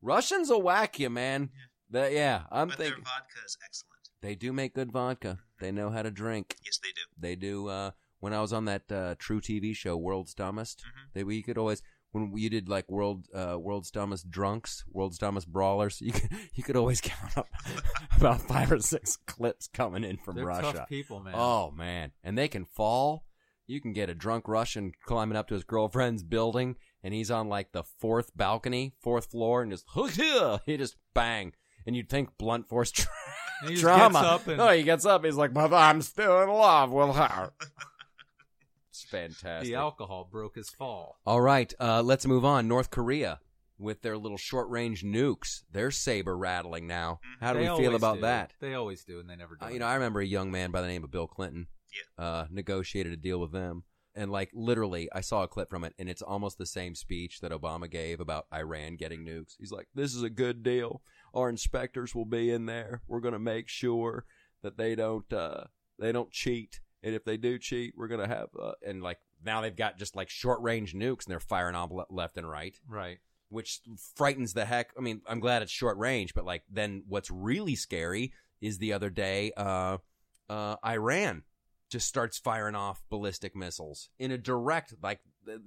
Russians 0.00 0.48
will 0.48 0.62
whack 0.62 0.98
you, 0.98 1.10
man. 1.10 1.50
That, 1.90 2.12
yeah, 2.12 2.42
I'm 2.50 2.68
but 2.68 2.76
thinking 2.78 3.02
their 3.02 3.04
vodka 3.04 3.38
is 3.44 3.56
excellent. 3.64 4.08
they 4.22 4.34
do 4.34 4.52
make 4.52 4.74
good 4.74 4.92
vodka. 4.92 5.38
They 5.60 5.72
know 5.72 5.90
how 5.90 6.02
to 6.02 6.10
drink. 6.10 6.56
Yes, 6.64 6.78
they 6.82 6.90
do. 6.90 7.02
They 7.18 7.36
do. 7.36 7.68
Uh, 7.68 7.90
when 8.20 8.32
I 8.32 8.40
was 8.40 8.52
on 8.52 8.66
that 8.66 8.82
uh, 8.90 9.14
truTV 9.16 9.74
show, 9.74 9.96
World's 9.96 10.34
Dumbest, 10.34 10.80
Mhm. 10.80 11.12
they 11.14 11.24
we 11.24 11.42
could 11.42 11.58
always 11.58 11.82
when 12.12 12.32
you 12.36 12.50
did 12.50 12.68
like 12.68 12.90
World 12.90 13.26
uh, 13.34 13.56
World's 13.58 13.90
Dumbest 13.90 14.30
Drunks, 14.30 14.84
World's 14.90 15.16
Dumbest 15.18 15.46
Brawlers, 15.50 16.00
you 16.00 16.12
could 16.12 16.30
you 16.54 16.62
could 16.62 16.76
always 16.76 17.00
count 17.00 17.36
up 17.38 17.46
about 18.16 18.40
five 18.42 18.70
or 18.72 18.80
six 18.80 19.16
clips 19.26 19.66
coming 19.68 20.04
in 20.04 20.16
from 20.18 20.36
They're 20.36 20.44
Russia. 20.46 20.72
tough 20.78 20.88
people, 20.88 21.20
man. 21.20 21.34
Oh 21.36 21.70
man, 21.70 22.12
and 22.22 22.36
they 22.36 22.48
can 22.48 22.64
fall. 22.66 23.24
You 23.66 23.80
can 23.80 23.92
get 23.92 24.10
a 24.10 24.14
drunk 24.14 24.48
Russian 24.48 24.92
climbing 25.06 25.36
up 25.36 25.46
to 25.48 25.54
his 25.54 25.62
girlfriend's 25.64 26.24
building, 26.24 26.74
and 27.04 27.14
he's 27.14 27.30
on 27.30 27.48
like 27.48 27.70
the 27.72 27.84
fourth 27.84 28.36
balcony, 28.36 28.94
fourth 29.00 29.30
floor, 29.30 29.62
and 29.62 29.70
just 29.70 29.86
he 30.66 30.76
just 30.76 30.96
bang, 31.14 31.52
and 31.86 31.96
you'd 31.96 32.08
think 32.08 32.30
blunt 32.38 32.68
force 32.68 32.90
tra- 32.90 33.10
And 33.62 33.68
he 33.70 33.74
just 33.76 33.82
trauma. 33.84 34.20
gets 34.20 34.24
up 34.26 34.46
and 34.48 34.56
no, 34.58 34.68
he 34.70 34.82
gets 34.82 35.04
up. 35.04 35.24
He's 35.24 35.34
like, 35.36 35.52
"But 35.52 35.72
I'm 35.74 36.00
still 36.02 36.40
in 36.42 36.48
love 36.48 36.90
with 36.92 37.14
her." 37.16 37.52
it's 38.90 39.04
fantastic. 39.04 39.68
the 39.68 39.74
alcohol 39.76 40.28
broke 40.30 40.56
his 40.56 40.70
fall. 40.70 41.18
All 41.26 41.40
right, 41.40 41.72
uh, 41.80 42.02
let's 42.02 42.26
move 42.26 42.44
on. 42.44 42.66
North 42.68 42.90
Korea 42.90 43.40
with 43.78 44.02
their 44.02 44.18
little 44.18 44.36
short-range 44.36 45.02
nukes. 45.04 45.62
They're 45.72 45.90
saber 45.90 46.36
rattling 46.36 46.86
now. 46.86 47.20
How 47.40 47.52
do 47.54 47.60
They 47.60 47.70
we 47.70 47.78
feel 47.78 47.94
about 47.94 48.16
do. 48.16 48.20
that? 48.22 48.52
They 48.60 48.74
always 48.74 49.04
do, 49.04 49.20
and 49.20 49.30
they 49.30 49.36
never 49.36 49.56
do. 49.56 49.66
Uh, 49.66 49.68
you 49.70 49.78
know, 49.78 49.86
I 49.86 49.94
remember 49.94 50.20
a 50.20 50.26
young 50.26 50.50
man 50.50 50.70
by 50.70 50.82
the 50.82 50.88
name 50.88 51.02
of 51.04 51.10
Bill 51.10 51.26
Clinton 51.26 51.66
uh, 52.18 52.44
negotiated 52.50 53.12
a 53.12 53.16
deal 53.16 53.40
with 53.40 53.52
them. 53.52 53.84
And, 54.14 54.30
like, 54.30 54.50
literally, 54.52 55.08
I 55.14 55.20
saw 55.22 55.44
a 55.44 55.48
clip 55.48 55.70
from 55.70 55.84
it, 55.84 55.94
and 55.98 56.10
it's 56.10 56.20
almost 56.20 56.58
the 56.58 56.66
same 56.66 56.94
speech 56.94 57.40
that 57.40 57.52
Obama 57.52 57.88
gave 57.88 58.18
about 58.20 58.46
Iran 58.52 58.96
getting 58.96 59.24
nukes. 59.24 59.54
He's 59.58 59.70
like, 59.72 59.86
This 59.94 60.14
is 60.14 60.22
a 60.24 60.28
good 60.30 60.62
deal. 60.62 61.00
Our 61.34 61.48
inspectors 61.48 62.14
will 62.14 62.24
be 62.24 62.50
in 62.50 62.66
there. 62.66 63.02
We're 63.06 63.20
going 63.20 63.34
to 63.34 63.38
make 63.38 63.68
sure 63.68 64.24
that 64.62 64.76
they 64.76 64.94
don't, 64.94 65.32
uh, 65.32 65.64
they 65.98 66.12
don't 66.12 66.30
cheat. 66.30 66.80
And 67.02 67.14
if 67.14 67.24
they 67.24 67.36
do 67.36 67.58
cheat, 67.58 67.94
we're 67.96 68.08
going 68.08 68.20
to 68.20 68.26
have, 68.26 68.48
uh, 68.60 68.72
and, 68.86 69.02
like, 69.02 69.18
now 69.42 69.62
they've 69.62 69.74
got 69.74 69.96
just, 69.96 70.14
like, 70.14 70.28
short 70.28 70.60
range 70.60 70.94
nukes, 70.94 71.24
and 71.24 71.32
they're 71.32 71.40
firing 71.40 71.74
on 71.74 71.88
le- 71.90 72.06
left 72.10 72.36
and 72.36 72.48
right 72.48 72.78
right. 72.86 73.18
which 73.48 73.80
frightens 74.16 74.52
the 74.52 74.64
heck. 74.64 74.92
I 74.96 75.00
mean, 75.00 75.22
I'm 75.26 75.40
glad 75.40 75.62
it's 75.62 75.72
short 75.72 75.98
range, 75.98 76.34
but 76.34 76.44
like 76.44 76.62
then 76.70 77.04
what's 77.08 77.30
really 77.30 77.74
scary 77.74 78.32
is 78.60 78.78
the 78.78 78.92
other 78.92 79.10
day, 79.10 79.52
uh, 79.56 79.98
uh, 80.48 80.76
Iran 80.84 81.42
just 81.90 82.06
starts 82.06 82.38
firing 82.38 82.74
off 82.74 83.02
ballistic 83.10 83.56
missiles 83.56 84.10
in 84.18 84.30
a 84.30 84.38
direct, 84.38 84.94
like 85.02 85.20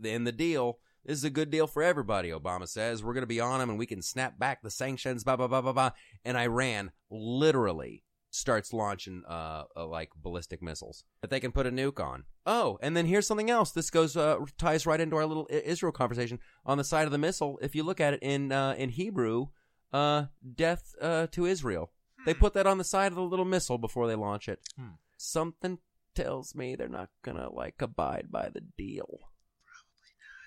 in 0.04 0.24
the 0.24 0.32
deal. 0.32 0.80
This 1.06 1.18
is 1.18 1.24
a 1.24 1.30
good 1.30 1.50
deal 1.50 1.68
for 1.68 1.84
everybody. 1.84 2.30
Obama 2.30 2.68
says 2.68 3.04
we're 3.04 3.14
going 3.14 3.24
to 3.24 3.28
be 3.28 3.42
on 3.42 3.60
them 3.60 3.70
and 3.70 3.80
we 3.80 3.86
can 3.86 4.02
snap 4.02 4.40
back 4.40 4.62
the 4.62 4.72
sanctions. 4.72 5.24
Blah 5.24 5.36
blah 5.36 5.48
blah 5.48 5.62
blah 5.62 5.74
blah. 5.74 5.92
And 6.24 6.38
Iran 6.38 6.92
literally 7.10 8.04
starts 8.30 8.74
launching 8.74 9.24
uh, 9.30 9.66
uh 9.76 9.86
like 9.86 10.10
ballistic 10.16 10.62
missiles 10.62 11.04
that 11.22 11.30
they 11.30 11.40
can 11.40 11.52
put 11.52 11.68
a 11.68 11.72
nuke 11.72 12.04
on. 12.04 12.24
Oh, 12.46 12.80
and 12.82 12.96
then 12.96 13.06
here's 13.06 13.28
something 13.28 13.50
else. 13.50 13.72
This 13.72 13.90
goes 13.90 14.16
uh, 14.16 14.38
ties 14.58 14.86
right 14.86 15.00
into 15.00 15.16
our 15.16 15.26
little 15.26 15.48
Israel 15.50 15.92
conversation 15.92 16.40
on 16.66 16.78
the 16.78 16.84
side 16.84 17.06
of 17.06 17.12
the 17.12 17.18
missile. 17.18 17.60
If 17.62 17.76
you 17.76 17.84
look 17.84 18.00
at 18.00 18.14
it 18.14 18.24
in 18.24 18.52
uh, 18.52 18.76
in 18.78 18.90
Hebrew, 18.90 19.48
uh, 19.92 20.26
death 20.56 20.96
uh, 21.02 21.28
to 21.32 21.46
Israel. 21.46 21.92
They 22.26 22.34
put 22.34 22.54
that 22.54 22.66
on 22.66 22.78
the 22.78 22.86
side 22.86 23.12
of 23.12 23.16
the 23.16 23.22
little 23.22 23.44
missile 23.44 23.78
before 23.78 24.08
they 24.08 24.16
launch 24.16 24.48
it. 24.48 24.60
Hmm. 24.78 24.96
Something 25.18 25.80
tells 26.16 26.56
me 26.56 26.76
they're 26.76 26.88
not 26.88 27.10
gonna 27.22 27.52
like 27.52 27.82
abide 27.82 28.28
by 28.32 28.50
the 28.50 28.62
deal. 28.62 29.20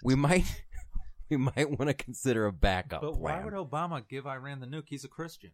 We 0.03 0.15
might 0.15 0.65
we 1.31 1.37
might 1.37 1.71
want 1.79 1.89
to 1.89 1.95
consider 1.95 2.47
a 2.47 2.53
backup 2.53 3.01
But 3.03 3.19
why 3.19 3.33
plan. 3.41 3.45
would 3.47 3.55
Obama 3.55 4.07
give 4.07 4.27
Iran 4.27 4.61
the 4.61 4.67
nuke? 4.67 4.85
He's 4.89 5.05
a 5.05 5.09
Christian. 5.09 5.51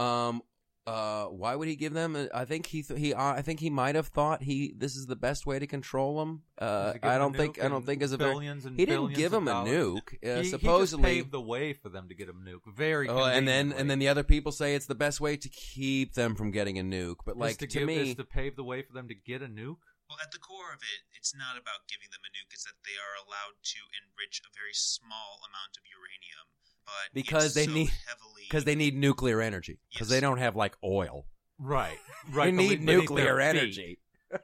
Um. 0.00 0.42
Uh. 0.84 1.26
Why 1.26 1.54
would 1.54 1.68
he 1.68 1.76
give 1.76 1.92
them? 1.92 2.16
uh, 2.16 2.26
I 2.34 2.44
think 2.44 2.66
he. 2.66 2.82
Th- 2.82 2.98
he. 2.98 3.14
Uh, 3.14 3.22
I 3.34 3.42
think 3.42 3.60
he 3.60 3.70
might 3.70 3.94
have 3.94 4.08
thought 4.08 4.42
he. 4.42 4.74
This 4.76 4.96
is 4.96 5.06
the 5.06 5.14
best 5.14 5.46
way 5.46 5.60
to 5.60 5.66
control 5.66 6.18
them. 6.18 6.42
Uh. 6.58 6.84
Does 6.86 6.92
he 6.94 6.98
give 6.98 7.10
I 7.10 7.18
don't 7.18 7.36
think. 7.36 7.56
nuke 7.56 7.64
I 7.64 7.68
don't 7.68 7.76
and 7.78 7.86
think 7.86 8.02
as 8.02 8.10
a 8.12 8.16
very. 8.16 8.32
billions 8.32 8.64
and 8.66 8.76
He 8.76 8.84
didn't 8.86 8.96
billions 9.02 9.16
give 9.18 9.32
of 9.32 9.42
him 9.42 9.48
a 9.48 9.50
dollars? 9.52 9.70
nuke. 9.70 10.14
Uh, 10.24 10.36
he, 10.38 10.42
he 10.42 10.48
supposedly. 10.50 11.02
just 11.04 11.14
paved 11.18 11.32
the 11.32 11.40
way 11.40 11.72
for 11.72 11.88
them 11.88 12.08
to 12.08 12.14
get 12.16 12.28
a 12.28 12.32
nuke. 12.32 12.62
Very. 12.74 13.08
Oh, 13.08 13.24
and 13.24 13.46
then 13.46 13.72
and 13.72 13.88
then 13.88 14.00
the 14.00 14.08
other 14.08 14.24
people 14.24 14.50
say 14.50 14.74
it's 14.74 14.86
the 14.86 14.96
best 14.96 15.20
way 15.20 15.36
to 15.36 15.48
keep 15.48 16.14
them 16.14 16.34
from 16.34 16.50
getting 16.50 16.78
a 16.80 16.82
nuke. 16.82 17.16
But 17.24 17.36
like 17.36 17.58
to, 17.58 17.66
to, 17.68 17.78
give, 17.78 17.86
me, 17.86 18.10
is 18.10 18.16
to 18.16 18.24
pave 18.24 18.56
the 18.56 18.64
way 18.64 18.82
for 18.82 18.92
them 18.92 19.06
to 19.08 19.14
get 19.14 19.40
a 19.40 19.46
nuke. 19.46 19.76
Well, 20.12 20.20
at 20.20 20.28
the 20.28 20.38
core 20.44 20.76
of 20.76 20.84
it, 20.84 21.08
it's 21.16 21.32
not 21.32 21.56
about 21.56 21.88
giving 21.88 22.12
them 22.12 22.20
a 22.20 22.28
nuke. 22.36 22.52
It's 22.52 22.68
that 22.68 22.76
they 22.84 23.00
are 23.00 23.16
allowed 23.16 23.56
to 23.64 23.80
enrich 23.96 24.44
a 24.44 24.52
very 24.52 24.76
small 24.76 25.40
amount 25.40 25.80
of 25.80 25.88
uranium, 25.88 26.52
but 26.84 27.08
Because 27.16 27.56
it's 27.56 27.56
they 27.56 27.64
so 27.64 27.72
need- 27.72 27.96
heavily 28.04 28.44
because 28.44 28.68
they 28.68 28.76
need 28.76 28.92
nuclear 28.92 29.40
energy 29.40 29.80
because 29.88 30.12
they 30.12 30.20
don't 30.20 30.36
have 30.36 30.52
like 30.54 30.76
oil. 30.84 31.24
Right. 31.56 31.96
They 32.28 32.36
Right. 32.36 32.52
need 32.52 32.84
beneath- 32.84 32.84
beneath 32.84 33.00
nuclear 33.08 33.40
energy. 33.40 34.00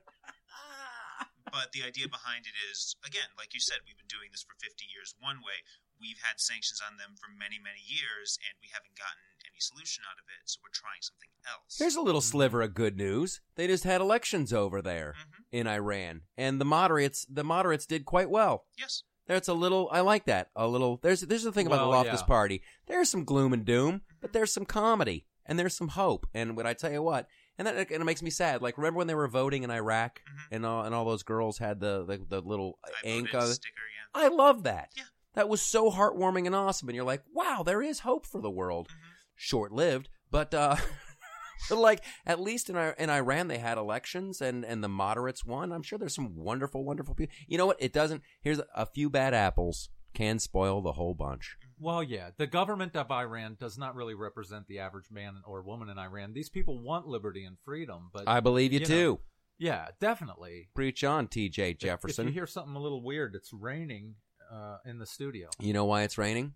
But 1.53 1.73
the 1.73 1.81
idea 1.83 2.09
behind 2.09 2.45
it 2.45 2.53
is, 2.73 2.95
again, 3.05 3.29
like 3.41 3.53
you 3.57 3.61
said, 3.61 3.81
we've 3.85 3.97
been 3.97 4.09
doing 4.13 4.29
this 4.33 4.45
for 4.45 4.53
50 4.61 4.85
years 4.85 5.15
one 5.19 5.41
way. 5.41 5.65
We've 6.01 6.19
had 6.23 6.39
sanctions 6.41 6.81
on 6.81 6.97
them 6.97 7.15
for 7.21 7.29
many, 7.37 7.59
many 7.63 7.81
years, 7.87 8.39
and 8.47 8.55
we 8.63 8.69
haven't 8.73 8.97
gotten 8.97 9.19
any 9.51 9.59
solution 9.61 10.05
out 10.09 10.19
of 10.19 10.25
it, 10.29 10.49
so 10.49 10.61
we're 10.63 10.71
trying 10.73 11.01
something 11.03 11.29
else. 11.47 11.77
Here's 11.79 11.97
a 11.97 12.01
little 12.01 12.21
sliver 12.21 12.63
of 12.63 12.75
good 12.75 12.97
news. 12.97 13.41
They 13.57 13.67
just 13.67 13.85
had 13.85 14.01
elections 14.01 14.53
over 14.53 14.81
there 14.83 15.15
Mhm. 15.19 15.45
in 15.53 15.67
Iran, 15.67 16.23
and 16.37 16.61
the 16.61 16.65
moderates 16.65 17.25
the 17.29 17.45
moderates 17.45 17.87
did 17.87 18.05
quite 18.05 18.31
well. 18.31 18.67
Yes. 18.77 19.03
There's 19.27 19.49
a 19.49 19.55
little. 19.55 19.89
I 19.93 20.01
like 20.01 20.25
that. 20.25 20.51
A 20.57 20.67
little. 20.67 20.99
There's 21.03 21.21
there's 21.21 21.43
the 21.43 21.53
thing 21.53 21.67
about 21.67 21.77
the 21.83 21.89
Well, 21.89 21.99
Loftus 21.99 22.21
yeah. 22.21 22.27
Party. 22.27 22.63
There's 22.87 23.11
some 23.11 23.25
gloom 23.25 23.53
and 23.53 23.65
doom, 23.65 24.03
but 24.21 24.33
there's 24.33 24.53
some 24.53 24.65
comedy 24.65 25.27
and 25.45 25.59
there's 25.59 25.77
some 25.77 25.89
hope. 25.89 26.27
And 26.33 26.57
what 26.57 26.67
I 26.67 26.73
tell 26.73 26.91
you 26.91 27.03
what, 27.03 27.29
and 27.59 27.67
that 27.67 27.77
and 27.77 28.01
it 28.03 28.05
makes 28.07 28.23
me 28.23 28.31
sad. 28.31 28.63
Like 28.63 28.79
remember 28.79 28.97
when 28.99 29.07
they 29.07 29.15
were 29.15 29.29
voting 29.29 29.65
in 29.65 29.71
Iraq 29.71 30.23
Mhm. 30.27 30.47
and 30.53 30.65
all 30.67 30.83
and 30.85 30.95
all 30.95 31.05
those 31.05 31.23
girls 31.25 31.59
had 31.59 31.79
the 31.81 32.05
the, 32.07 32.17
the 32.19 32.41
little 32.41 32.79
I 32.87 32.91
ink 33.07 33.29
voted 33.29 33.43
on 33.43 33.51
it? 33.51 33.55
sticker, 33.55 33.75
yeah. 33.95 34.21
I 34.25 34.29
love 34.29 34.63
that. 34.63 34.93
Yeah. 34.97 35.05
That 35.39 35.49
was 35.49 35.63
so 35.63 35.89
heartwarming 35.89 36.47
and 36.47 36.55
awesome. 36.57 36.89
And 36.89 36.97
you're 36.97 37.05
like, 37.05 37.23
wow, 37.33 37.63
there 37.65 37.81
is 37.81 38.01
hope 38.01 38.27
for 38.27 38.41
the 38.41 38.51
world. 38.51 38.89
Mhm. 38.89 38.95
Short 39.37 39.71
lived, 39.71 40.09
but 40.33 40.53
uh, 40.53 40.75
but 41.69 41.79
like 41.79 42.03
at 42.27 42.41
least 42.41 42.69
in 42.69 42.77
in 42.77 43.09
Iran 43.09 43.47
they 43.47 43.59
had 43.59 43.79
elections 43.79 44.41
and 44.41 44.65
and 44.65 44.83
the 44.83 44.89
moderates 44.89 45.45
won. 45.45 45.71
I'm 45.73 45.85
sure 45.85 45.97
there's 45.97 46.17
some 46.17 46.35
wonderful, 46.35 46.85
wonderful 46.85 47.15
people. 47.15 47.37
You 47.47 47.57
know 47.57 47.67
what? 47.67 47.77
It 47.81 47.93
doesn't. 47.93 48.23
Here's 48.43 48.61
a 48.75 48.85
few 48.85 49.09
bad 49.09 49.33
apples 49.33 49.91
can 50.13 50.41
spoil 50.41 50.83
the 50.83 50.95
whole 50.95 51.15
bunch. 51.15 51.57
Well, 51.79 52.03
yeah, 52.03 52.31
the 52.37 52.49
government 52.49 52.97
of 52.97 53.09
Iran 53.13 53.57
does 53.61 53.79
not 53.79 53.95
really 53.95 54.15
represent 54.17 54.67
the 54.67 54.81
average 54.81 55.13
man 55.13 55.43
or 55.47 55.63
woman 55.63 55.89
in 55.89 56.01
Iran. 56.01 56.33
These 56.33 56.49
people 56.49 56.83
want 56.83 57.07
liberty 57.07 57.45
and 57.45 57.59
freedom, 57.65 58.11
but 58.13 58.25
I 58.27 58.41
believe 58.41 58.73
you, 58.73 58.81
you 58.81 58.87
too. 58.87 58.95
know, 59.13 59.21
yeah, 59.59 59.89
definitely. 60.01 60.71
Preach 60.75 61.05
on, 61.05 61.29
T.J. 61.29 61.71
If- 61.71 61.79
Jefferson. 61.79 62.27
If 62.27 62.35
you 62.35 62.41
hear 62.41 62.47
something 62.49 62.75
a 62.75 62.81
little 62.81 63.05
weird, 63.05 63.37
it's 63.37 63.53
raining 63.53 64.17
uh, 64.53 64.79
in 64.85 64.99
the 64.99 65.07
studio 65.07 65.49
you 65.59 65.73
know 65.73 65.85
why 65.85 66.03
it's 66.03 66.19
raining? 66.19 66.55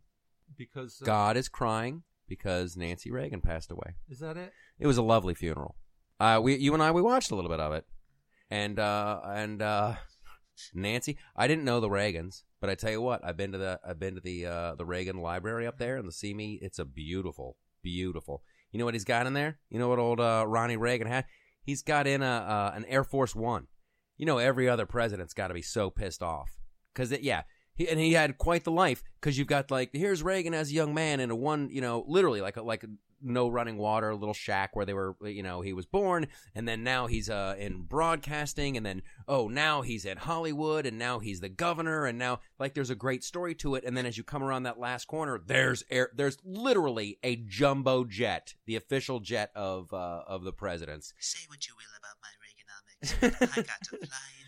because 0.56 1.00
uh, 1.02 1.04
God 1.04 1.36
is 1.36 1.48
crying 1.48 2.02
because 2.28 2.76
Nancy 2.76 3.10
Reagan 3.10 3.40
passed 3.40 3.70
away. 3.70 3.94
is 4.08 4.20
that 4.20 4.36
it? 4.36 4.52
It 4.78 4.86
was 4.86 4.98
a 4.98 5.02
lovely 5.02 5.34
funeral. 5.34 5.76
Uh, 6.20 6.40
we, 6.42 6.56
you 6.56 6.72
and 6.74 6.82
I, 6.82 6.90
we 6.90 7.02
watched 7.02 7.30
a 7.30 7.34
little 7.34 7.50
bit 7.50 7.60
of 7.60 7.72
it, 7.72 7.84
and 8.50 8.78
uh, 8.78 9.20
and 9.26 9.60
uh, 9.60 9.94
Nancy, 10.74 11.18
I 11.36 11.48
didn't 11.48 11.64
know 11.64 11.80
the 11.80 11.88
Reagans, 11.88 12.42
but 12.60 12.70
I 12.70 12.74
tell 12.74 12.92
you 12.92 13.00
what, 13.00 13.24
I've 13.24 13.36
been 13.36 13.52
to 13.52 13.58
the, 13.58 13.80
I've 13.86 13.98
been 13.98 14.14
to 14.14 14.20
the, 14.20 14.46
uh, 14.46 14.74
the 14.76 14.84
Reagan 14.84 15.20
Library 15.20 15.66
up 15.66 15.78
there, 15.78 15.96
and 15.96 16.06
the 16.06 16.12
see 16.12 16.32
me, 16.32 16.58
it's 16.62 16.78
a 16.78 16.84
beautiful, 16.84 17.56
beautiful. 17.82 18.42
You 18.70 18.78
know 18.78 18.84
what 18.84 18.94
he's 18.94 19.04
got 19.04 19.26
in 19.26 19.34
there? 19.34 19.58
You 19.68 19.78
know 19.78 19.88
what 19.88 19.98
old 19.98 20.20
uh, 20.20 20.44
Ronnie 20.46 20.76
Reagan 20.76 21.08
had? 21.08 21.26
He's 21.62 21.82
got 21.82 22.06
in 22.06 22.22
a 22.22 22.26
uh, 22.26 22.72
an 22.74 22.84
Air 22.86 23.04
Force 23.04 23.34
One. 23.34 23.66
You 24.16 24.26
know, 24.26 24.38
every 24.38 24.68
other 24.68 24.86
president's 24.86 25.34
got 25.34 25.48
to 25.48 25.54
be 25.54 25.62
so 25.62 25.90
pissed 25.90 26.22
off 26.22 26.50
because 26.94 27.10
yeah. 27.20 27.42
He, 27.74 27.88
and 27.88 27.98
he 27.98 28.12
had 28.12 28.38
quite 28.38 28.64
the 28.64 28.72
life 28.72 29.02
because 29.20 29.38
you've 29.38 29.48
got 29.48 29.70
like 29.70 29.90
here's 29.92 30.22
Reagan 30.22 30.54
as 30.54 30.70
a 30.70 30.74
young 30.74 30.92
man 30.94 31.20
in 31.20 31.30
a 31.30 31.36
one 31.36 31.68
you 31.70 31.80
know 31.80 32.04
literally 32.06 32.40
like 32.40 32.56
a, 32.56 32.62
like 32.62 32.84
a 32.84 32.88
no 33.22 33.48
running 33.48 33.78
water, 33.78 34.10
a 34.10 34.16
little 34.16 34.34
shack 34.34 34.74
where 34.74 34.84
they 34.84 34.94
were, 34.94 35.16
you 35.22 35.42
know, 35.42 35.60
he 35.60 35.72
was 35.72 35.86
born, 35.86 36.26
and 36.54 36.66
then 36.66 36.82
now 36.82 37.06
he's 37.06 37.30
uh, 37.30 37.54
in 37.58 37.82
broadcasting, 37.82 38.76
and 38.76 38.84
then 38.84 39.02
oh, 39.28 39.48
now 39.48 39.82
he's 39.82 40.04
at 40.04 40.18
Hollywood, 40.18 40.86
and 40.86 40.98
now 40.98 41.18
he's 41.18 41.40
the 41.40 41.48
governor, 41.48 42.06
and 42.06 42.18
now 42.18 42.40
like 42.58 42.74
there's 42.74 42.90
a 42.90 42.94
great 42.94 43.24
story 43.24 43.54
to 43.56 43.74
it, 43.74 43.84
and 43.84 43.96
then 43.96 44.06
as 44.06 44.18
you 44.18 44.24
come 44.24 44.42
around 44.42 44.64
that 44.64 44.78
last 44.78 45.06
corner, 45.06 45.40
there's 45.44 45.84
air, 45.90 46.10
there's 46.14 46.38
literally 46.44 47.18
a 47.22 47.36
jumbo 47.36 48.04
jet, 48.04 48.54
the 48.66 48.76
official 48.76 49.20
jet 49.20 49.50
of 49.54 49.92
uh, 49.92 50.22
of 50.26 50.44
the 50.44 50.52
president's. 50.52 51.12
Say 51.18 51.46
what 51.48 51.66
you 51.66 51.74
will 51.76 51.84
about 51.98 52.16
my 52.20 52.28
Reaganomics, 52.42 53.58
I 53.58 53.62
got 53.62 53.82
to 53.84 53.96
fly. 54.06 54.41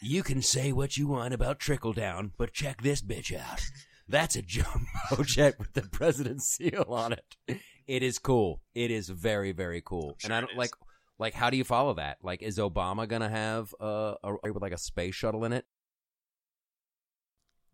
You 0.00 0.22
can 0.22 0.42
say 0.42 0.72
what 0.72 0.96
you 0.96 1.06
want 1.06 1.34
about 1.34 1.58
trickle 1.58 1.92
down, 1.92 2.32
but 2.36 2.52
check 2.52 2.82
this 2.82 3.02
bitch 3.02 3.36
out. 3.36 3.62
That's 4.08 4.36
a 4.36 4.42
jumbo 4.42 5.22
jet 5.22 5.58
with 5.58 5.74
the 5.74 5.82
president's 5.82 6.46
seal 6.46 6.86
on 6.88 7.12
it. 7.12 7.60
It 7.86 8.02
is 8.02 8.18
cool. 8.18 8.62
It 8.74 8.90
is 8.90 9.08
very, 9.08 9.52
very 9.52 9.82
cool. 9.84 10.16
Sure 10.18 10.28
and 10.28 10.34
I 10.34 10.40
don't 10.40 10.56
like 10.56 10.70
like 11.18 11.34
how 11.34 11.50
do 11.50 11.56
you 11.56 11.64
follow 11.64 11.94
that? 11.94 12.18
Like 12.22 12.42
is 12.42 12.58
Obama 12.58 13.06
gonna 13.06 13.28
have 13.28 13.74
uh, 13.80 14.14
a 14.24 14.52
with 14.52 14.62
like 14.62 14.72
a 14.72 14.78
space 14.78 15.14
shuttle 15.14 15.44
in 15.44 15.52
it? 15.52 15.66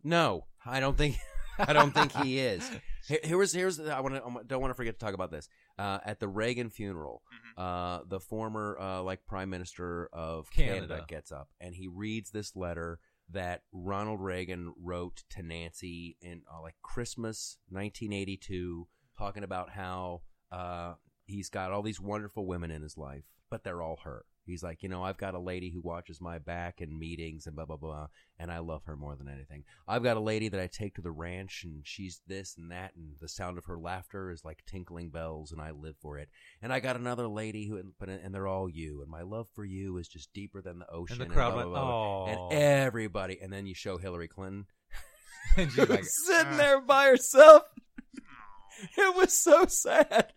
No, 0.03 0.45
I 0.65 0.79
don't 0.79 0.97
think 0.97 1.17
I 1.59 1.73
don't 1.73 1.93
think 1.93 2.11
he 2.11 2.39
is. 2.39 2.69
Here, 3.07 3.19
here's 3.23 3.53
here's 3.53 3.79
I 3.79 3.99
want 3.99 4.15
to 4.15 4.43
don't 4.47 4.61
want 4.61 4.71
to 4.71 4.75
forget 4.75 4.97
to 4.99 5.05
talk 5.05 5.13
about 5.13 5.31
this. 5.31 5.47
Uh, 5.77 5.99
at 6.05 6.19
the 6.19 6.27
Reagan 6.27 6.69
funeral, 6.69 7.21
Mhm. 7.57 7.61
uh, 7.99 8.03
the 8.07 8.19
former 8.19 8.77
uh, 8.79 9.01
like 9.03 9.25
prime 9.25 9.49
minister 9.49 10.07
of 10.13 10.49
Canada. 10.51 10.87
Canada 10.87 11.05
gets 11.07 11.31
up 11.31 11.49
and 11.59 11.75
he 11.75 11.87
reads 11.87 12.31
this 12.31 12.55
letter 12.55 12.99
that 13.29 13.63
Ronald 13.71 14.21
Reagan 14.21 14.73
wrote 14.77 15.23
to 15.31 15.41
Nancy 15.43 16.17
in 16.21 16.43
uh, 16.51 16.61
like 16.61 16.75
Christmas 16.83 17.57
1982, 17.69 18.87
talking 19.17 19.43
about 19.43 19.71
how 19.71 20.21
uh, 20.51 20.93
he's 21.25 21.49
got 21.49 21.71
all 21.71 21.81
these 21.81 21.99
wonderful 21.99 22.45
women 22.45 22.71
in 22.71 22.81
his 22.81 22.97
life, 22.97 23.23
but 23.49 23.63
they're 23.63 23.81
all 23.81 23.99
her. 24.03 24.25
He's 24.45 24.63
like, 24.63 24.83
you 24.83 24.89
know, 24.89 25.03
I've 25.03 25.17
got 25.17 25.33
a 25.33 25.39
lady 25.39 25.69
who 25.71 25.81
watches 25.81 26.21
my 26.21 26.39
back 26.39 26.81
in 26.81 26.97
meetings 26.97 27.47
and 27.47 27.55
blah 27.55 27.65
blah 27.65 27.77
blah, 27.77 28.07
and 28.39 28.51
I 28.51 28.59
love 28.59 28.83
her 28.85 28.95
more 28.95 29.15
than 29.15 29.27
anything. 29.27 29.63
I've 29.87 30.03
got 30.03 30.17
a 30.17 30.21
lady 30.21 30.49
that 30.49 30.59
I 30.59 30.67
take 30.67 30.95
to 30.95 31.01
the 31.01 31.11
ranch, 31.11 31.61
and 31.63 31.81
she's 31.83 32.21
this 32.27 32.55
and 32.57 32.71
that, 32.71 32.95
and 32.95 33.15
the 33.19 33.27
sound 33.27 33.57
of 33.57 33.65
her 33.65 33.77
laughter 33.77 34.31
is 34.31 34.45
like 34.45 34.63
tinkling 34.65 35.09
bells, 35.09 35.51
and 35.51 35.61
I 35.61 35.71
live 35.71 35.95
for 36.01 36.17
it. 36.19 36.29
And 36.61 36.71
I 36.71 36.79
got 36.79 36.95
another 36.95 37.27
lady 37.27 37.67
who, 37.67 37.81
but 37.99 38.09
and 38.09 38.33
they're 38.33 38.47
all 38.47 38.69
you, 38.69 39.01
and 39.01 39.09
my 39.09 39.21
love 39.23 39.47
for 39.55 39.65
you 39.65 39.97
is 39.97 40.07
just 40.07 40.33
deeper 40.33 40.61
than 40.61 40.79
the 40.79 40.89
ocean. 40.91 41.21
And 41.21 41.29
the 41.29 41.33
crowd 41.33 41.51
blah, 41.53 41.57
went, 41.61 41.69
blah, 41.69 41.81
blah, 41.81 42.25
blah. 42.25 42.47
"Oh!" 42.47 42.49
and 42.51 42.61
everybody, 42.85 43.39
and 43.41 43.51
then 43.51 43.65
you 43.65 43.73
show 43.73 43.97
Hillary 43.97 44.27
Clinton 44.27 44.65
And 45.57 45.71
she's 45.71 45.89
like, 45.89 46.03
sitting 46.03 46.53
ah. 46.53 46.57
there 46.57 46.81
by 46.81 47.05
herself. 47.07 47.63
It 48.97 49.15
was 49.15 49.31
so 49.41 49.65
sad. 49.67 50.33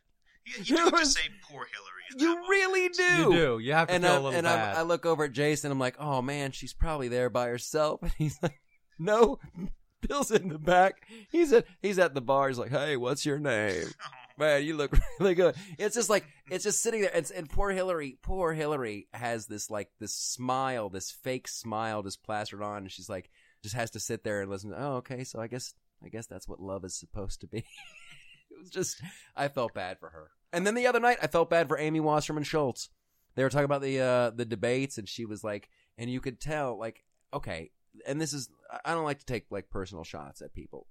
You, 0.46 0.54
you 0.58 0.64
do 0.64 0.74
It 0.74 0.78
have 0.78 0.88
to 0.90 0.94
was- 1.00 1.14
say 1.14 1.28
poor 1.50 1.66
Hillary. 1.72 1.97
At 2.14 2.20
You 2.20 2.34
really 2.48 2.88
do. 2.96 3.02
you 3.02 3.32
do. 3.32 3.58
You 3.58 3.72
have 3.72 3.88
to 3.88 3.94
And, 3.94 4.04
feel 4.04 4.12
I, 4.12 4.16
a 4.16 4.20
little 4.20 4.38
and 4.38 4.44
bad. 4.44 4.76
I, 4.76 4.80
I 4.80 4.82
look 4.82 5.06
over 5.06 5.24
at 5.24 5.32
Jason. 5.32 5.70
I'm 5.70 5.78
like, 5.78 5.96
oh 5.98 6.22
man, 6.22 6.52
she's 6.52 6.72
probably 6.74 7.08
there 7.08 7.30
by 7.30 7.48
herself. 7.48 8.00
And 8.02 8.12
he's 8.18 8.38
like, 8.42 8.60
no, 8.98 9.38
Bill's 10.06 10.30
in 10.30 10.48
the 10.48 10.58
back. 10.58 11.06
He's 11.30 11.52
at 11.52 11.64
he's 11.82 11.98
at 11.98 12.14
the 12.14 12.20
bar. 12.20 12.48
He's 12.48 12.58
like, 12.58 12.70
hey, 12.70 12.96
what's 12.96 13.26
your 13.26 13.38
name? 13.38 13.86
Man, 14.38 14.62
you 14.62 14.76
look 14.76 14.96
really 15.18 15.34
good. 15.34 15.56
It's 15.78 15.96
just 15.96 16.08
like 16.08 16.24
it's 16.48 16.62
just 16.62 16.80
sitting 16.80 17.00
there. 17.00 17.10
It's, 17.12 17.32
and 17.32 17.50
poor 17.50 17.70
Hillary, 17.72 18.18
poor 18.22 18.52
Hillary 18.52 19.08
has 19.12 19.46
this 19.46 19.68
like 19.70 19.90
this 19.98 20.14
smile, 20.14 20.88
this 20.88 21.10
fake 21.10 21.48
smile, 21.48 22.02
just 22.04 22.22
plastered 22.22 22.62
on, 22.62 22.78
and 22.82 22.92
she's 22.92 23.08
like, 23.08 23.28
just 23.64 23.74
has 23.74 23.90
to 23.92 24.00
sit 24.00 24.22
there 24.22 24.40
and 24.40 24.48
listen. 24.50 24.72
Oh, 24.76 24.96
okay, 24.98 25.24
so 25.24 25.40
I 25.40 25.48
guess 25.48 25.74
I 26.04 26.08
guess 26.08 26.26
that's 26.26 26.46
what 26.46 26.60
love 26.60 26.84
is 26.84 26.94
supposed 26.96 27.40
to 27.40 27.48
be. 27.48 27.58
it 27.58 28.58
was 28.60 28.70
just 28.70 29.02
I 29.34 29.48
felt 29.48 29.74
bad 29.74 29.98
for 29.98 30.10
her. 30.10 30.30
And 30.52 30.66
then 30.66 30.74
the 30.74 30.86
other 30.86 31.00
night, 31.00 31.18
I 31.22 31.26
felt 31.26 31.50
bad 31.50 31.68
for 31.68 31.78
Amy 31.78 32.00
Wasserman 32.00 32.42
Schultz. 32.42 32.88
They 33.34 33.42
were 33.42 33.50
talking 33.50 33.64
about 33.64 33.82
the 33.82 34.00
uh, 34.00 34.30
the 34.30 34.44
debates, 34.44 34.98
and 34.98 35.08
she 35.08 35.24
was 35.24 35.44
like, 35.44 35.68
and 35.96 36.10
you 36.10 36.20
could 36.20 36.40
tell, 36.40 36.78
like, 36.78 37.04
okay, 37.32 37.70
and 38.06 38.20
this 38.20 38.32
is 38.32 38.48
I 38.84 38.94
don't 38.94 39.04
like 39.04 39.20
to 39.20 39.26
take 39.26 39.46
like 39.50 39.70
personal 39.70 40.04
shots 40.04 40.42
at 40.42 40.54
people. 40.54 40.86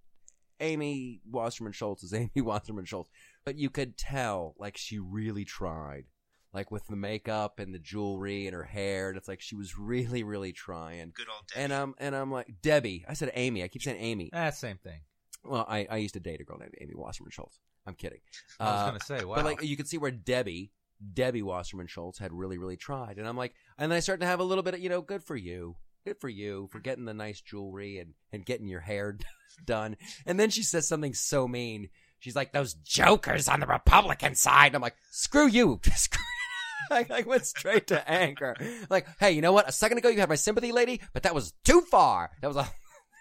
Amy 0.60 1.22
Wasserman 1.30 1.72
Schultz 1.74 2.04
is 2.04 2.14
Amy 2.14 2.30
Wasserman 2.38 2.86
Schultz, 2.86 3.10
but 3.46 3.58
you 3.58 3.70
could 3.70 3.98
tell 3.98 4.56
like 4.58 4.78
she 4.78 5.00
really 5.00 5.46
tried, 5.46 6.06
like 6.54 6.72
with 6.72 6.88
the 6.88 6.96
makeup 6.96 7.60
and 7.60 7.74
the 7.74 7.80
jewelry 7.80 8.48
and 8.48 8.56
her 8.56 8.64
hair, 8.64 9.10
and 9.10 9.18
it's 9.18 9.28
like 9.28 9.42
she 9.42 9.56
was 9.56 9.78
really, 9.78 10.24
really 10.24 10.54
trying. 10.54 11.14
Good 11.16 11.28
old 11.30 11.48
Debbie. 11.48 11.64
And 11.64 11.74
um, 11.74 11.96
and 12.00 12.16
I'm 12.16 12.32
like 12.32 12.56
Debbie. 12.62 13.06
I 13.08 13.14
said 13.14 13.32
Amy. 13.34 13.64
I 13.64 13.68
keep 13.68 13.82
saying 13.82 14.00
Amy. 14.00 14.30
ah, 14.34 14.50
same 14.52 14.78
thing. 14.78 15.02
Well, 15.44 15.66
I, 15.68 15.88
I 15.90 15.98
used 15.98 16.16
to 16.16 16.20
date 16.20 16.42
a 16.42 16.44
girl 16.44 16.58
named 16.58 16.76
Amy 16.82 16.94
Wasserman 16.96 17.32
Schultz. 17.32 17.60
I'm 17.88 17.96
kidding. 17.96 18.20
I 18.60 18.66
was 18.66 18.82
Uh, 18.82 18.86
gonna 18.88 19.00
say, 19.04 19.26
wow. 19.26 19.36
But 19.36 19.46
like 19.46 19.64
you 19.64 19.76
could 19.78 19.88
see 19.88 19.98
where 19.98 20.12
Debbie, 20.12 20.72
Debbie 21.14 21.42
Wasserman 21.42 21.88
Schultz 21.88 22.20
had 22.20 22.32
really, 22.34 22.58
really 22.58 22.78
tried. 22.78 23.18
And 23.18 23.28
I'm 23.28 23.38
like, 23.38 23.54
and 23.78 23.92
then 23.92 23.98
I 23.98 24.02
started 24.02 24.22
to 24.22 24.28
have 24.28 24.40
a 24.40 24.44
little 24.44 24.64
bit 24.64 24.74
of, 24.76 24.80
you 24.82 24.90
know, 24.90 25.02
good 25.02 25.24
for 25.24 25.36
you. 25.36 25.76
Good 26.06 26.20
for 26.22 26.30
you 26.30 26.68
for 26.72 26.80
getting 26.80 27.06
the 27.06 27.14
nice 27.14 27.42
jewelry 27.42 27.98
and, 28.00 28.14
and 28.32 28.46
getting 28.46 28.68
your 28.68 28.80
hair 28.82 29.18
done. 29.66 29.98
And 30.26 30.40
then 30.40 30.50
she 30.50 30.64
says 30.64 30.88
something 30.88 31.14
so 31.14 31.48
mean. 31.48 31.90
She's 32.20 32.36
like, 32.36 32.52
those 32.52 32.74
jokers 32.74 33.48
on 33.48 33.60
the 33.60 33.68
Republican 33.68 34.34
side. 34.36 34.74
I'm 34.74 34.82
like, 34.82 34.96
screw 35.12 35.48
you. 35.48 35.80
I, 36.92 37.06
I 37.10 37.22
went 37.24 37.46
straight 37.46 37.88
to 37.88 38.10
anger. 38.10 38.56
Like, 38.90 39.06
hey, 39.20 39.32
you 39.32 39.42
know 39.42 39.52
what? 39.52 39.68
A 39.68 39.72
second 39.74 39.98
ago 39.98 40.10
you 40.10 40.20
had 40.20 40.30
my 40.30 40.36
sympathy, 40.36 40.72
lady, 40.72 41.02
but 41.14 41.24
that 41.24 41.36
was 41.36 41.54
too 41.66 41.82
far. 41.82 42.32
That 42.42 42.48
was 42.48 42.58
a 42.58 42.68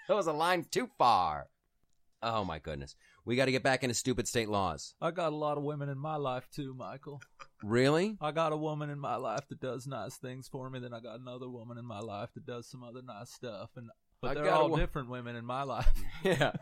that 0.09 0.15
was 0.15 0.29
a 0.29 0.33
line 0.33 0.65
too 0.71 0.89
far. 0.99 1.49
Oh 2.23 2.45
my 2.45 2.59
goodness. 2.61 2.95
We 3.27 3.35
got 3.37 3.47
to 3.47 3.53
get 3.53 3.63
back 3.65 3.83
into 3.83 3.95
stupid 3.95 4.29
state 4.29 4.49
laws. 4.49 4.95
I 5.01 5.11
got 5.11 5.33
a 5.33 5.37
lot 5.37 5.59
of 5.59 5.65
women 5.65 5.89
in 5.89 5.99
my 5.99 6.17
life 6.17 6.49
too, 6.55 6.75
Michael. 6.75 7.21
Really? 7.63 8.17
I 8.21 8.31
got 8.31 8.53
a 8.53 8.57
woman 8.57 8.89
in 8.89 8.99
my 9.01 9.17
life 9.17 9.49
that 9.49 9.61
does 9.61 9.87
nice 9.87 10.17
things 10.17 10.47
for 10.49 10.71
me. 10.71 10.79
Then 10.79 10.95
I 10.95 11.01
got 11.01 11.19
another 11.19 11.49
woman 11.49 11.77
in 11.77 11.85
my 11.85 11.99
life 12.01 12.31
that 12.35 12.47
does 12.47 12.69
some 12.69 12.85
other 12.85 13.03
nice 13.03 13.31
stuff. 13.33 13.71
And 13.77 13.89
but 14.23 14.31
I 14.31 14.35
they're 14.43 14.53
all 14.53 14.71
wo- 14.71 14.77
different 14.77 15.11
women 15.11 15.35
in 15.37 15.45
my 15.45 15.65
life. 15.65 15.89
Yeah. 16.25 16.53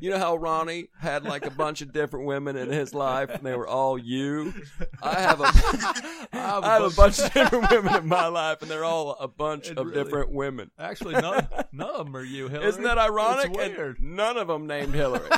You 0.00 0.10
know 0.10 0.18
how 0.18 0.36
Ronnie 0.36 0.86
had 1.00 1.24
like 1.24 1.44
a 1.44 1.50
bunch 1.50 1.80
of 1.82 1.92
different 1.92 2.26
women 2.26 2.54
in 2.56 2.68
his 2.70 2.94
life 2.94 3.28
and 3.30 3.42
they 3.44 3.56
were 3.56 3.66
all 3.66 3.98
you? 3.98 4.54
I 5.02 5.18
have 5.20 5.40
a 5.40 5.44
I 6.32 6.38
have 6.38 6.62
I 6.64 6.72
have 6.74 6.82
a 6.82 6.90
bunch- 6.90 6.96
bunch 6.96 7.18
of 7.18 7.32
different 7.32 7.70
women 7.72 7.94
in 7.96 8.06
my 8.08 8.28
life 8.28 8.62
and 8.62 8.70
they're 8.70 8.84
all 8.84 9.12
a 9.18 9.26
bunch 9.26 9.68
It 9.68 9.76
of 9.78 9.86
really- 9.88 10.04
different 10.04 10.30
women. 10.32 10.70
Actually, 10.78 11.14
none, 11.20 11.48
none 11.72 11.90
of 11.90 12.06
them 12.06 12.16
are 12.16 12.22
you, 12.24 12.46
Hillary. 12.48 12.68
Isn't 12.68 12.84
that 12.84 12.98
ironic? 12.98 13.50
It's 13.50 13.58
And 13.58 13.76
weird. 13.76 14.00
none 14.00 14.36
of 14.36 14.46
them 14.46 14.66
named 14.68 14.94
Hillary. 14.94 15.28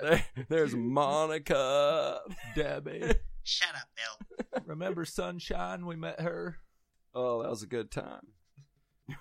There- 0.00 0.24
There's 0.48 0.74
Monica. 0.74 2.20
Debbie. 2.54 3.14
Shut 3.44 3.74
up, 3.74 3.88
Bill. 3.96 4.62
Remember 4.66 5.04
Sunshine? 5.04 5.86
We 5.86 5.96
met 5.96 6.20
her. 6.20 6.58
Oh, 7.14 7.42
that 7.42 7.50
was 7.50 7.62
a 7.62 7.66
good 7.66 7.90
time. 7.90 8.26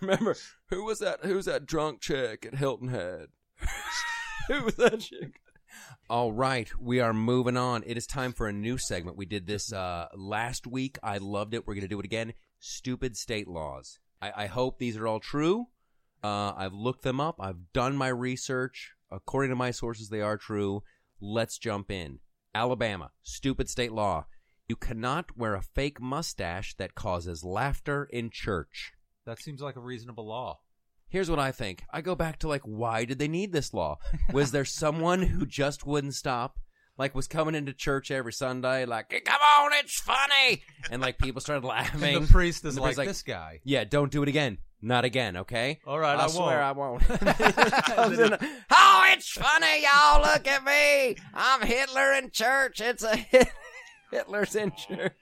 Remember 0.02 0.36
who 0.70 0.84
was 0.84 1.00
that? 1.00 1.20
Who's 1.24 1.46
that 1.46 1.66
drunk 1.66 2.02
chick 2.02 2.46
at 2.46 2.56
Hilton 2.56 2.88
Head? 2.88 3.28
who 4.48 4.64
was 4.64 4.76
that 4.76 5.00
chick? 5.00 5.40
All 6.10 6.34
right, 6.34 6.70
we 6.80 7.00
are 7.00 7.14
moving 7.14 7.58
on. 7.58 7.84
It 7.86 7.98
is 7.98 8.08
time 8.08 8.34
for 8.34 8.48
a 8.48 8.54
new 8.54 8.78
segment. 8.78 9.18
We 9.18 9.26
did 9.26 9.46
this 9.46 9.72
uh, 9.72 10.08
last 10.16 10.66
week. 10.66 10.98
I 11.04 11.18
loved 11.20 11.54
it. 11.54 11.68
We're 11.68 11.74
going 11.76 11.82
to 11.84 11.88
do 11.88 12.00
it 12.00 12.06
again. 12.06 12.34
Stupid 12.60 13.16
state 13.16 13.48
laws. 13.48 14.00
I, 14.22 14.32
I 14.36 14.46
hope 14.48 14.80
these 14.80 14.98
are 14.98 15.08
all 15.08 15.20
true. 15.20 15.68
Uh, 16.24 16.54
I've 16.56 16.74
looked 16.74 17.04
them 17.04 17.20
up. 17.20 17.36
I've 17.40 17.72
done 17.74 17.96
my 17.96 18.08
research. 18.08 18.94
According 19.16 19.50
to 19.52 19.56
my 19.56 19.72
sources, 19.72 20.10
they 20.10 20.22
are 20.22 20.38
true. 20.38 20.84
Let's 21.22 21.58
jump 21.58 21.90
in. 21.90 22.20
Alabama, 22.54 23.12
stupid 23.24 23.70
state 23.70 23.92
law. 23.92 24.26
You 24.68 24.76
cannot 24.76 25.38
wear 25.38 25.56
a 25.56 25.62
fake 25.62 26.02
mustache 26.02 26.76
that 26.78 26.96
causes 26.96 27.44
laughter 27.44 28.08
in 28.12 28.30
church. 28.32 28.94
That 29.26 29.40
seems 29.40 29.62
like 29.62 29.76
a 29.76 29.82
reasonable 29.82 30.28
law. 30.28 30.60
Here's 31.08 31.30
what 31.30 31.40
I 31.40 31.52
think. 31.52 31.84
I 31.92 32.02
go 32.02 32.16
back 32.16 32.40
to 32.40 32.48
like, 32.48 32.64
why 32.64 33.06
did 33.06 33.20
they 33.20 33.28
need 33.28 33.54
this 33.54 33.74
law? 33.74 34.00
Was 34.34 34.52
there 34.52 34.66
someone 34.84 35.22
who 35.22 35.46
just 35.46 35.86
wouldn't 35.86 36.16
stop? 36.16 36.58
Like 36.98 37.14
was 37.14 37.28
coming 37.28 37.56
into 37.56 37.74
church 37.74 38.10
every 38.10 38.32
Sunday, 38.32 38.86
like, 38.86 39.10
come 39.26 39.42
on, 39.60 39.72
it's 39.74 40.00
funny, 40.00 40.64
and 40.90 41.02
like 41.02 41.18
people 41.18 41.42
started 41.42 41.68
laughing. 41.68 42.16
And 42.16 42.26
the 42.26 42.32
priest 42.32 42.64
is 42.64 42.76
the 42.76 42.82
like, 42.82 42.96
priest's 42.96 43.10
this 43.10 43.24
guy. 43.24 43.60
yeah, 43.66 43.84
don't 43.84 44.10
do 44.14 44.24
it 44.24 44.30
again, 44.30 44.60
not 44.82 45.06
again, 45.06 45.38
okay? 45.38 45.80
All 45.86 46.00
right, 46.00 46.18
I, 46.18 46.26
I 46.26 46.28
swear 46.28 46.62
I 46.62 46.72
won't. 46.72 47.04
oh, 47.10 49.04
it's 49.12 49.30
funny, 49.30 49.84
y'all. 49.84 50.22
Look 50.22 50.48
at 50.48 50.64
me. 50.64 51.18
I'm 51.34 51.62
Hitler 51.62 52.14
in 52.14 52.32
church. 52.32 52.82
It's 52.82 53.04
a 53.04 53.16
Hit- 53.16 53.52
Hitler's 54.12 54.56
in 54.56 54.72
church. 54.72 55.14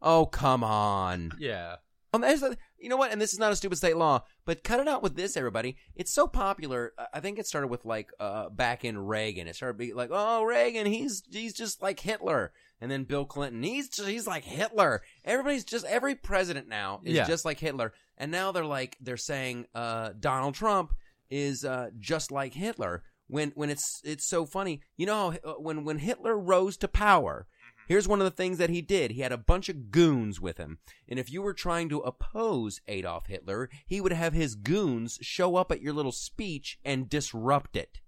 Oh, 0.00 0.26
come 0.26 0.64
on. 0.64 1.32
Yeah. 1.38 1.76
Um, 2.12 2.24
a- 2.24 2.56
you 2.78 2.88
know 2.88 2.96
what? 2.96 3.12
And 3.12 3.20
this 3.20 3.32
is 3.32 3.38
not 3.38 3.52
a 3.52 3.56
stupid 3.56 3.76
state 3.76 3.96
law, 3.96 4.24
but 4.44 4.64
cut 4.64 4.80
it 4.80 4.88
out 4.88 5.02
with 5.02 5.14
this, 5.14 5.36
everybody. 5.36 5.76
It's 5.94 6.10
so 6.12 6.26
popular. 6.26 6.92
I 7.12 7.20
think 7.20 7.38
it 7.38 7.46
started 7.46 7.68
with 7.68 7.84
like 7.84 8.10
uh, 8.18 8.48
back 8.48 8.84
in 8.84 8.98
Reagan. 8.98 9.46
It 9.46 9.56
started 9.56 9.76
being 9.78 9.94
like, 9.94 10.10
oh, 10.12 10.42
Reagan, 10.44 10.86
he's 10.86 11.22
he's 11.30 11.52
just 11.52 11.82
like 11.82 12.00
Hitler, 12.00 12.52
and 12.80 12.90
then 12.90 13.04
Bill 13.04 13.24
Clinton, 13.24 13.62
he's 13.62 13.88
just, 13.88 14.08
he's 14.08 14.26
like 14.26 14.44
Hitler. 14.44 15.02
Everybody's 15.24 15.64
just 15.64 15.84
every 15.86 16.14
president 16.14 16.68
now 16.68 17.00
is 17.04 17.14
Yeah. 17.14 17.26
just 17.26 17.44
like 17.44 17.58
Hitler, 17.60 17.92
and 18.18 18.30
now 18.30 18.52
they're 18.52 18.64
like 18.64 18.96
they're 19.00 19.16
saying 19.16 19.66
uh, 19.74 20.10
Donald 20.18 20.54
Trump 20.54 20.92
is 21.30 21.64
uh, 21.64 21.90
just 21.98 22.30
like 22.32 22.54
Hitler. 22.54 23.02
When 23.28 23.50
when 23.54 23.70
it's 23.70 24.00
it's 24.04 24.26
so 24.26 24.44
funny, 24.44 24.80
you 24.96 25.06
know, 25.06 25.30
how, 25.30 25.38
uh, 25.44 25.54
when 25.54 25.84
when 25.84 25.98
Hitler 25.98 26.36
rose 26.38 26.76
to 26.78 26.88
power. 26.88 27.46
Here's 27.88 28.06
one 28.06 28.20
of 28.20 28.24
the 28.24 28.30
things 28.30 28.58
that 28.58 28.70
he 28.70 28.82
did. 28.82 29.10
He 29.10 29.20
had 29.22 29.32
a 29.32 29.36
bunch 29.36 29.68
of 29.68 29.90
goons 29.90 30.40
with 30.40 30.58
him. 30.58 30.78
And 31.08 31.18
if 31.18 31.28
you 31.32 31.42
were 31.42 31.52
trying 31.54 31.88
to 31.88 31.98
oppose 31.98 32.80
Adolf 32.86 33.26
Hitler, 33.26 33.68
he 33.84 34.00
would 34.00 34.12
have 34.12 34.32
his 34.32 34.54
goons 34.54 35.18
show 35.22 35.56
up 35.56 35.72
at 35.72 35.80
your 35.82 35.92
little 35.92 36.12
speech 36.12 36.78
and 36.84 37.08
disrupt 37.08 37.74
it. 37.74 38.00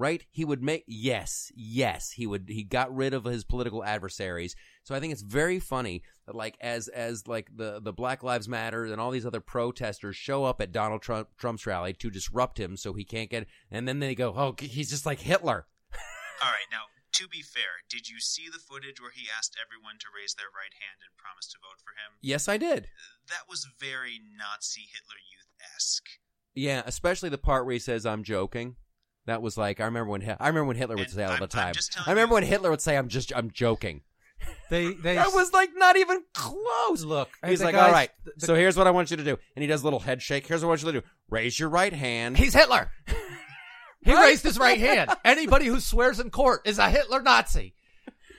Right? 0.00 0.24
He 0.30 0.46
would 0.46 0.62
make 0.62 0.84
yes, 0.86 1.52
yes, 1.54 2.12
he 2.12 2.26
would 2.26 2.46
he 2.48 2.64
got 2.64 2.96
rid 2.96 3.12
of 3.12 3.24
his 3.24 3.44
political 3.44 3.84
adversaries. 3.84 4.56
So 4.82 4.94
I 4.94 5.00
think 5.00 5.12
it's 5.12 5.20
very 5.20 5.60
funny 5.60 6.02
that 6.24 6.34
like 6.34 6.56
as 6.58 6.88
as 6.88 7.28
like 7.28 7.54
the 7.54 7.80
the 7.80 7.92
Black 7.92 8.22
Lives 8.22 8.48
Matter 8.48 8.86
and 8.86 8.98
all 8.98 9.10
these 9.10 9.26
other 9.26 9.42
protesters 9.42 10.16
show 10.16 10.44
up 10.44 10.62
at 10.62 10.72
Donald 10.72 11.02
Trump 11.02 11.28
Trump's 11.36 11.66
rally 11.66 11.92
to 11.92 12.08
disrupt 12.08 12.58
him 12.58 12.78
so 12.78 12.94
he 12.94 13.04
can't 13.04 13.28
get 13.28 13.46
and 13.70 13.86
then 13.86 14.00
they 14.00 14.14
go, 14.14 14.32
"Oh, 14.34 14.54
he's 14.58 14.88
just 14.88 15.04
like 15.04 15.20
Hitler." 15.20 15.66
All 16.42 16.48
right, 16.48 16.70
now 16.72 16.84
to 17.12 17.28
be 17.28 17.42
fair, 17.42 17.84
did 17.90 18.08
you 18.08 18.20
see 18.20 18.46
the 18.50 18.58
footage 18.58 19.02
where 19.02 19.10
he 19.14 19.28
asked 19.36 19.54
everyone 19.60 19.98
to 19.98 20.06
raise 20.16 20.32
their 20.32 20.46
right 20.46 20.72
hand 20.72 21.04
and 21.04 21.14
promise 21.18 21.46
to 21.48 21.58
vote 21.60 21.78
for 21.84 21.90
him? 21.90 22.16
Yes, 22.22 22.48
I 22.48 22.56
did. 22.56 22.88
That 23.28 23.44
was 23.50 23.68
very 23.78 24.18
Nazi 24.18 24.88
Hitler 24.90 25.20
Youth 25.30 25.52
esque. 25.76 26.08
Yeah, 26.54 26.82
especially 26.86 27.28
the 27.28 27.36
part 27.36 27.66
where 27.66 27.74
he 27.74 27.78
says 27.78 28.06
I'm 28.06 28.24
joking. 28.24 28.76
That 29.26 29.42
was 29.42 29.56
like 29.58 29.80
I 29.80 29.84
remember 29.84 30.10
when 30.10 30.22
I 30.22 30.48
remember 30.48 30.64
when 30.64 30.76
Hitler 30.76 30.96
would 30.96 31.04
And 31.06 31.12
say 31.14 31.24
all 31.24 31.30
I'm- 31.32 31.40
the 31.40 31.46
time. 31.46 31.74
I 32.06 32.10
remember 32.10 32.32
you- 32.32 32.34
when 32.34 32.42
Hitler 32.44 32.70
would 32.70 32.80
say 32.80 32.96
I'm 32.96 33.08
just 33.08 33.32
I'm 33.34 33.50
joking. 33.50 34.02
They 34.70 34.92
they 35.02 35.14
That 35.16 35.32
was 35.32 35.52
like 35.52 35.70
not 35.76 35.96
even 35.96 36.22
close. 36.34 37.04
look. 37.04 37.28
He's 37.46 37.62
like, 37.62 37.74
guys- 37.74 37.86
all 37.88 37.92
right. 37.92 38.10
the- 38.24 38.32
the- 38.38 38.46
so 38.46 38.54
here's 38.54 38.76
what 38.76 38.86
I 38.86 38.90
want 38.90 39.10
you 39.10 39.16
to 39.18 39.24
do, 39.24 39.38
and 39.54 39.62
he 39.62 39.66
does 39.66 39.82
a 39.82 39.84
little 39.84 40.00
head 40.00 40.22
shake. 40.22 40.46
Here's 40.46 40.62
what 40.62 40.68
I 40.68 40.70
want 40.70 40.82
you 40.82 40.92
to 40.92 41.00
do: 41.02 41.06
raise 41.28 41.58
your 41.60 41.68
right 41.68 41.92
hand. 41.92 42.36
he's 42.38 42.54
Hitler. 42.54 42.90
He 44.02 44.14
Right? 44.14 44.28
raised 44.28 44.44
his 44.44 44.58
right 44.58 44.78
hand. 44.78 45.10
Anybody 45.26 45.66
who 45.66 45.78
swears 45.78 46.20
in 46.20 46.30
court 46.30 46.62
is 46.64 46.78
a 46.78 46.88
Hitler 46.88 47.20
Nazi. 47.20 47.74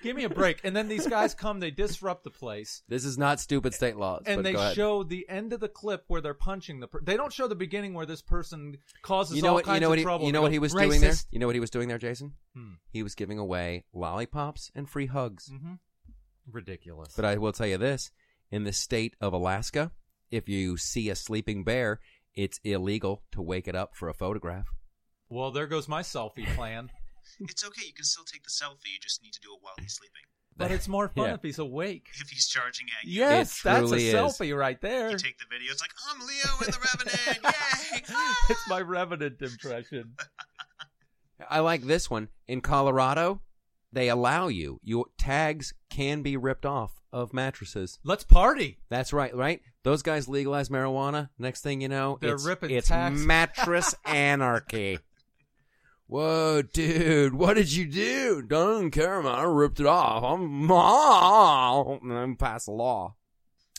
Give 0.04 0.16
me 0.16 0.24
a 0.24 0.30
break. 0.30 0.62
And 0.64 0.76
then 0.76 0.88
these 0.88 1.06
guys 1.08 1.34
come, 1.34 1.60
they 1.60 1.72
disrupt 1.72 2.24
the 2.24 2.30
place, 2.32 2.82
This 2.88 3.06
is 3.06 3.18
not 3.18 3.40
stupid 3.40 3.74
state 3.74 3.98
laws. 3.98 4.24
and 4.26 4.46
they 4.46 4.54
go 4.54 4.60
ahead. 4.60 4.76
show 4.76 5.04
the 5.04 5.28
end 5.30 5.54
of 5.54 5.60
the 5.60 5.68
clip 5.70 6.04
where 6.08 6.22
they're 6.22 6.34
punching 6.34 6.80
the. 6.80 6.88
Per- 6.88 7.02
they 7.02 7.16
don't 7.18 7.32
show 7.32 7.48
the 7.48 7.56
beginning 7.56 7.94
where 7.94 8.06
this 8.06 8.22
person 8.22 8.78
causes 9.04 9.36
You 9.36 9.42
know 9.44 9.50
all 9.50 9.54
what? 9.56 9.66
kinds 9.66 9.76
You 9.76 9.82
know 9.82 9.88
of 9.88 9.90
what? 9.92 9.98
He, 10.00 10.04
trouble. 10.04 10.26
you 10.26 10.32
know 10.32 10.42
what 10.42 10.52
he 10.52 10.60
was 10.60 10.74
doing 10.74 11.02
there. 11.02 11.14
You 11.30 11.40
know 11.40 11.46
what 11.48 11.56
he 11.56 11.60
was 11.60 11.70
doing 11.70 11.88
there, 11.88 11.98
Jason? 12.00 12.34
Hmm. 12.56 12.74
He 12.92 13.04
was 13.04 13.14
giving 13.16 13.38
away 13.38 13.86
lollipops 13.94 14.72
and 14.76 14.90
free 14.90 15.06
hugs. 15.08 15.50
Mhm. 15.54 15.80
Ridiculous. 16.52 17.14
But 17.16 17.26
I 17.26 17.38
will 17.38 17.52
tell 17.54 17.68
you 17.68 17.78
this: 17.78 18.12
in 18.50 18.64
the 18.64 18.74
state 18.74 19.16
of 19.22 19.34
Alaska, 19.34 19.92
if 20.32 20.50
you 20.50 20.78
see 20.78 21.10
a 21.10 21.16
sleeping 21.16 21.64
bear, 21.64 22.00
it's 22.34 22.60
illegal 22.64 23.24
to 23.34 23.42
wake 23.42 23.68
it 23.68 23.76
up 23.76 23.96
for 23.96 24.10
a 24.10 24.14
photograph. 24.14 24.68
well, 25.30 25.52
there 25.52 25.68
goes 25.68 25.88
my 25.88 26.02
selfie 26.02 26.48
plan. 26.56 26.90
It's 27.50 27.66
okay, 27.66 27.84
you 27.86 27.94
can 27.94 28.06
still 28.06 28.24
take 28.24 28.44
the 28.44 28.50
selfie, 28.50 28.94
you 28.94 29.00
just 29.02 29.22
need 29.24 29.34
to 29.34 29.40
do 29.40 29.50
it 29.54 29.60
while 29.62 29.74
he's 29.80 29.94
sleeping. 29.94 30.22
But 30.58 30.70
it's 30.72 30.88
more 30.88 31.08
fun 31.08 31.26
Yeah. 31.28 31.34
if 31.36 31.42
he's 31.42 31.60
awake. 31.60 32.10
If 32.20 32.30
he's 32.30 32.48
charging 32.48 32.88
at 33.00 33.08
you, 33.08 33.20
Yes, 33.22 33.62
that's 33.62 33.92
a 33.92 33.96
is. 33.96 34.14
selfie 34.14 34.56
right 34.58 34.80
there. 34.82 35.10
you 35.12 35.18
take 35.18 35.38
the 35.40 35.46
video, 35.50 35.72
it's 35.72 35.82
like, 35.82 35.92
I'm 36.10 36.20
Leo 36.20 36.66
in 36.66 36.72
the 36.72 36.80
Revenant, 36.80 37.56
yay! 38.10 38.16
it's 38.50 38.68
my 38.70 38.82
Revenant 38.82 39.42
impression. 39.42 40.14
I 41.50 41.60
like 41.62 41.84
this 41.84 42.10
one. 42.10 42.30
In 42.48 42.62
Colorado, 42.62 43.42
they 43.92 44.10
allow 44.10 44.48
you. 44.48 44.80
Your 44.84 45.06
tags 45.18 45.74
can 45.90 46.22
be 46.22 46.38
ripped 46.38 46.66
off 46.66 47.02
of 47.12 47.34
mattresses. 47.34 48.00
Let's 48.04 48.24
party. 48.24 48.78
That's 48.90 49.12
right, 49.12 49.36
right? 49.36 49.62
Those 49.84 50.02
guys 50.04 50.28
legalize 50.28 50.70
marijuana. 50.70 51.30
Next 51.40 51.62
thing 51.62 51.82
you 51.82 51.90
know, 51.90 52.18
They're 52.22 52.36
it's, 52.36 52.46
ripping 52.46 52.70
it's 52.72 52.88
tags. 52.90 53.20
mattress 53.26 53.96
anarchy. 54.06 55.00
Whoa, 56.12 56.62
dude, 56.62 57.34
what 57.36 57.54
did 57.54 57.72
you 57.72 57.86
do? 57.86 58.42
Don't 58.42 58.92
care, 58.92 59.24
man. 59.24 59.32
I 59.32 59.44
ripped 59.44 59.80
it 59.80 59.86
off. 59.86 60.26
I'm, 60.26 60.70
and 62.02 62.12
I'm 62.12 62.36
pass 62.36 62.68
a 62.68 62.72
law. 62.72 63.16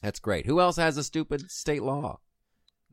That's 0.02 0.18
great. 0.18 0.46
Who 0.46 0.58
else 0.58 0.76
has 0.76 0.96
a 0.96 1.04
stupid 1.04 1.50
state 1.50 1.82
law? 1.82 2.20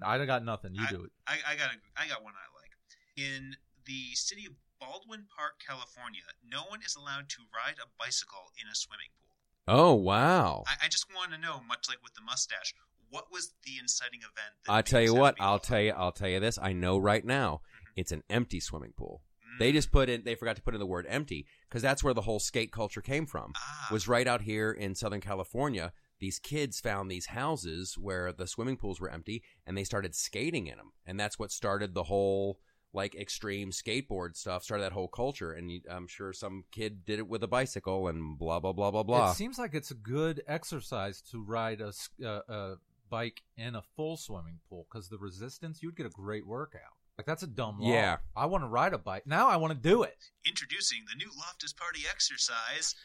I 0.01 0.25
got 0.25 0.43
nothing. 0.43 0.75
You 0.75 0.83
I- 0.85 0.91
do 0.91 1.05
it. 1.05 1.11
I, 1.25 1.37
I 1.51 1.55
got 1.55 1.69
a, 1.69 1.77
I 1.95 2.09
got 2.09 2.21
one 2.21 2.33
I 2.33 2.51
like. 2.59 2.71
In 3.15 3.55
the 3.85 4.13
city 4.13 4.45
of 4.45 4.51
Baldwin 4.77 5.23
Park, 5.33 5.53
California, 5.65 6.23
no 6.45 6.63
one 6.67 6.81
is 6.85 6.97
allowed 6.97 7.29
to 7.29 7.37
ride 7.55 7.75
a 7.81 7.87
bicycle 7.97 8.51
in 8.61 8.67
a 8.69 8.75
swimming 8.75 9.07
pool. 9.23 9.37
Oh, 9.73 9.93
wow. 9.93 10.65
I, 10.67 10.87
I 10.87 10.89
just 10.89 11.05
want 11.15 11.31
to 11.31 11.37
know, 11.37 11.61
much 11.65 11.87
like 11.87 12.03
with 12.03 12.13
the 12.13 12.21
mustache, 12.25 12.75
what 13.09 13.31
was 13.31 13.53
the 13.63 13.79
inciting 13.79 14.19
event? 14.19 14.51
That 14.65 14.71
I'll 14.73 14.83
tell 14.83 15.01
you 15.01 15.15
what. 15.15 15.35
I'll 15.39 15.59
tell 15.59 15.79
you. 15.79 15.93
I'll 15.95 16.11
tell 16.11 16.27
you 16.27 16.41
this. 16.41 16.59
I 16.61 16.73
know 16.73 16.97
right 16.97 17.23
now. 17.23 17.61
Mm-hmm. 17.63 17.93
It's 17.95 18.11
an 18.11 18.23
empty 18.29 18.59
swimming 18.59 18.91
pool. 18.97 19.21
They 19.59 19.71
just 19.71 19.91
put 19.91 20.09
in. 20.09 20.23
They 20.23 20.35
forgot 20.35 20.55
to 20.55 20.61
put 20.61 20.73
in 20.73 20.79
the 20.79 20.85
word 20.85 21.05
empty 21.07 21.45
because 21.67 21.81
that's 21.81 22.03
where 22.03 22.13
the 22.13 22.21
whole 22.21 22.39
skate 22.39 22.71
culture 22.71 23.01
came 23.01 23.25
from. 23.25 23.53
Ah. 23.55 23.89
Was 23.91 24.07
right 24.07 24.27
out 24.27 24.41
here 24.41 24.71
in 24.71 24.95
Southern 24.95 25.21
California. 25.21 25.93
These 26.19 26.39
kids 26.39 26.79
found 26.79 27.09
these 27.09 27.27
houses 27.27 27.97
where 27.97 28.33
the 28.33 28.47
swimming 28.47 28.75
pools 28.75 28.99
were 28.99 29.09
empty, 29.09 29.43
and 29.65 29.77
they 29.77 29.85
started 29.85 30.15
skating 30.15 30.67
in 30.67 30.77
them, 30.77 30.91
and 31.05 31.17
that's 31.17 31.39
what 31.39 31.51
started 31.51 31.93
the 31.93 32.03
whole 32.03 32.59
like 32.91 33.15
extreme 33.15 33.71
skateboard 33.71 34.35
stuff. 34.35 34.63
Started 34.63 34.83
that 34.83 34.91
whole 34.91 35.07
culture, 35.07 35.51
and 35.51 35.71
you, 35.71 35.81
I'm 35.89 36.07
sure 36.07 36.33
some 36.33 36.63
kid 36.71 37.05
did 37.05 37.19
it 37.19 37.27
with 37.27 37.43
a 37.43 37.47
bicycle, 37.47 38.07
and 38.07 38.37
blah 38.37 38.59
blah 38.59 38.73
blah 38.73 38.91
blah 38.91 39.03
blah. 39.03 39.31
It 39.31 39.35
seems 39.35 39.57
like 39.57 39.73
it's 39.73 39.91
a 39.91 39.95
good 39.95 40.41
exercise 40.47 41.21
to 41.31 41.41
ride 41.43 41.81
a, 41.81 41.93
uh, 42.25 42.41
a 42.47 42.75
bike 43.09 43.41
in 43.57 43.75
a 43.75 43.81
full 43.95 44.17
swimming 44.17 44.59
pool 44.69 44.87
because 44.89 45.09
the 45.09 45.17
resistance, 45.17 45.81
you'd 45.81 45.95
get 45.95 46.05
a 46.05 46.09
great 46.09 46.45
workout. 46.45 46.98
Like 47.19 47.25
that's 47.25 47.43
a 47.43 47.47
dumb 47.47 47.79
law. 47.81 47.91
Yeah. 47.91 48.17
I 48.33 48.45
want 48.45 48.63
to 48.63 48.69
ride 48.69 48.93
a 48.93 48.97
bike 48.97 49.27
now. 49.27 49.49
I 49.49 49.57
want 49.57 49.73
to 49.73 49.77
do 49.77 50.03
it. 50.03 50.15
Introducing 50.47 50.99
the 51.11 51.17
new 51.17 51.29
Loftus 51.37 51.73
Party 51.73 52.03
exercise: 52.09 52.95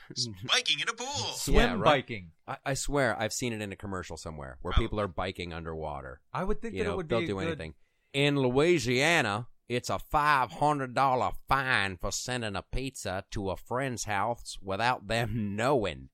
biking 0.46 0.78
in 0.78 0.88
a 0.88 0.92
pool. 0.92 1.06
Swim 1.34 1.56
Yeah, 1.56 1.72
right. 1.72 1.82
biking. 1.84 2.30
I, 2.46 2.58
I 2.64 2.74
swear, 2.74 3.20
I've 3.20 3.32
seen 3.32 3.52
it 3.52 3.60
in 3.60 3.72
a 3.72 3.76
commercial 3.76 4.16
somewhere 4.16 4.58
where 4.62 4.70
Probably. 4.70 4.84
people 4.86 5.00
are 5.00 5.08
biking 5.08 5.52
underwater. 5.52 6.20
I 6.32 6.44
would 6.44 6.62
think 6.62 6.74
you 6.74 6.84
that 6.84 6.90
know, 6.90 6.92
it 6.92 6.96
would 6.98 7.08
they'll 7.08 7.20
be 7.22 7.26
do 7.26 7.34
good- 7.34 7.46
anything. 7.48 7.74
In 8.12 8.38
Louisiana, 8.38 9.48
it's 9.68 9.90
a 9.90 9.98
five 9.98 10.52
hundred 10.52 10.94
dollar 10.94 11.32
fine 11.48 11.96
for 11.96 12.12
sending 12.12 12.54
a 12.54 12.62
pizza 12.62 13.24
to 13.32 13.50
a 13.50 13.56
friend's 13.56 14.04
house 14.04 14.56
without 14.62 15.08
them 15.08 15.56
knowing. 15.56 16.10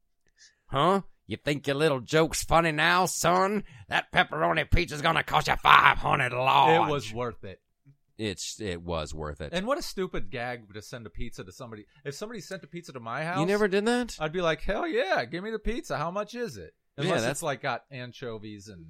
Huh? 0.68 1.03
You 1.26 1.36
think 1.36 1.66
your 1.66 1.76
little 1.76 2.01
joke's 2.01 2.42
funny 2.44 2.72
now, 2.72 3.05
son? 3.07 3.64
That 3.88 4.11
pepperoni 4.11 4.68
pizza's 4.70 5.03
gonna 5.03 5.22
cost 5.22 5.48
you 5.48 5.57
five 5.57 5.98
hundred 5.98 6.32
large. 6.32 6.88
It 6.88 6.90
was 6.90 7.12
worth 7.12 7.44
it. 7.44 7.61
It's 8.21 8.61
it 8.61 8.83
was 8.83 9.14
worth 9.14 9.41
it. 9.41 9.53
And 9.55 9.66
what 9.66 9.79
a 9.79 9.83
stupid 9.83 10.31
gag 10.31 10.73
to 10.75 10.83
send 10.83 11.07
a 11.07 11.11
pizza 11.11 11.43
to 11.43 11.53
somebody. 11.53 11.87
If 12.05 12.14
somebody 12.14 12.41
sent 12.43 12.62
a 12.62 12.66
pizza 12.66 12.93
to 12.93 13.01
my 13.01 13.25
house, 13.25 13.41
you 13.41 13.47
never 13.47 13.66
did 13.66 13.87
that? 13.87 14.14
I'd 14.21 14.33
be 14.33 14.43
like, 14.43 14.61
hell 14.61 14.87
yeah, 14.87 15.25
give 15.25 15.43
me 15.43 15.51
the 15.51 15.59
pizza. 15.59 15.97
How 15.97 16.11
much 16.11 16.35
is 16.35 16.57
it? 16.59 16.75
Yeah, 16.99 17.05
Unless 17.05 17.21
that's- 17.21 17.37
it's 17.39 17.43
like 17.43 17.62
got 17.62 17.85
anchovies 17.91 18.68
and 18.68 18.85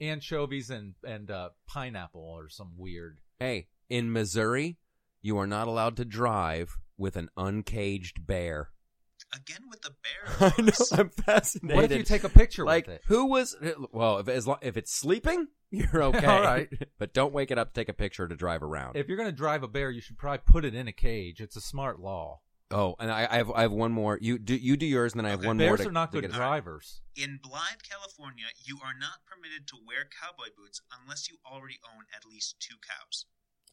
anchovies 0.00 0.70
and 0.70 0.94
and 1.04 1.30
uh, 1.30 1.50
pineapple 1.66 2.20
or 2.20 2.48
some 2.48 2.72
weird. 2.76 3.18
hey, 3.40 3.66
in 3.88 4.12
Missouri, 4.12 4.78
you 5.22 5.36
are 5.38 5.46
not 5.46 5.66
allowed 5.68 5.96
to 5.96 6.04
drive 6.04 6.76
with 6.96 7.16
an 7.16 7.28
uncaged 7.36 8.26
bear. 8.26 8.70
Again 9.34 9.62
with 9.68 9.82
the 9.82 9.90
bear. 9.90 10.52
I 10.56 10.62
know. 10.62 10.98
I'm 10.98 11.10
fascinated. 11.10 11.74
What 11.76 11.84
if 11.90 11.98
you 11.98 12.04
take 12.04 12.24
a 12.24 12.28
picture 12.28 12.64
like 12.64 12.86
with 12.86 12.96
it? 12.96 13.02
who 13.06 13.26
was 13.26 13.56
well 13.92 14.18
if 14.18 14.28
as 14.28 14.46
long, 14.46 14.58
if 14.62 14.76
it's 14.76 14.92
sleeping 14.94 15.48
you're 15.70 16.02
okay 16.04 16.24
All 16.26 16.40
right. 16.42 16.68
but 16.98 17.12
don't 17.12 17.32
wake 17.34 17.50
it 17.50 17.58
up 17.58 17.74
to 17.74 17.80
take 17.80 17.88
a 17.88 17.92
picture 17.92 18.28
to 18.28 18.36
drive 18.36 18.62
around 18.62 18.96
If 18.96 19.08
you're 19.08 19.16
gonna 19.16 19.32
drive 19.32 19.62
a 19.64 19.68
bear, 19.68 19.90
you 19.90 20.00
should 20.00 20.16
probably 20.16 20.42
put 20.46 20.64
it 20.64 20.74
in 20.74 20.86
a 20.88 20.92
cage. 20.92 21.40
It's 21.40 21.56
a 21.56 21.60
smart 21.60 21.98
law. 22.00 22.40
oh 22.70 22.94
and 23.00 23.10
I, 23.10 23.26
I 23.30 23.36
have 23.38 23.50
I 23.50 23.62
have 23.62 23.72
one 23.72 23.92
more 23.92 24.16
you 24.22 24.38
do 24.38 24.54
you 24.54 24.76
do 24.76 24.86
yours 24.86 25.12
and 25.12 25.18
then 25.20 25.26
I 25.26 25.30
have 25.30 25.40
Okay. 25.40 25.48
one 25.48 25.56
more 25.58 25.76
Bears 25.76 25.86
are 25.86 25.92
not 25.92 26.12
to 26.12 26.20
good 26.20 26.30
get- 26.30 26.36
drivers. 26.36 27.00
In 27.16 27.40
Blythe, 27.42 27.82
California, 27.88 28.46
you 28.64 28.76
are 28.84 28.94
not 28.98 29.26
permitted 29.26 29.66
to 29.68 29.76
wear 29.86 30.06
cowboy 30.22 30.50
boots 30.56 30.80
unless 31.02 31.28
you 31.28 31.36
already 31.50 31.78
own 31.94 32.04
at 32.14 32.24
least 32.30 32.60
two 32.60 32.76
cows. 32.88 33.26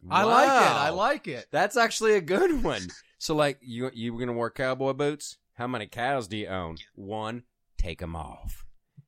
I 0.10 0.24
like 0.24 0.47
it. 0.47 0.76
I 0.76 0.89
like 0.89 1.28
it. 1.28 1.45
that's 1.51 1.78
actually 1.78 2.16
a 2.16 2.22
good 2.22 2.62
one 2.64 2.82
so 3.20 3.34
like 3.36 3.58
you 3.62 3.89
you 3.93 4.14
were 4.14 4.20
gonna 4.20 4.34
wear 4.38 4.49
cowboy 4.49 4.91
boots 4.91 5.38
how 5.56 5.68
many 5.68 5.88
cows 5.88 6.28
do 6.28 6.38
you 6.38 6.47
own 6.47 6.78
one 6.95 7.43
take 7.78 7.99
them 7.99 8.16
off 8.16 8.66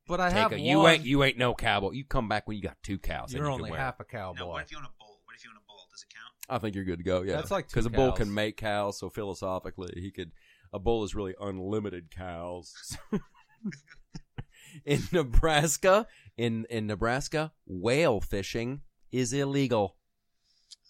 But 0.07 0.19
I 0.21 0.29
take 0.29 0.37
have 0.37 0.51
'em. 0.53 0.59
one. 0.59 0.65
you 0.67 0.87
ain't 0.87 1.05
you 1.05 1.23
ain't 1.23 1.37
no 1.37 1.53
cowboy 1.53 1.91
you 1.91 2.03
come 2.05 2.27
back 2.29 2.47
when 2.47 2.57
you 2.57 2.63
got 2.63 2.77
two 2.83 2.97
cows 2.99 3.33
You're 3.33 3.45
you 3.45 3.51
only 3.51 3.69
can 3.71 3.79
half 3.79 3.99
a 3.99 4.03
cowboy. 4.03 4.39
Now, 4.39 4.47
what 4.49 4.63
if 4.63 4.71
you 4.71 4.77
own 4.77 4.85
a 4.85 4.89
bull? 4.99 5.19
What 5.25 5.35
if 5.35 5.43
you 5.43 5.49
own 5.51 5.57
a 5.57 5.65
bull? 5.67 5.87
Does 5.91 6.03
it 6.03 6.13
count? 6.13 6.33
I 6.49 6.59
think 6.59 6.75
you're 6.75 6.83
good 6.85 6.99
to 6.99 7.03
go. 7.03 7.21
Yeah, 7.23 7.37
That's 7.37 7.51
like 7.51 7.67
two 7.67 7.71
because 7.73 7.85
a 7.85 7.89
bull 7.89 8.09
cows. 8.11 8.17
can 8.19 8.33
make 8.33 8.57
cows. 8.57 8.99
So 8.99 9.09
philosophically, 9.09 9.93
he 9.95 10.11
could. 10.11 10.31
A 10.73 10.79
bull 10.79 11.03
is 11.03 11.15
really 11.15 11.33
unlimited 11.39 12.11
cows. 12.11 12.97
in 14.85 15.01
Nebraska, 15.11 16.05
in 16.37 16.65
in 16.69 16.85
Nebraska, 16.87 17.53
whale 17.65 18.19
fishing 18.21 18.81
is 19.11 19.31
illegal. 19.33 19.95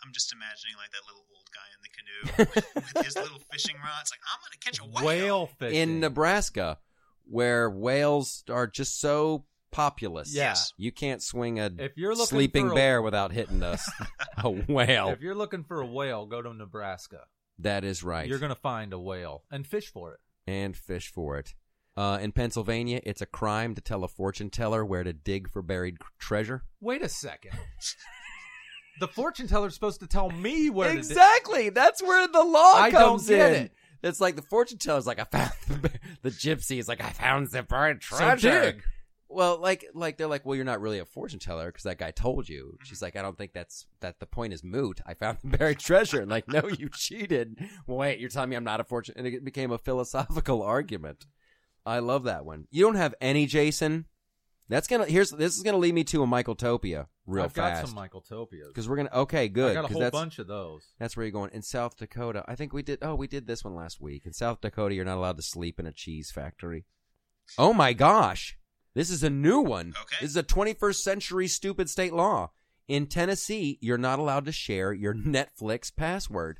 I'm 0.03 0.12
just 0.12 0.34
imagining 0.34 0.76
like 0.78 0.91
that 0.91 1.06
little 1.08 1.14
old 2.24 2.38
guy 2.38 2.43
in 2.43 2.45
the 2.45 2.61
canoe 2.61 2.63
with, 2.76 2.95
with 2.95 3.05
his 3.05 3.16
little 3.16 3.39
fishing 3.51 3.76
rods. 3.76 4.11
Like, 4.11 4.20
I'm 4.32 4.39
gonna 4.41 4.59
catch 4.61 4.80
a 4.80 4.86
whale. 4.86 5.05
Whale 5.05 5.45
fishing 5.59 5.78
In 5.80 5.99
Nebraska, 5.99 6.80
where 7.26 7.70
whales 7.70 8.43
are 8.49 8.68
just 8.68 8.99
so 8.99 9.45
populous, 9.72 10.34
Yeah. 10.34 10.49
Yes. 10.49 10.72
you 10.78 10.91
can't 10.91 11.22
swing 11.22 11.59
a 11.59 11.70
If 11.78 11.97
you're 11.97 12.11
looking 12.13 12.26
sleeping 12.28 12.72
a- 12.72 12.74
bear 12.74 13.01
without 13.01 13.32
hitting 13.34 13.61
us. 13.63 13.89
a 14.38 14.49
whale. 14.49 15.09
If 15.09 15.22
you're 15.22 15.36
looking 15.36 15.63
for 15.63 15.82
a 15.82 15.86
whale, 15.86 16.26
go 16.26 16.41
to 16.41 16.53
Nebraska. 16.53 17.22
that 17.59 17.84
is 17.84 18.03
right. 18.03 18.28
You're 18.28 18.39
gonna 18.39 18.55
find 18.55 18.93
a 18.93 18.99
whale 18.99 19.43
and 19.51 19.66
fish 19.68 19.88
for 19.91 20.13
it. 20.13 20.20
and 20.47 20.76
fish 20.78 21.09
for 21.09 21.38
it. 21.38 21.53
Uh, 21.97 22.20
in 22.22 22.34
Pennsylvania, 22.34 22.99
it's 23.03 23.22
a 23.22 23.26
crime 23.26 23.74
to 23.74 23.80
tell 23.80 24.03
a 24.03 24.07
fortune 24.09 24.49
teller 24.49 24.84
where 24.86 25.03
to 25.03 25.13
dig 25.13 25.49
for 25.49 25.61
buried 25.61 25.95
treasure. 26.20 26.63
Wait 26.82 27.01
a 27.01 27.07
second. 27.09 27.51
the 29.00 29.08
fortune 29.08 29.48
teller's 29.48 29.74
supposed 29.74 30.00
to 30.02 30.08
tell 30.08 30.30
me 30.30 30.70
where 30.70 30.91
exactly. 30.91 31.70
That's 31.70 32.02
where 32.02 32.28
the 32.28 32.43
law 32.43 32.74
I 32.74 32.89
don't 32.89 33.02
comes 33.18 33.28
get 33.28 33.54
in. 33.54 33.62
it. 33.66 33.72
It's 34.04 34.22
like 34.22 34.36
the 34.36 34.41
fortune 34.43 34.78
teller's 34.78 35.08
like, 35.08 35.20
I 35.20 35.24
found 35.24 35.52
the, 35.68 35.91
the 36.22 36.30
gypsy 36.30 36.78
is 36.78 36.88
like, 36.88 37.04
I 37.04 37.10
found 37.10 37.48
the 37.48 37.64
buried 37.64 38.02
treasure. 38.02 38.50
dig. 38.50 38.84
Well, 39.28 39.60
like, 39.60 39.86
like 39.93 40.18
they're 40.18 40.28
like, 40.28 40.46
well, 40.46 40.56
you're 40.56 40.64
not 40.64 40.80
really 40.80 41.00
a 41.00 41.06
fortune 41.06 41.39
teller 41.39 41.66
because 41.66 41.84
that 41.84 41.98
guy 41.98 42.12
told 42.12 42.48
you. 42.48 42.78
She's 42.84 43.02
like, 43.02 43.16
I 43.16 43.22
don't 43.24 43.38
think 43.38 43.54
that's 43.54 43.88
that. 44.02 44.20
The 44.20 44.28
point 44.28 44.54
is 44.54 44.64
moot. 44.64 45.02
I 45.06 45.16
found 45.16 45.39
the 45.43 45.48
buried 45.58 45.80
treasure. 45.80 46.22
And 46.22 46.30
like, 46.30 46.48
no, 46.48 46.68
you 46.80 46.89
cheated. 46.89 47.58
Wait, 47.88 48.20
you're 48.20 48.30
telling 48.30 48.50
me 48.50 48.56
I'm 48.56 48.64
not 48.64 48.80
a 48.80 48.84
fortune? 48.84 49.16
And 49.18 49.26
it 49.26 49.43
became 49.43 49.72
a 49.72 49.78
philosophical 49.80 50.62
argument. 50.62 51.26
I 51.86 52.00
love 52.00 52.24
that 52.24 52.46
one. 52.46 52.68
You 52.72 52.84
don't 52.84 52.96
have 52.96 53.16
any 53.20 53.46
Jason. 53.48 54.06
That's 54.68 54.88
gonna 54.88 55.05
here's 55.05 55.30
this 55.32 55.55
is 55.55 55.61
gonna 55.63 55.78
lead 55.78 55.93
me 55.93 56.03
to 56.05 56.24
a 56.24 56.28
Michael 56.28 56.55
Topia 56.55 57.05
real 57.28 57.43
fast. 57.49 57.59
I've 57.59 57.74
got 57.82 57.88
some 57.88 57.95
Michael 57.95 58.22
Topias. 58.22 58.68
because 58.70 58.89
we're 58.89 58.95
gonna 58.95 59.11
okay 59.13 59.47
good 59.47 59.72
I 59.72 59.74
got 59.76 59.86
a 59.86 59.88
'cause 59.88 59.91
whole 59.93 60.01
that's 60.01 60.11
bunch 60.11 60.39
of 60.39 60.47
those. 60.47 60.88
that's 60.97 61.16
where 61.16 61.24
you're 61.26 61.32
going 61.32 61.51
in 61.53 61.61
South 61.61 61.95
Dakota. 61.97 62.43
I 62.47 62.55
think 62.55 62.74
we 62.74 62.82
did. 62.82 62.99
Oh, 63.03 63.13
we 63.16 63.28
did 63.28 63.45
this 63.45 63.63
one 63.63 63.76
last 63.76 64.01
week 64.01 64.26
in 64.26 64.34
South 64.34 64.61
Dakota. 64.61 64.95
You're 64.95 65.05
not 65.05 65.18
allowed 65.18 65.38
to 65.38 65.43
sleep 65.43 65.80
in 65.80 65.86
a 65.86 65.91
cheese 65.91 66.32
factory. 66.32 66.86
Oh 67.59 67.74
my 67.74 67.93
gosh, 67.93 68.57
this 68.95 69.11
is 69.11 69.22
a 69.22 69.30
new 69.30 69.59
one. 69.59 69.93
Okay. 70.01 70.16
This 70.22 70.32
is 70.32 70.38
a 70.38 70.43
21st 70.43 71.03
century 71.03 71.47
stupid 71.47 71.88
state 71.89 72.13
law. 72.13 72.51
In 72.88 73.05
Tennessee, 73.07 73.78
you're 73.82 73.97
not 73.99 74.18
allowed 74.20 74.45
to 74.45 74.51
share 74.51 74.93
your 74.93 75.13
Netflix 75.13 75.95
password. 75.95 76.59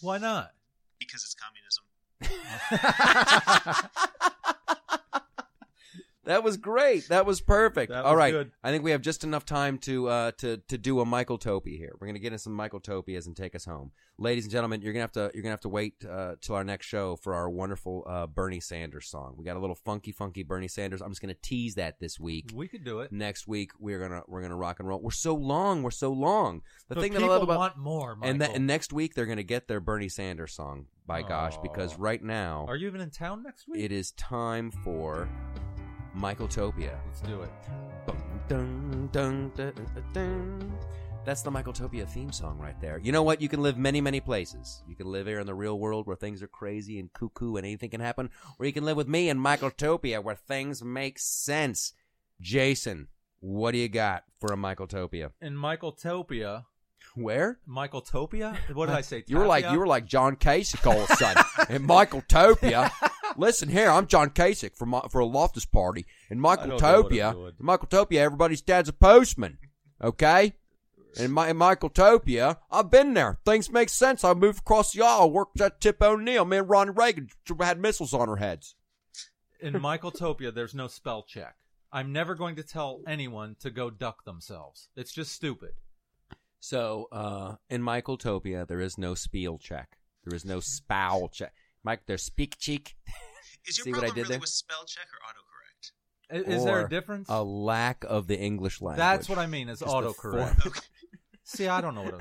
Why 0.00 0.18
not? 0.18 0.52
because 1.00 1.24
it's 1.24 1.34
communism. 1.34 1.84
That 6.24 6.42
was 6.42 6.56
great. 6.56 7.08
That 7.08 7.26
was 7.26 7.40
perfect. 7.40 7.92
That 7.92 8.04
was 8.04 8.14
right. 8.14 8.32
good. 8.32 8.50
I 8.62 8.70
think 8.70 8.84
we 8.84 8.90
have 8.92 9.02
just 9.02 9.24
enough 9.24 9.44
time 9.44 9.78
to 9.78 10.08
uh 10.08 10.30
to 10.38 10.58
to 10.68 10.78
do 10.78 11.00
a 11.00 11.04
Michael 11.04 11.38
Topia 11.38 11.76
here. 11.76 11.94
We're 12.00 12.06
gonna 12.06 12.18
get 12.18 12.32
in 12.32 12.38
some 12.38 12.52
Michael 12.52 12.80
Topias 12.80 13.26
and 13.26 13.36
take 13.36 13.54
us 13.54 13.64
home, 13.64 13.92
ladies 14.18 14.44
and 14.44 14.52
gentlemen. 14.52 14.82
You're 14.82 14.92
gonna 14.92 15.02
have 15.02 15.12
to 15.12 15.30
you're 15.34 15.42
gonna 15.42 15.52
have 15.52 15.60
to 15.60 15.68
wait 15.68 16.04
uh, 16.08 16.34
till 16.40 16.54
our 16.54 16.64
next 16.64 16.86
show 16.86 17.16
for 17.16 17.34
our 17.34 17.48
wonderful 17.50 18.04
uh, 18.08 18.26
Bernie 18.26 18.60
Sanders 18.60 19.08
song. 19.08 19.34
We 19.36 19.44
got 19.44 19.56
a 19.56 19.60
little 19.60 19.76
funky, 19.76 20.12
funky 20.12 20.42
Bernie 20.42 20.68
Sanders. 20.68 21.00
I'm 21.02 21.10
just 21.10 21.20
gonna 21.20 21.34
tease 21.34 21.74
that 21.74 22.00
this 22.00 22.18
week. 22.18 22.50
We 22.54 22.68
could 22.68 22.84
do 22.84 23.00
it. 23.00 23.12
Next 23.12 23.46
week 23.46 23.72
we're 23.78 23.98
gonna 24.00 24.22
we're 24.26 24.42
gonna 24.42 24.56
rock 24.56 24.80
and 24.80 24.88
roll. 24.88 25.00
We're 25.00 25.10
so 25.10 25.34
long. 25.34 25.82
We're 25.82 25.90
so 25.90 26.12
long. 26.12 26.62
The 26.88 26.94
But 26.96 27.00
thing 27.02 27.12
that 27.12 27.18
I 27.18 27.22
people 27.22 27.34
love 27.34 27.42
about 27.42 27.58
want 27.58 27.76
more. 27.78 28.16
Michael. 28.16 28.30
and 28.30 28.40
that 28.40 28.54
and 28.54 28.66
next 28.66 28.92
week 28.92 29.14
they're 29.14 29.26
gonna 29.26 29.42
get 29.42 29.68
their 29.68 29.80
Bernie 29.80 30.08
Sanders 30.08 30.54
song. 30.54 30.86
By 31.06 31.20
gosh, 31.20 31.58
because 31.58 31.92
Aw. 31.92 31.96
right 31.98 32.22
now 32.22 32.64
Are 32.66 32.76
you 32.76 32.86
even 32.86 33.02
in 33.02 33.10
town 33.10 33.42
next 33.42 33.68
week? 33.68 33.82
it 33.84 33.92
is 33.92 34.12
time 34.12 34.70
for 34.70 35.28
Michael 36.14 36.48
Topia. 36.48 36.96
Let's 37.06 37.20
do 37.20 37.42
it. 37.42 37.50
Dun, 38.48 39.08
dun, 39.12 39.50
dun, 39.56 39.72
dun, 39.74 40.04
dun. 40.12 40.78
That's 41.24 41.40
the 41.42 41.50
Michaeltopia 41.50 42.06
theme 42.06 42.30
song 42.30 42.58
right 42.58 42.78
there. 42.80 42.98
You 42.98 43.10
know 43.10 43.22
what? 43.22 43.40
You 43.40 43.48
can 43.48 43.62
live 43.62 43.78
many, 43.78 44.00
many 44.02 44.20
places. 44.20 44.82
You 44.86 44.94
can 44.94 45.06
live 45.06 45.26
here 45.26 45.40
in 45.40 45.46
the 45.46 45.54
real 45.54 45.78
world 45.78 46.06
where 46.06 46.16
things 46.16 46.42
are 46.42 46.46
crazy 46.46 46.98
and 47.00 47.10
cuckoo 47.12 47.56
and 47.56 47.64
anything 47.64 47.90
can 47.90 48.00
happen, 48.00 48.28
or 48.58 48.66
you 48.66 48.72
can 48.72 48.84
live 48.84 48.96
with 48.96 49.08
me 49.08 49.30
in 49.30 49.38
Michaeltopia 49.38 50.22
where 50.22 50.34
things 50.34 50.84
make 50.84 51.18
sense. 51.18 51.94
Jason, 52.40 53.08
what 53.40 53.72
do 53.72 53.78
you 53.78 53.88
got 53.88 54.24
for 54.38 54.52
a 54.52 54.56
Michaeltopia? 54.56 55.30
In 55.40 55.54
Michaeltopia, 55.54 56.66
Where? 57.14 57.58
Michaeltopia? 57.66 58.56
What 58.74 58.86
did 58.86 58.94
I 58.94 59.00
say? 59.00 59.24
You 59.26 59.38
were 59.38 59.46
like 59.46 59.70
you 59.70 59.78
were 59.78 59.86
like 59.86 60.06
John 60.06 60.36
Kasich 60.36 60.86
all 60.86 61.00
of 61.00 61.10
a 61.10 61.16
sudden, 61.16 61.42
and 61.70 61.84
Michael 61.84 62.22
Topia. 62.22 62.90
Listen 63.36 63.68
here, 63.68 63.90
I'm 63.90 64.06
John 64.06 64.30
Kasich 64.30 64.76
for 64.76 64.86
my, 64.86 65.00
for 65.10 65.20
a 65.20 65.26
Loftus 65.26 65.66
party, 65.66 66.06
and 66.30 66.40
Michael 66.40 66.78
don't 66.78 66.82
know 66.82 67.02
what 67.02 67.12
I'm 67.12 67.34
Topia. 67.34 67.52
Michael 67.58 67.88
Topia, 67.88 68.18
everybody's 68.18 68.62
dad's 68.62 68.88
a 68.88 68.92
postman, 68.92 69.58
okay? 70.02 70.54
And 71.18 71.32
my 71.32 71.48
and 71.48 71.58
Michael 71.58 71.90
Topia, 71.90 72.58
I've 72.70 72.90
been 72.90 73.14
there. 73.14 73.38
Things 73.44 73.70
make 73.70 73.88
sense. 73.88 74.24
I 74.24 74.34
moved 74.34 74.60
across 74.60 74.92
the 74.92 75.04
aisle, 75.04 75.30
worked 75.30 75.60
at 75.60 75.80
Tip 75.80 76.02
O'Neill. 76.02 76.44
Me 76.44 76.56
and 76.58 76.68
Ronnie 76.68 76.90
Reagan 76.90 77.28
had 77.60 77.78
missiles 77.78 78.12
on 78.12 78.28
our 78.28 78.36
heads. 78.36 78.74
in 79.60 79.80
Michael 79.80 80.10
Topia, 80.10 80.52
there's 80.52 80.74
no 80.74 80.88
spell 80.88 81.22
check. 81.22 81.56
I'm 81.92 82.12
never 82.12 82.34
going 82.34 82.56
to 82.56 82.64
tell 82.64 83.00
anyone 83.06 83.54
to 83.60 83.70
go 83.70 83.90
duck 83.90 84.24
themselves. 84.24 84.88
It's 84.96 85.12
just 85.12 85.32
stupid. 85.32 85.70
So, 86.58 87.08
uh, 87.12 87.56
in 87.70 87.82
Michael 87.82 88.18
Topia, 88.18 88.66
there 88.66 88.80
is 88.80 88.98
no 88.98 89.14
spiel 89.14 89.58
check. 89.58 89.98
There 90.24 90.34
is 90.34 90.44
no 90.44 90.58
spowl 90.58 91.28
check. 91.28 91.52
Mike, 91.84 92.02
there's 92.06 92.22
speak 92.22 92.58
cheek. 92.58 92.96
Is 93.68 93.78
your 93.78 93.84
See 93.84 93.90
what 93.92 93.98
I 93.98 94.06
problem 94.08 94.14
did 94.16 94.20
really 94.22 94.30
there? 94.32 94.40
with 94.40 94.48
spell 94.48 94.84
check 94.86 95.06
or 95.12 95.18
autocorrect? 95.28 96.46
I- 96.48 96.50
Is 96.56 96.64
there 96.64 96.84
a 96.86 96.88
difference? 96.88 97.28
A 97.28 97.42
lack 97.44 98.04
of 98.08 98.26
the 98.26 98.38
English 98.38 98.80
language. 98.80 98.98
That's 98.98 99.28
what 99.28 99.38
I 99.38 99.46
mean. 99.46 99.68
Is 99.68 99.80
Just 99.80 99.90
the 99.90 99.96
autocorrect. 99.96 100.62
form. 100.62 100.74
See, 101.44 101.68
I 101.68 101.80
don't 101.82 101.94
know 101.94 102.02
what 102.02 102.14
I'm 102.14 102.20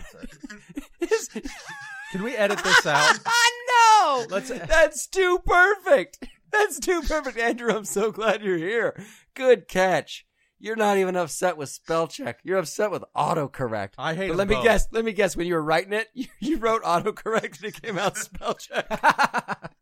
saying. 1.02 1.44
Can 2.12 2.24
we 2.24 2.36
edit 2.36 2.60
this 2.64 2.86
out? 2.86 3.18
no, 3.96 4.26
Let's- 4.30 4.50
that's 4.50 5.08
too 5.08 5.40
perfect. 5.46 6.28
That's 6.52 6.80
too 6.80 7.02
perfect, 7.02 7.38
Andrew. 7.40 7.74
I'm 7.74 7.86
so 7.86 8.12
glad 8.12 8.44
you're 8.44 8.58
here. 8.58 9.02
Good 9.34 9.68
catch. 9.68 10.26
You're 10.64 10.78
not 10.78 10.98
even 10.98 11.18
upset 11.18 11.58
with 11.58 11.68
spell 11.68 12.08
check. 12.08 12.40
You're 12.44 12.58
upset 12.58 12.90
with 12.90 13.04
autocorrect. 13.18 13.96
I 13.98 14.14
hate 14.14 14.30
But 14.30 14.38
them 14.38 14.38
let 14.38 14.48
me 14.48 14.56
both. 14.56 14.64
guess. 14.64 14.88
Let 14.94 15.04
me 15.04 15.12
guess. 15.12 15.36
When 15.36 15.46
you 15.46 15.56
were 15.56 15.62
writing 15.62 15.92
it, 15.92 16.08
you, 16.14 16.28
you 16.40 16.58
wrote 16.58 16.84
autocorrect 16.84 17.58
and 17.58 17.66
it 17.66 17.82
came 17.82 17.98
out 17.98 18.16
spell 18.28 18.54
check. 18.54 18.88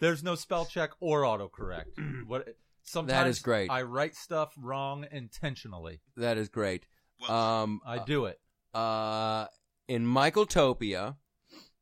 There's 0.00 0.24
no 0.24 0.34
spell 0.34 0.64
check 0.64 0.90
or 1.00 1.22
autocorrect. 1.22 1.84
What? 2.26 2.48
Sometimes 2.82 3.12
that 3.12 3.26
is 3.28 3.38
great. 3.38 3.70
I 3.70 3.82
write 3.82 4.16
stuff 4.16 4.52
wrong 4.60 5.06
intentionally. 5.12 6.00
that 6.16 6.36
is 6.36 6.48
great. 6.48 6.86
Well, 7.20 7.30
Um, 7.30 7.80
I 7.86 7.98
do 8.00 8.24
it. 8.24 8.40
uh, 8.74 9.46
in 9.86 10.04
Michael 10.06 10.46
Topia, 10.46 11.14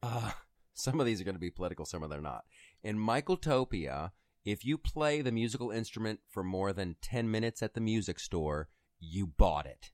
uh, 0.03 0.32
some 0.74 1.01
of 1.01 1.07
these 1.07 1.20
are 1.22 1.24
going 1.24 1.36
to 1.36 1.41
be 1.41 1.51
political, 1.51 1.86
some 1.86 2.03
of 2.03 2.11
them 2.11 2.18
are 2.18 2.22
not. 2.22 2.45
In 2.82 2.99
Michael 2.99 3.39
Topia, 3.39 4.11
if 4.51 4.65
you 4.65 4.79
play 4.79 5.21
the 5.21 5.33
musical 5.33 5.71
instrument 5.71 6.21
for 6.29 6.43
more 6.43 6.73
than 6.73 6.97
10 7.03 7.31
minutes 7.31 7.63
at 7.63 7.75
the 7.75 7.81
music 7.81 8.19
store, 8.19 8.69
you 9.01 9.27
bought 9.27 9.67
it. 9.67 9.91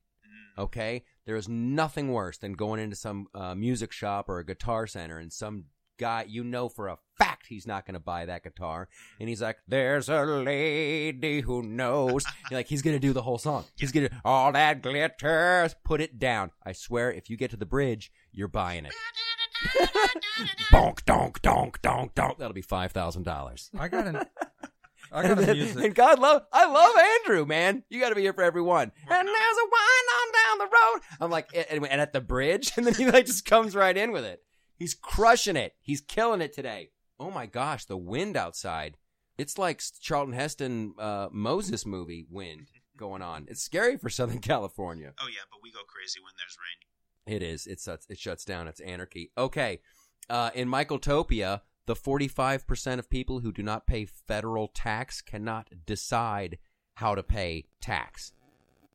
mm, 0.58 0.62
Okay? 0.64 1.04
There 1.26 1.36
is 1.36 1.48
nothing 1.48 2.12
worse 2.12 2.38
than 2.38 2.52
going 2.52 2.80
into 2.80 2.96
some 2.96 3.26
uh, 3.34 3.54
music 3.54 3.92
shop 3.92 4.28
or 4.28 4.38
a 4.38 4.44
guitar 4.46 4.86
center 4.86 5.18
and 5.18 5.32
some 5.32 5.64
guy 5.96 6.24
you 6.28 6.42
know 6.42 6.68
for 6.68 6.88
a 6.88 6.98
fact 7.16 7.46
he's 7.46 7.68
not 7.68 7.86
going 7.86 7.94
to 7.94 8.00
buy 8.00 8.26
that 8.26 8.42
guitar 8.42 8.88
and 9.20 9.28
he's 9.28 9.40
like 9.40 9.58
there's 9.68 10.08
a 10.08 10.24
lady 10.24 11.40
who 11.40 11.62
knows. 11.62 12.24
You're 12.50 12.58
like 12.58 12.66
he's 12.68 12.82
going 12.82 12.96
to 12.96 13.00
do 13.00 13.12
the 13.12 13.22
whole 13.22 13.38
song. 13.38 13.64
He's 13.76 13.92
going 13.92 14.08
to 14.08 14.14
all 14.24 14.52
that 14.52 14.82
glitters. 14.82 15.74
Put 15.84 16.00
it 16.00 16.18
down. 16.18 16.50
I 16.64 16.72
swear 16.72 17.12
if 17.12 17.30
you 17.30 17.36
get 17.36 17.50
to 17.52 17.56
the 17.56 17.66
bridge 17.66 18.10
you're 18.32 18.48
buying 18.48 18.84
it 18.84 18.92
bonk, 20.72 21.04
donk, 21.04 21.42
donk, 21.42 21.82
donk, 21.82 22.14
donk. 22.14 22.38
That'll 22.38 22.52
be 22.52 22.62
five 22.62 22.92
thousand 22.92 23.24
dollars. 23.24 23.70
I 23.78 23.88
got 23.88 24.06
an. 24.06 24.22
I 25.12 25.22
got 25.22 25.38
a 25.38 25.54
music. 25.54 25.84
And 25.84 25.94
God 25.94 26.18
love, 26.18 26.42
I 26.52 26.66
love 26.66 26.96
Andrew, 26.96 27.46
man. 27.46 27.84
You 27.88 28.00
got 28.00 28.08
to 28.08 28.16
be 28.16 28.22
here 28.22 28.32
for 28.32 28.42
everyone. 28.42 28.90
And 29.08 29.28
there's 29.28 29.28
a 29.28 29.68
wine 29.70 30.08
on 30.10 30.32
down 30.32 30.58
the 30.58 30.64
road. 30.64 31.00
I'm 31.20 31.30
like, 31.30 31.50
and, 31.70 31.86
and 31.86 32.00
at 32.00 32.12
the 32.12 32.20
bridge, 32.20 32.72
and 32.76 32.84
then 32.84 32.94
he 32.94 33.06
like 33.06 33.26
just 33.26 33.44
comes 33.44 33.76
right 33.76 33.96
in 33.96 34.10
with 34.10 34.24
it. 34.24 34.42
He's 34.76 34.94
crushing 34.94 35.56
it. 35.56 35.74
He's 35.80 36.00
killing 36.00 36.40
it 36.40 36.52
today. 36.52 36.90
Oh 37.20 37.30
my 37.30 37.46
gosh, 37.46 37.84
the 37.84 37.96
wind 37.96 38.36
outside. 38.36 38.96
It's 39.38 39.56
like 39.56 39.82
Charlton 40.00 40.34
Heston 40.34 40.94
uh, 40.98 41.28
Moses 41.30 41.86
movie 41.86 42.26
wind 42.28 42.68
going 42.96 43.22
on. 43.22 43.46
It's 43.48 43.62
scary 43.62 43.96
for 43.96 44.10
Southern 44.10 44.40
California. 44.40 45.12
Oh 45.20 45.28
yeah, 45.28 45.42
but 45.50 45.60
we 45.62 45.70
go 45.70 45.80
crazy 45.86 46.20
when 46.20 46.32
there's 46.38 46.56
rain. 46.58 46.83
It 47.26 47.42
is. 47.42 47.66
It 47.66 47.80
shuts. 47.80 48.06
It 48.08 48.18
shuts 48.18 48.44
down. 48.44 48.68
It's 48.68 48.80
anarchy. 48.80 49.30
Okay. 49.36 49.80
Uh, 50.28 50.50
in 50.54 50.68
Michaeltopia, 50.68 51.60
the 51.86 51.94
45% 51.94 52.98
of 52.98 53.10
people 53.10 53.40
who 53.40 53.52
do 53.52 53.62
not 53.62 53.86
pay 53.86 54.04
federal 54.04 54.68
tax 54.68 55.20
cannot 55.20 55.68
decide 55.86 56.58
how 56.94 57.14
to 57.14 57.22
pay 57.22 57.66
tax. 57.80 58.32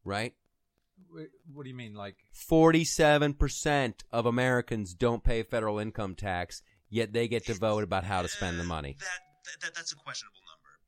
Right? 0.03 0.34
What 1.53 1.63
do 1.63 1.69
you 1.69 1.75
mean? 1.75 1.93
Like 1.95 2.17
47% 2.36 3.93
of 4.11 4.25
Americans 4.25 4.93
don't 4.93 5.23
pay 5.23 5.43
federal 5.43 5.80
income 5.80 6.15
tax, 6.15 6.61
yet 6.89 7.13
they 7.13 7.27
get 7.27 7.45
to 7.45 7.53
vote 7.53 7.84
about 7.84 8.03
how 8.03 8.21
to 8.21 8.27
spend 8.27 8.59
the 8.59 8.63
money. 8.63 8.95
That, 8.99 9.05
that, 9.45 9.61
that 9.65 9.75
that's 9.75 9.91
a 9.91 9.95
questionable 9.95 10.36
number 10.36 10.38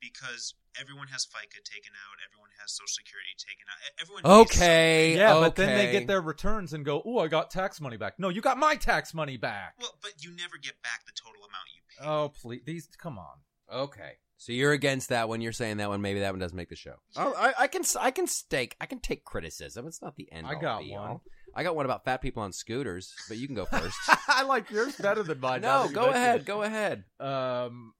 because 0.02 0.56
everyone 0.80 1.08
has 1.08 1.26
FICA 1.26 1.64
taken 1.64 1.93
out, 1.93 2.18
everyone 2.28 2.49
has 2.60 2.74
Social 2.74 2.88
Security 2.88 3.32
taken 3.38 3.66
out, 3.70 3.78
everyone. 4.02 4.41
Okay. 4.47 5.16
yeah, 5.16 5.36
okay. 5.36 5.45
but 5.45 5.56
then 5.56 5.78
they 5.78 5.91
get 5.91 6.08
their 6.08 6.22
returns 6.22 6.74
and 6.74 6.84
go, 6.84 7.02
"Oh, 7.06 7.20
I 7.20 7.28
got 7.28 7.49
tax 7.52 7.80
money 7.80 7.97
back." 7.97 8.20
No, 8.20 8.30
you 8.30 8.41
got 8.41 8.58
my 8.58 8.76
tax 8.76 9.14
money 9.14 9.38
back. 9.38 9.76
Well, 9.80 9.95
but 10.02 10.14
you 10.20 10.32
never 10.32 10.58
get 10.62 10.82
back 10.82 11.06
the 11.06 11.14
total 11.14 11.41
amount 11.43 11.68
you 11.74 11.82
paid. 11.88 12.06
Oh, 12.08 12.30
please, 12.30 12.62
these 12.66 12.89
come 12.97 13.18
on. 13.18 13.38
Okay. 13.72 14.18
So 14.38 14.54
you're 14.54 14.72
against 14.72 15.10
that 15.10 15.30
one. 15.30 15.39
You're 15.39 15.52
saying 15.52 15.78
that 15.78 15.89
one. 15.89 16.02
Maybe 16.02 16.22
that 16.22 16.34
one 16.34 16.39
doesn't 16.39 16.58
make 16.58 16.70
the 16.70 16.76
show. 16.76 16.95
Oh, 17.16 17.34
I, 17.38 17.54
I 17.60 17.68
can 17.68 17.84
I 17.99 18.10
can 18.10 18.26
stake. 18.26 18.76
I 18.82 18.88
can 18.88 18.99
take 18.99 19.24
criticism. 19.24 19.86
It's 19.86 20.02
not 20.02 20.16
the 20.16 20.32
end. 20.32 20.47
I 20.47 20.56
got 20.56 20.82
be 20.82 20.91
one. 20.91 21.10
all. 21.10 21.24
I 21.54 21.62
got 21.64 21.76
one 21.76 21.86
about 21.86 22.06
fat 22.06 22.22
people 22.22 22.41
on 22.41 22.52
scooters, 22.52 23.14
but 23.28 23.38
you 23.38 23.45
can 23.45 23.56
go 23.56 23.66
first. 23.66 23.97
I 24.28 24.41
like 24.43 24.72
yours 24.72 24.95
better 24.95 25.22
than 25.22 25.39
mine. 25.39 25.62
no, 25.62 25.84
that 25.84 25.89
you 25.89 25.95
go 25.95 26.06
ahead. 26.08 26.41
it. 26.41 26.45
Go 26.45 26.64
ahead. 26.64 27.04
Um, 27.20 27.93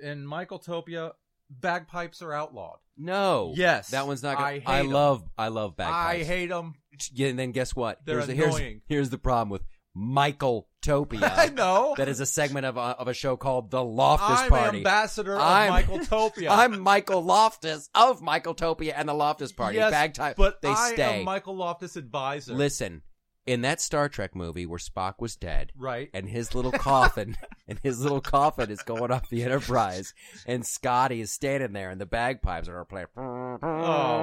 in 0.00 0.24
Michaeltopia, 0.24 1.12
bagpipes 1.50 2.22
are 2.22 2.32
outlawed. 2.32 2.78
No. 2.96 3.52
Yes, 3.56 3.90
That 3.90 4.06
one's 4.06 4.22
not. 4.22 4.36
Gonna, 4.36 4.46
I 4.46 4.52
hate 4.58 4.68
I 4.68 4.78
'em. 4.80 4.90
love. 4.90 5.22
I 5.38 5.48
love 5.48 5.76
bagpipes. 5.76 6.20
I 6.20 6.24
hate 6.24 6.48
them. 6.48 6.74
Yeah, 7.12 7.28
and 7.28 7.38
then 7.38 7.52
guess 7.52 7.76
what? 7.76 8.04
They're 8.04 8.16
here's, 8.16 8.26
the, 8.26 8.34
here's, 8.34 8.56
annoying. 8.56 8.80
here's 8.86 9.10
the 9.10 9.18
problem 9.18 9.50
with 9.50 9.62
Michael 9.94 10.68
Topia. 10.82 11.32
I 11.36 11.48
know. 11.48 11.94
That 11.96 12.08
is 12.08 12.18
a 12.20 12.26
segment 12.26 12.66
of 12.66 12.76
a, 12.76 12.80
of 12.80 13.06
a 13.08 13.14
show 13.14 13.36
called 13.36 13.70
The 13.70 13.82
Loftus 13.84 14.40
I'm 14.40 14.48
Party. 14.50 14.78
ambassador 14.78 15.34
of 15.34 15.40
I'm- 15.40 15.72
Michaeltopia. 15.72 16.48
I'm 16.50 16.80
Michael 16.80 17.22
Loftus 17.22 17.88
of 17.94 18.20
Michael 18.22 18.54
Topia 18.54 18.94
and 18.96 19.08
the 19.08 19.14
Loftus 19.14 19.52
Party. 19.52 19.76
Yes, 19.76 19.90
Bagpipe, 19.92 20.36
but 20.36 20.60
they 20.62 20.68
I 20.68 20.92
stay. 20.94 21.18
am 21.20 21.24
Michael 21.24 21.56
Loftus 21.56 21.96
advisor. 21.96 22.54
Listen, 22.54 23.02
in 23.48 23.62
that 23.62 23.80
Star 23.80 24.08
Trek 24.08 24.36
movie 24.36 24.66
where 24.66 24.78
Spock 24.78 25.14
was 25.18 25.34
dead, 25.34 25.72
right? 25.76 26.10
and 26.12 26.28
his 26.28 26.54
little 26.54 26.70
coffin 26.72 27.36
and 27.68 27.80
his 27.82 28.00
little 28.02 28.20
coffin 28.20 28.70
is 28.70 28.82
going 28.82 29.10
off 29.10 29.28
the 29.30 29.42
Enterprise, 29.42 30.12
and 30.46 30.64
Scotty 30.66 31.20
is 31.20 31.32
standing 31.32 31.72
there, 31.72 31.90
and 31.90 32.00
the 32.00 32.06
bagpipes 32.06 32.68
are 32.68 32.84
playing. 32.84 33.06
Oh, 33.16 33.58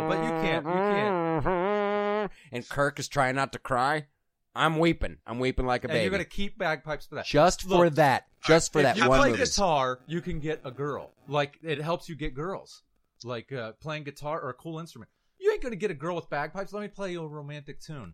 but 0.08 0.24
you 0.24 0.30
can't- 0.30 0.66
you 0.66 1.42
can't. 1.42 2.32
And 2.52 2.70
Kirk 2.70 3.00
is 3.00 3.08
trying 3.08 3.36
not 3.36 3.52
to 3.54 3.60
cry. 3.60 4.08
I'm 4.56 4.78
weeping. 4.80 5.18
I'm 5.28 5.40
weeping 5.40 5.66
like 5.66 5.84
a 5.84 5.88
and 5.88 5.94
baby. 5.94 6.04
you're 6.04 6.12
gonna 6.12 6.24
keep 6.24 6.58
bagpipes 6.58 7.06
for 7.08 7.16
that. 7.16 7.26
just 7.26 7.64
for 7.64 7.90
that. 7.90 8.26
Just 8.46 8.72
for 8.72 8.80
if 8.80 8.84
that 8.84 8.98
you 8.98 9.10
one 9.10 9.20
play 9.20 9.32
movie. 9.32 9.44
guitar, 9.44 10.00
you 10.08 10.22
can 10.22 10.40
get 10.40 10.62
a 10.64 10.72
girl. 10.72 11.12
Like 11.28 11.60
it 11.62 11.82
helps 11.82 12.08
you 12.08 12.16
get 12.16 12.34
girls. 12.36 12.84
Like 13.24 13.52
uh, 13.52 13.74
playing 13.82 14.04
guitar 14.04 14.40
or 14.40 14.50
a 14.50 14.54
cool 14.54 14.80
instrument. 14.80 15.10
You 15.40 15.52
ain't 15.52 15.62
gonna 15.62 15.76
get 15.76 15.92
a 15.92 15.96
girl 15.96 16.16
with 16.16 16.30
bagpipes. 16.30 16.74
Let 16.74 16.82
me 16.82 16.88
play 16.88 17.12
you 17.12 17.22
a 17.24 17.28
romantic 17.28 17.80
tune. 17.82 18.14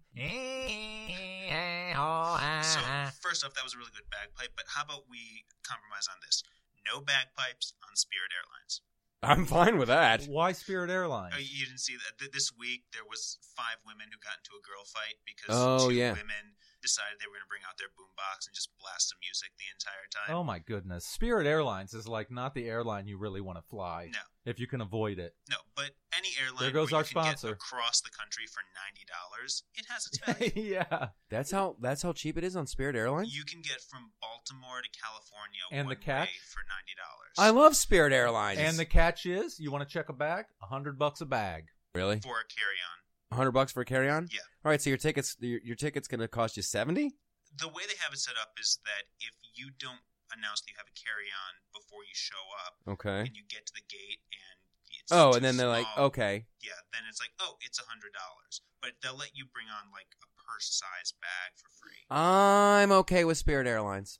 So 2.63 2.79
first 3.21 3.45
off, 3.45 3.53
that 3.53 3.63
was 3.63 3.73
a 3.73 3.77
really 3.77 3.91
good 3.95 4.09
bagpipe. 4.09 4.51
But 4.55 4.65
how 4.67 4.83
about 4.83 5.05
we 5.09 5.45
compromise 5.63 6.07
on 6.09 6.17
this? 6.25 6.43
No 6.85 6.99
bagpipes 7.01 7.73
on 7.87 7.95
Spirit 7.95 8.31
Airlines. 8.33 8.81
I'm 9.23 9.45
fine 9.45 9.77
with 9.77 9.87
that. 9.89 10.25
Why 10.25 10.51
Spirit 10.51 10.89
Airlines? 10.89 11.33
Oh, 11.37 11.39
you 11.39 11.65
didn't 11.65 11.79
see 11.79 11.93
that 11.93 12.17
Th- 12.17 12.31
this 12.31 12.51
week? 12.57 12.83
There 12.91 13.05
was 13.07 13.37
five 13.55 13.77
women 13.85 14.07
who 14.09 14.17
got 14.17 14.41
into 14.41 14.57
a 14.57 14.63
girl 14.65 14.81
fight 14.85 15.21
because 15.25 15.53
Oh, 15.53 15.89
two 15.89 15.95
yeah. 15.95 16.13
women 16.13 16.57
decided 16.81 17.19
they 17.19 17.27
were 17.27 17.37
going 17.37 17.45
to 17.45 17.51
bring 17.51 17.61
out 17.67 17.77
their 17.77 17.89
boombox 17.93 18.47
and 18.47 18.53
just 18.55 18.69
blast 18.79 19.09
some 19.09 19.19
music 19.21 19.49
the 19.57 19.69
entire 19.73 20.07
time. 20.09 20.35
Oh 20.35 20.43
my 20.43 20.59
goodness. 20.59 21.05
Spirit 21.05 21.47
Airlines 21.47 21.93
is 21.93 22.07
like 22.07 22.31
not 22.31 22.53
the 22.53 22.67
airline 22.67 23.07
you 23.07 23.17
really 23.17 23.41
want 23.41 23.57
to 23.57 23.63
fly. 23.69 24.09
No. 24.11 24.19
If 24.43 24.59
you 24.59 24.65
can 24.65 24.81
avoid 24.81 25.19
it. 25.19 25.35
No, 25.49 25.57
but 25.75 25.91
any 26.17 26.29
airline 26.41 26.61
There 26.63 26.71
goes 26.71 26.91
where 26.91 26.97
our 26.99 27.03
you 27.05 27.13
can 27.13 27.37
sponsor. 27.37 27.49
across 27.53 28.01
the 28.01 28.09
country 28.09 28.45
for 28.49 28.61
ninety 28.73 29.05
dollars, 29.05 29.63
it 29.75 29.85
has 29.87 30.07
its 30.07 30.17
value. 30.17 30.51
yeah. 30.81 31.09
That's 31.29 31.51
how 31.51 31.75
that's 31.79 32.01
how 32.01 32.11
cheap 32.13 32.37
it 32.39 32.43
is 32.43 32.55
on 32.55 32.65
Spirit 32.65 32.95
Airlines. 32.95 33.35
you 33.37 33.43
can 33.45 33.61
get 33.61 33.79
from 33.81 34.11
Baltimore 34.19 34.81
to 34.81 34.89
California 34.99 35.61
And 35.71 35.85
one 35.87 35.95
the 35.95 36.01
catch? 36.03 36.27
way 36.27 36.33
for 36.49 36.61
ninety 36.67 36.93
dollars. 36.97 37.35
I 37.37 37.51
love 37.51 37.75
Spirit 37.75 38.13
Airlines. 38.13 38.57
And 38.59 38.77
the 38.77 38.85
catch 38.85 39.25
is, 39.27 39.59
you 39.59 39.71
want 39.71 39.87
to 39.87 39.93
check 39.93 40.09
a 40.09 40.13
bag? 40.13 40.45
A 40.63 40.65
hundred 40.65 40.97
bucks 40.97 41.21
a 41.21 41.25
bag. 41.27 41.65
really 41.93 42.19
for 42.19 42.39
a 42.41 42.47
carry-on. 42.49 42.97
Hundred 43.31 43.51
bucks 43.51 43.71
for 43.71 43.81
a 43.81 43.85
carry 43.85 44.09
on. 44.09 44.27
Yeah. 44.31 44.39
All 44.65 44.69
right, 44.71 44.81
so 44.81 44.89
your 44.89 44.97
tickets 44.97 45.37
your, 45.39 45.59
your 45.63 45.75
tickets 45.75 46.07
gonna 46.07 46.27
cost 46.27 46.57
you 46.57 46.63
seventy. 46.63 47.11
The 47.59 47.67
way 47.67 47.83
they 47.87 47.95
have 48.03 48.13
it 48.13 48.19
set 48.19 48.35
up 48.41 48.53
is 48.59 48.79
that 48.85 49.03
if 49.19 49.31
you 49.55 49.71
don't 49.79 49.99
announce 50.31 50.61
that 50.61 50.71
you 50.71 50.75
have 50.79 50.87
a 50.87 50.95
carry-on 50.95 51.53
before 51.75 52.03
you 52.07 52.15
show 52.15 52.39
up, 52.65 52.79
Okay. 52.95 53.27
and 53.27 53.35
you 53.35 53.43
get 53.49 53.65
to 53.67 53.73
the 53.75 53.83
gate 53.91 54.23
and 54.31 54.55
it's 54.95 55.11
Oh, 55.11 55.33
and 55.33 55.43
then 55.43 55.57
they're 55.57 55.67
like, 55.67 55.87
okay, 55.97 56.45
yeah, 56.63 56.79
then 56.93 57.01
it's 57.09 57.19
like, 57.19 57.31
oh, 57.41 57.55
it's 57.59 57.79
a 57.79 57.83
hundred 57.83 58.13
dollars, 58.15 58.61
but 58.81 58.91
they'll 59.03 59.17
let 59.17 59.35
you 59.35 59.43
bring 59.51 59.67
on 59.67 59.91
like 59.91 60.07
a 60.23 60.27
purse 60.39 60.71
size 60.71 61.11
bag 61.19 61.51
for 61.59 61.67
free. 61.75 61.99
I'm 62.09 62.91
okay 63.03 63.25
with 63.25 63.37
Spirit 63.37 63.67
Airlines. 63.67 64.19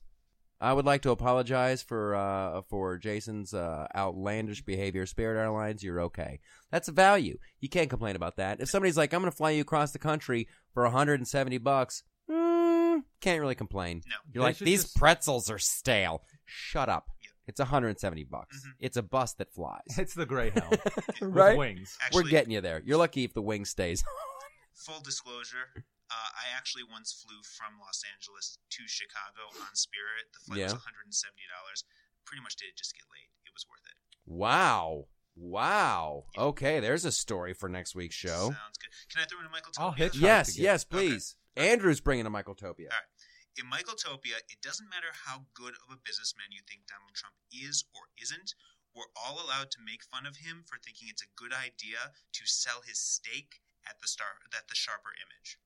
I 0.62 0.72
would 0.72 0.86
like 0.86 1.02
to 1.02 1.10
apologize 1.10 1.82
for 1.82 2.14
uh, 2.14 2.62
for 2.70 2.96
Jason's 2.96 3.52
uh, 3.52 3.86
outlandish 3.96 4.62
behavior. 4.62 5.06
Spirit 5.06 5.38
Airlines, 5.40 5.82
you're 5.82 6.00
okay. 6.02 6.38
That's 6.70 6.86
a 6.88 6.92
value. 6.92 7.38
You 7.60 7.68
can't 7.68 7.90
complain 7.90 8.14
about 8.16 8.36
that. 8.36 8.60
If 8.60 8.70
somebody's 8.70 8.96
like, 8.96 9.12
"I'm 9.12 9.20
going 9.20 9.30
to 9.30 9.36
fly 9.36 9.50
you 9.50 9.62
across 9.62 9.90
the 9.90 9.98
country 9.98 10.46
for 10.72 10.84
170 10.84 11.58
bucks," 11.58 12.04
mm, 12.30 13.02
can't 13.20 13.40
really 13.40 13.56
complain. 13.56 14.02
No, 14.06 14.14
You're 14.32 14.42
They 14.42 14.46
like, 14.50 14.58
"These 14.58 14.84
just- 14.84 14.96
pretzels 14.96 15.50
are 15.50 15.58
stale." 15.58 16.22
Shut 16.44 16.88
up. 16.88 17.06
Yep. 17.22 17.32
It's 17.48 17.58
170 17.60 18.24
bucks. 18.24 18.56
Mhm. 18.64 18.70
It's 18.78 18.96
a 18.96 19.02
bus 19.02 19.32
that 19.34 19.52
flies. 19.52 19.80
It's 19.98 20.14
the 20.14 20.26
Greyhound 20.26 20.78
right? 21.20 21.58
wings. 21.58 21.98
actually, 22.04 22.22
We're 22.24 22.30
getting 22.30 22.52
you 22.52 22.60
there. 22.60 22.80
You're 22.84 22.98
lucky 22.98 23.24
if 23.24 23.34
the 23.34 23.42
wing 23.42 23.64
stays. 23.64 24.04
full 24.74 25.00
disclosure. 25.00 25.84
Uh, 26.12 26.28
I 26.44 26.52
actually 26.52 26.84
once 26.84 27.08
flew 27.24 27.40
from 27.56 27.80
Los 27.80 28.04
Angeles 28.04 28.58
to 28.76 28.84
Chicago 28.84 29.48
on 29.64 29.72
Spirit. 29.72 30.28
The 30.36 30.40
flight 30.44 30.60
was 30.68 30.76
one 30.76 30.84
hundred 30.84 31.08
and 31.08 31.14
seventy 31.16 31.48
dollars. 31.48 31.88
Pretty 32.28 32.44
much 32.44 32.56
did 32.60 32.76
just 32.76 32.92
get 32.92 33.08
late. 33.08 33.32
It 33.48 33.52
was 33.56 33.64
worth 33.64 33.80
it. 33.88 33.96
wow. 34.28 35.08
Wow. 35.34 36.26
Okay, 36.36 36.78
there's 36.80 37.04
a 37.08 37.12
story 37.12 37.54
for 37.56 37.66
next 37.68 37.96
week's 37.96 38.14
show. 38.14 38.52
Sounds 38.52 38.76
good. 38.76 38.92
Can 39.08 39.22
I 39.22 39.24
throw 39.24 39.40
in 39.40 39.46
a 39.46 39.50
Michael? 39.50 39.72
I'll 39.80 39.96
hit. 39.96 40.14
Yes, 40.14 40.52
get- 40.52 40.62
yes, 40.62 40.84
please. 40.84 41.36
Andrew's 41.56 42.00
bringing 42.04 42.26
a 42.26 42.30
Michaeltopia. 42.30 42.92
All 42.92 43.00
right. 43.00 43.12
In 43.56 43.64
Michaeltopia, 43.68 44.36
it 44.48 44.60
doesn't 44.60 44.88
matter 44.88 45.08
how 45.24 45.44
good 45.56 45.72
of 45.80 45.88
a 45.92 46.00
businessman 46.04 46.52
you 46.52 46.60
think 46.68 46.84
Donald 46.88 47.12
Trump 47.16 47.36
is 47.52 47.84
or 47.96 48.08
isn't. 48.20 48.54
We're 48.94 49.08
all 49.16 49.40
allowed 49.40 49.70
to 49.72 49.80
make 49.84 50.04
fun 50.04 50.24
of 50.28 50.36
him 50.36 50.64
for 50.68 50.76
thinking 50.80 51.08
it's 51.08 51.24
a 51.24 51.32
good 51.36 51.52
idea 51.52 52.12
to 52.32 52.42
sell 52.44 52.80
his 52.84 53.00
stake 53.00 53.60
at 53.88 54.00
the 54.00 54.08
star 54.08 54.40
at 54.52 54.68
the 54.68 54.74
Sharper 54.76 55.12
Image. 55.16 55.56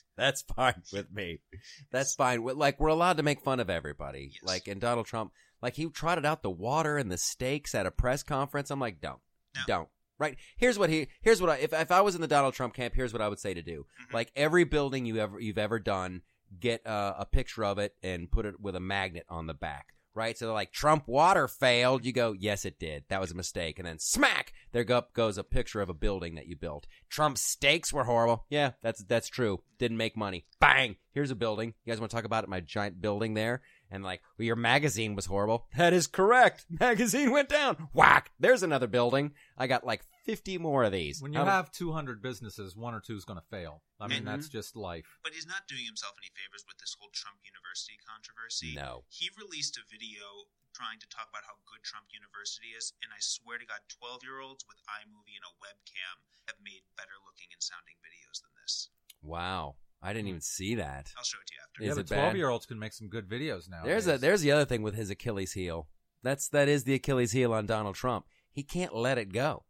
That's 0.16 0.42
fine 0.42 0.82
with 0.92 1.12
me. 1.12 1.40
That's 1.90 2.14
fine. 2.14 2.44
Like 2.44 2.78
we're 2.80 2.88
allowed 2.88 3.16
to 3.18 3.22
make 3.22 3.40
fun 3.42 3.60
of 3.60 3.70
everybody. 3.70 4.30
Yes. 4.32 4.42
Like 4.44 4.68
and 4.68 4.80
Donald 4.80 5.06
Trump, 5.06 5.32
like 5.60 5.74
he 5.74 5.88
trotted 5.90 6.24
out 6.26 6.42
the 6.42 6.50
water 6.50 6.98
and 6.98 7.10
the 7.10 7.18
steaks 7.18 7.74
at 7.74 7.86
a 7.86 7.90
press 7.90 8.22
conference. 8.22 8.70
I'm 8.70 8.80
like, 8.80 9.00
don't, 9.00 9.20
No. 9.56 9.62
don't. 9.66 9.88
Right. 10.18 10.36
Here's 10.56 10.78
what 10.78 10.88
he. 10.90 11.08
Here's 11.20 11.40
what 11.40 11.50
I. 11.50 11.56
If 11.56 11.72
if 11.72 11.90
I 11.90 12.00
was 12.00 12.14
in 12.14 12.20
the 12.20 12.28
Donald 12.28 12.54
Trump 12.54 12.74
camp, 12.74 12.94
here's 12.94 13.12
what 13.12 13.22
I 13.22 13.28
would 13.28 13.40
say 13.40 13.54
to 13.54 13.62
do. 13.62 13.86
Mhm. 14.08 14.12
Like 14.14 14.30
every 14.36 14.62
building 14.64 15.04
you 15.04 15.16
ever 15.16 15.40
you've 15.40 15.58
ever 15.58 15.80
done, 15.80 16.22
get 16.60 16.86
uh, 16.86 17.14
a 17.18 17.26
picture 17.26 17.64
of 17.64 17.78
it 17.78 17.96
and 18.04 18.30
put 18.30 18.46
it 18.46 18.60
with 18.60 18.76
a 18.76 18.80
magnet 18.80 19.24
on 19.28 19.46
the 19.48 19.54
back. 19.54 19.86
Right. 20.14 20.36
So 20.38 20.44
they're 20.44 20.54
like 20.54 20.70
Trump 20.72 21.08
water 21.08 21.48
failed. 21.48 22.04
You 22.04 22.12
go, 22.12 22.34
yes, 22.38 22.64
it 22.64 22.78
did. 22.78 23.04
That 23.08 23.20
was 23.20 23.30
a 23.32 23.34
mistake. 23.34 23.78
And 23.78 23.88
then 23.88 23.98
smack, 23.98 24.52
there 24.72 24.84
go, 24.84 25.02
goes 25.14 25.38
a 25.38 25.44
picture 25.44 25.80
of 25.80 25.88
a 25.88 25.94
building 25.94 26.34
that 26.34 26.46
you 26.46 26.56
built. 26.56 26.86
Trump's 27.08 27.42
steaks 27.42 27.92
were 27.92 28.04
horrible. 28.04 28.46
Yeah, 28.50 28.72
that's 28.82 29.02
that's 29.04 29.28
true. 29.28 29.62
Didn't 29.78 29.96
make 29.96 30.16
money. 30.16 30.46
Bang. 30.60 30.96
Here's 31.12 31.30
a 31.30 31.34
building. 31.36 31.74
You 31.84 31.92
guys 31.92 32.00
want 32.00 32.10
to 32.10 32.16
talk 32.16 32.24
about 32.24 32.44
it? 32.44 32.50
My 32.50 32.60
giant 32.60 33.00
building 33.00 33.34
there. 33.34 33.62
And 33.90 34.02
like, 34.02 34.22
well, 34.38 34.46
your 34.46 34.56
magazine 34.56 35.14
was 35.14 35.26
horrible. 35.26 35.66
That 35.76 35.92
is 35.92 36.06
correct. 36.06 36.64
Magazine 36.80 37.30
went 37.30 37.50
down. 37.50 37.88
Whack. 37.92 38.30
There's 38.40 38.62
another 38.62 38.86
building. 38.86 39.32
I 39.58 39.66
got 39.66 39.84
like 39.84 40.00
50 40.24 40.56
more 40.56 40.84
of 40.84 40.92
these. 40.92 41.20
When 41.20 41.34
you 41.34 41.40
How- 41.40 41.44
have 41.44 41.72
200 41.72 42.22
businesses, 42.22 42.74
one 42.74 42.94
or 42.94 43.00
two 43.00 43.16
is 43.16 43.26
going 43.26 43.38
to 43.38 43.44
fail. 43.50 43.82
I 44.00 44.06
mean, 44.08 44.22
Mhm. 44.22 44.26
that's 44.26 44.48
just 44.48 44.76
life. 44.76 45.18
But 45.22 45.34
he's 45.34 45.44
not 45.46 45.68
doing 45.68 45.84
himself 45.84 46.14
any 46.22 46.30
favors 46.34 46.64
with 46.66 46.78
this 46.78 46.96
whole 46.98 47.10
Trump 47.12 47.36
University 47.44 47.98
controversy. 48.08 48.72
No. 48.74 49.04
He 49.10 49.28
released 49.38 49.76
a 49.76 49.80
video 49.90 50.46
trying 50.72 51.00
to 51.00 51.08
talk 51.08 51.28
about 51.28 51.44
how 51.46 51.56
good 51.68 51.84
Trump 51.84 52.10
University 52.12 52.72
is, 52.76 52.92
and 53.04 53.12
I 53.12 53.20
swear 53.20 53.60
to 53.60 53.66
God, 53.68 53.80
12 53.88 54.24
year 54.24 54.40
olds 54.40 54.64
with 54.66 54.80
iMovie 54.88 55.36
and 55.36 55.46
a 55.46 55.54
webcam 55.60 56.16
have 56.48 56.58
made 56.64 56.84
better 56.96 57.16
looking 57.24 57.52
and 57.52 57.62
sounding 57.62 57.96
videos 58.02 58.40
than 58.42 58.52
this. 58.60 58.90
Wow. 59.22 59.76
I 60.02 60.12
didn't 60.12 60.28
even 60.28 60.40
see 60.40 60.74
that. 60.76 61.12
I'll 61.16 61.22
show 61.22 61.38
it 61.38 61.46
to 61.46 61.54
you 61.54 61.60
after. 61.62 61.82
Is 61.82 61.86
yeah, 61.86 61.92
it 61.92 61.96
but 61.96 62.08
bad? 62.08 62.34
12 62.34 62.36
year 62.36 62.48
olds 62.48 62.66
can 62.66 62.78
make 62.78 62.92
some 62.92 63.08
good 63.08 63.28
videos 63.28 63.70
now. 63.70 63.84
There's 63.84 64.08
a 64.08 64.18
there's 64.18 64.40
the 64.40 64.50
other 64.50 64.64
thing 64.64 64.82
with 64.82 64.96
his 64.96 65.10
Achilles 65.10 65.52
heel. 65.52 65.86
That's 66.22 66.48
that 66.48 66.68
is 66.68 66.84
the 66.84 66.94
Achilles 66.94 67.32
heel 67.32 67.52
on 67.52 67.66
Donald 67.66 67.94
Trump. 67.94 68.26
He 68.50 68.62
can't 68.62 68.94
let 68.94 69.18
it 69.18 69.32
go. 69.32 69.64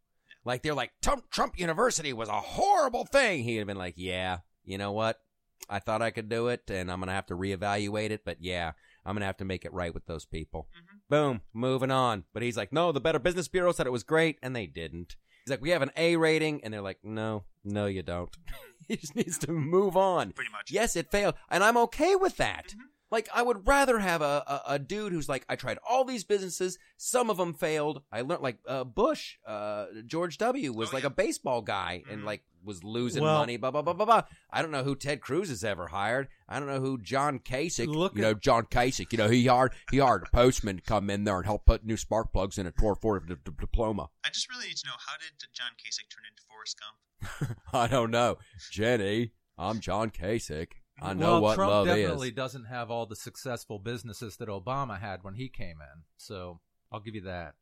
Like 0.45 0.63
they're 0.63 0.75
like 0.75 0.93
Trump 1.03 1.31
Trump 1.31 1.59
University 1.59 2.13
was 2.13 2.29
a 2.29 2.41
horrible 2.41 3.05
thing. 3.05 3.45
He'd 3.45 3.59
have 3.59 3.67
been 3.67 3.77
like, 3.77 3.95
yeah, 3.97 4.39
you 4.65 4.79
know 4.79 4.93
what? 4.93 5.21
I 5.69 5.79
thought 5.79 6.03
I 6.03 6.11
could 6.11 6.29
do 6.29 6.49
it, 6.49 6.63
and 6.69 6.91
I'm 6.91 6.99
gonna 6.99 7.13
have 7.13 7.27
to 7.27 7.37
reevaluate 7.37 8.11
it. 8.11 8.25
But 8.25 8.39
yeah, 8.41 8.73
I'm 9.05 9.15
gonna 9.15 9.27
have 9.27 9.37
to 9.39 9.45
make 9.45 9.65
it 9.65 9.73
right 9.73 9.93
with 9.95 10.07
those 10.07 10.25
people. 10.25 10.69
Mhm. 10.77 10.92
Boom, 11.13 11.43
moving 11.53 11.91
on. 11.91 12.25
But 12.33 12.43
he's 12.43 12.57
like, 12.57 12.73
no, 12.73 12.91
the 12.91 12.99
Better 12.99 13.19
Business 13.19 13.47
Bureau 13.47 13.73
said 13.73 13.87
it 13.87 13.93
was 13.93 14.03
great, 14.03 14.39
and 14.43 14.57
they 14.57 14.67
didn't. 14.67 15.17
He's 15.45 15.51
like, 15.51 15.61
we 15.61 15.69
have 15.69 15.83
an 15.83 15.91
A 15.95 16.17
rating, 16.17 16.65
and 16.65 16.73
they're 16.73 16.81
like, 16.81 17.01
no, 17.03 17.45
no, 17.63 17.85
you 17.85 18.03
don't. 18.03 18.35
he 18.89 18.97
just 18.97 19.15
needs 19.15 19.37
to 19.41 19.53
move 19.53 19.95
on. 19.95 20.33
Pretty 20.33 20.51
much. 20.51 20.71
Yes, 20.71 20.97
it 20.97 21.11
failed, 21.11 21.35
and 21.51 21.63
I'm 21.63 21.77
okay 21.77 22.17
with 22.17 22.39
that. 22.39 22.69
Mhm. 22.69 22.92
Like, 23.13 23.29
I 23.33 23.43
would 23.43 23.69
rather 23.69 23.99
have 24.01 24.23
a, 24.23 24.43
a, 24.47 24.63
a 24.75 24.79
dude 24.81 25.13
who's 25.13 25.29
like, 25.29 25.45
I 25.49 25.55
tried 25.55 25.79
all 25.89 26.05
these 26.05 26.25
businesses, 26.25 26.79
some 26.97 27.29
of 27.31 27.37
them 27.37 27.53
failed. 27.53 28.03
I 28.11 28.23
learned, 28.23 28.43
like, 28.43 28.57
uh, 28.67 28.85
Bush, 28.85 29.37
uh, 29.47 29.87
George 30.07 30.39
W. 30.39 30.73
was 30.73 30.89
Oh, 30.89 30.93
like 30.95 31.03
yeah. 31.05 31.09
a 31.09 31.11
baseball 31.11 31.61
guy 31.63 32.03
and, 32.11 32.23
Mhm. 32.23 32.25
like, 32.25 32.43
was 32.65 32.83
losing 32.83 33.23
Well- 33.23 33.39
money, 33.41 33.57
blah, 33.59 33.71
blah, 33.71 33.83
blah, 33.83 33.93
blah, 33.93 34.07
blah. 34.07 34.23
I 34.51 34.63
don't 34.63 34.71
know 34.71 34.83
who 34.83 34.97
Ted 34.97 35.21
Cruz 35.21 35.51
has 35.51 35.63
ever 35.63 35.89
hired. 35.89 36.29
I 36.49 36.59
don't 36.59 36.69
know 36.69 36.81
who 36.81 36.97
John 37.03 37.39
Kasich, 37.39 37.87
Look 37.87 38.15
you 38.17 38.23
at- 38.25 38.29
know, 38.29 38.35
John 38.35 38.65
Kasich, 38.65 39.13
you 39.13 39.19
know, 39.19 39.29
he 39.29 39.47
hired, 39.47 39.73
he 39.91 39.99
hired 39.99 40.23
a 40.27 40.31
postman 40.31 40.77
to 40.77 40.83
come 40.83 41.11
in 41.11 41.25
there 41.25 41.37
and 41.37 41.45
help 41.45 41.67
put 41.67 41.85
new 41.85 41.97
spark 41.99 42.33
plugs 42.33 42.57
in 42.57 42.67
a 42.67 42.73
Tor 42.73 42.95
Ford 42.95 43.29
d- 43.29 43.35
d- 43.45 43.53
diploma. 43.61 44.09
I 44.25 44.31
just 44.31 44.49
really 44.51 44.69
need 44.69 44.77
to 44.79 44.87
know 44.87 44.95
how 44.99 45.19
did 45.19 45.33
John 45.53 45.73
Kasich 45.77 46.09
turn 46.09 46.25
into 46.27 46.43
Forrest 46.49 46.81
Gump? 46.81 47.59
I 47.75 47.89
don't 47.89 48.11
know. 48.11 48.39
Jenny, 48.71 49.33
I'm 49.59 49.81
John 49.81 50.11
Kasich. 50.11 50.73
I 51.03 51.15
know 51.15 51.33
well, 51.33 51.43
what 51.43 51.55
Trump 51.55 51.71
love 51.71 51.87
definitely 51.87 52.29
is. 52.29 52.35
doesn't 52.35 52.65
have 52.65 52.91
all 52.91 53.07
the 53.07 53.17
successful 53.17 53.79
businesses 53.79 54.37
that 54.37 54.49
Obama 54.49 55.01
had 55.01 55.23
when 55.23 55.35
he 55.35 55.49
came 55.49 55.79
in. 55.81 56.03
So 56.17 56.61
I'll 56.91 57.01
give 57.01 57.15
you 57.15 57.23
that. 57.23 57.55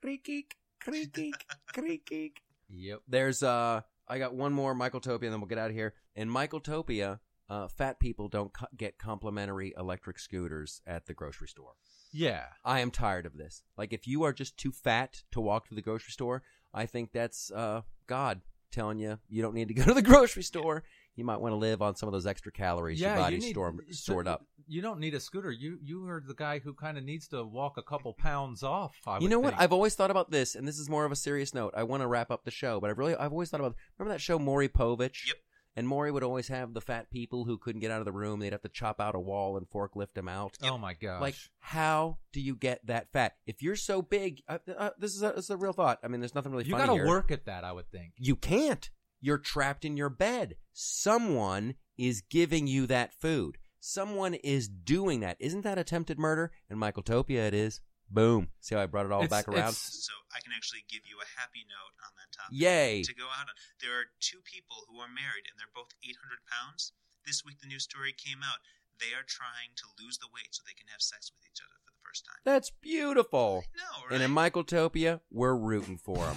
Creaky, 0.00 0.46
creaky, 0.80 1.32
creaky. 1.72 2.32
Yep. 2.70 3.02
There's 3.08 3.42
uh, 3.42 3.82
I 4.08 4.18
got 4.18 4.34
one 4.34 4.52
more 4.52 4.74
Michael 4.74 5.00
Topia, 5.00 5.24
and 5.24 5.32
then 5.32 5.40
we'll 5.40 5.48
get 5.48 5.58
out 5.58 5.70
of 5.70 5.76
here. 5.76 5.94
In 6.14 6.28
Michael 6.28 6.60
Topia, 6.60 7.20
uh, 7.48 7.68
fat 7.68 7.98
people 7.98 8.28
don't 8.28 8.52
co- 8.52 8.66
get 8.76 8.98
complimentary 8.98 9.74
electric 9.76 10.18
scooters 10.18 10.80
at 10.86 11.06
the 11.06 11.14
grocery 11.14 11.48
store. 11.48 11.74
Yeah. 12.12 12.44
I 12.64 12.80
am 12.80 12.90
tired 12.90 13.26
of 13.26 13.36
this. 13.36 13.62
Like, 13.76 13.92
if 13.92 14.06
you 14.06 14.22
are 14.22 14.32
just 14.32 14.56
too 14.56 14.72
fat 14.72 15.22
to 15.32 15.40
walk 15.40 15.68
to 15.68 15.74
the 15.74 15.82
grocery 15.82 16.12
store, 16.12 16.42
I 16.72 16.86
think 16.86 17.12
that's 17.12 17.50
uh, 17.50 17.82
God 18.06 18.40
telling 18.70 18.98
you 18.98 19.18
you 19.28 19.42
don't 19.42 19.54
need 19.54 19.68
to 19.68 19.74
go 19.74 19.84
to 19.84 19.94
the 19.94 20.02
grocery 20.10 20.42
store. 20.42 20.84
You 21.18 21.24
might 21.24 21.40
want 21.40 21.52
to 21.52 21.56
live 21.56 21.82
on 21.82 21.96
some 21.96 22.08
of 22.08 22.12
those 22.12 22.26
extra 22.26 22.52
calories 22.52 23.00
your 23.00 23.10
yeah, 23.10 23.16
body's 23.16 23.40
you 23.40 23.48
need, 23.48 23.52
storm, 23.52 23.80
so- 23.88 23.92
stored 23.92 24.28
up. 24.28 24.46
You 24.70 24.82
don't 24.82 25.00
need 25.00 25.14
a 25.14 25.20
scooter. 25.20 25.50
You 25.50 25.78
you 25.82 26.06
are 26.08 26.22
the 26.24 26.34
guy 26.34 26.58
who 26.58 26.74
kind 26.74 26.96
of 26.98 27.02
needs 27.02 27.26
to 27.28 27.42
walk 27.42 27.78
a 27.78 27.82
couple 27.82 28.12
pounds 28.12 28.62
off. 28.62 28.94
I 29.06 29.16
you 29.16 29.22
would 29.22 29.30
know 29.30 29.38
what? 29.40 29.54
I've 29.56 29.72
always 29.72 29.94
thought 29.94 30.10
about 30.10 30.30
this, 30.30 30.54
and 30.54 30.68
this 30.68 30.78
is 30.78 30.88
more 30.90 31.04
of 31.06 31.10
a 31.10 31.16
serious 31.16 31.54
note. 31.54 31.72
I 31.76 31.84
want 31.84 32.02
to 32.02 32.06
wrap 32.06 32.30
up 32.30 32.44
the 32.44 32.50
show, 32.50 32.78
but 32.78 32.90
I've 32.90 32.98
really, 32.98 33.16
I've 33.16 33.32
always 33.32 33.48
thought 33.48 33.60
about. 33.60 33.74
Remember 33.98 34.14
that 34.14 34.20
show, 34.20 34.38
Maury 34.38 34.68
Povich? 34.68 35.26
Yep. 35.26 35.36
And 35.74 35.86
Maury 35.86 36.10
would 36.10 36.24
always 36.24 36.48
have 36.48 36.74
the 36.74 36.80
fat 36.80 37.08
people 37.08 37.44
who 37.44 37.56
couldn't 37.56 37.80
get 37.80 37.92
out 37.92 38.00
of 38.00 38.04
the 38.04 38.12
room. 38.12 38.40
They'd 38.40 38.52
have 38.52 38.62
to 38.62 38.68
chop 38.68 39.00
out 39.00 39.14
a 39.14 39.20
wall 39.20 39.56
and 39.56 39.64
forklift 39.70 40.14
them 40.14 40.28
out. 40.28 40.56
Oh 40.62 40.76
my 40.76 40.94
gosh. 40.94 41.20
Like, 41.20 41.36
how 41.60 42.18
do 42.32 42.40
you 42.40 42.56
get 42.56 42.84
that 42.86 43.12
fat? 43.12 43.36
If 43.46 43.62
you're 43.62 43.76
so 43.76 44.02
big, 44.02 44.42
uh, 44.48 44.58
uh, 44.76 44.90
this 44.98 45.14
is 45.14 45.22
a, 45.22 45.32
this 45.36 45.44
is 45.44 45.50
a 45.50 45.56
real 45.56 45.72
thought. 45.72 46.00
I 46.02 46.08
mean, 46.08 46.20
there's 46.20 46.34
nothing 46.34 46.50
really 46.52 46.64
you 46.64 46.72
funny 46.72 46.86
got 46.86 46.92
to 46.92 46.98
here. 46.98 47.06
work 47.06 47.30
at 47.30 47.46
that. 47.46 47.64
I 47.64 47.72
would 47.72 47.90
think. 47.90 48.14
You 48.16 48.34
can't. 48.34 48.90
You're 49.20 49.38
trapped 49.38 49.84
in 49.84 49.96
your 49.96 50.10
bed. 50.10 50.56
Someone 50.72 51.74
is 51.96 52.22
giving 52.22 52.66
you 52.66 52.86
that 52.86 53.12
food. 53.20 53.58
Someone 53.80 54.34
is 54.34 54.68
doing 54.68 55.20
that. 55.20 55.36
Isn't 55.40 55.62
that 55.62 55.78
attempted 55.78 56.18
murder? 56.18 56.52
In 56.70 56.78
Michael 56.78 57.02
Topia, 57.02 57.46
it 57.46 57.54
is. 57.54 57.80
Boom. 58.10 58.48
See 58.60 58.74
how 58.74 58.80
I 58.82 58.86
brought 58.86 59.06
it 59.06 59.12
all 59.12 59.22
It's- 59.24 59.30
back 59.30 59.48
around? 59.48 59.74
So 59.74 60.12
I 60.32 60.40
can 60.40 60.52
actually 60.56 60.84
give 60.88 61.06
you 61.06 61.20
a 61.20 61.26
happy 61.40 61.64
note 61.68 61.94
on 62.06 62.12
that 62.16 62.32
topic. 62.32 62.56
Yay. 62.58 63.02
To 63.02 63.14
go 63.14 63.26
out 63.28 63.48
on. 63.48 63.54
There 63.80 63.98
are 63.98 64.06
two 64.20 64.40
people 64.42 64.86
who 64.88 64.98
are 65.00 65.08
married 65.08 65.44
and 65.50 65.58
they're 65.58 65.70
both 65.74 65.92
800 66.02 66.40
pounds. 66.46 66.92
This 67.26 67.44
week 67.44 67.60
the 67.60 67.66
news 67.68 67.84
story 67.84 68.12
came 68.12 68.42
out. 68.42 68.58
They 69.00 69.14
are 69.14 69.24
trying 69.26 69.70
to 69.76 69.84
lose 70.02 70.18
the 70.18 70.26
weight 70.34 70.48
so 70.50 70.62
they 70.66 70.74
can 70.74 70.88
have 70.88 71.00
sex 71.00 71.30
with 71.32 71.44
each 71.50 71.60
other 71.62 71.74
for 71.84 71.92
the 71.92 72.00
first 72.04 72.24
time. 72.24 72.36
That's 72.44 72.70
beautiful. 72.82 73.64
No, 73.76 73.82
right? 74.06 74.14
And 74.14 74.22
in 74.22 74.30
Michael 74.30 74.64
Topia, 74.64 75.20
we're 75.30 75.54
rooting 75.54 75.98
for 75.98 76.16
them. 76.16 76.36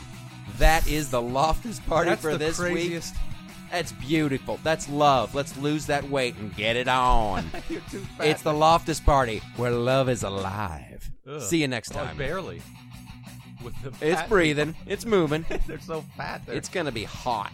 That 0.58 0.88
is 0.88 1.10
the 1.10 1.22
Loftus 1.22 1.80
party 1.82 2.12
That's 2.12 2.22
for 2.22 2.34
the 2.34 2.38
this 2.38 2.60
week. 2.60 2.72
craziest. 2.74 3.16
That's 3.72 3.94
beautiful. 3.94 4.60
That's 4.64 4.90
love. 4.90 5.34
Let's 5.34 5.58
lose 5.58 5.86
that 5.88 6.08
weight 6.10 6.36
and 6.36 6.54
get 6.56 6.76
it 6.76 6.88
on. 6.90 7.50
You're 7.70 7.82
too 7.90 8.06
fat. 8.18 8.28
it's 8.28 8.42
the 8.42 8.54
Loftus 8.54 9.00
party 9.00 9.42
where 9.56 9.72
love 9.72 10.10
is 10.10 10.24
alive. 10.24 11.10
Ugh. 11.28 11.42
See 11.42 11.62
you 11.62 11.68
next 11.70 11.92
Oh, 11.96 12.04
time. 12.04 12.18
barely. 12.18 12.62
With 13.64 13.74
the 13.82 13.90
It's 14.06 14.20
fat 14.22 14.30
breathing. 14.30 14.76
It's 14.86 15.06
moving. 15.06 15.46
They're 15.68 15.80
so 15.80 16.04
fat. 16.18 16.42
They're 16.46 16.56
It's 16.56 16.68
going 16.70 16.86
to 16.88 16.92
be 16.92 17.06
hot. 17.06 17.54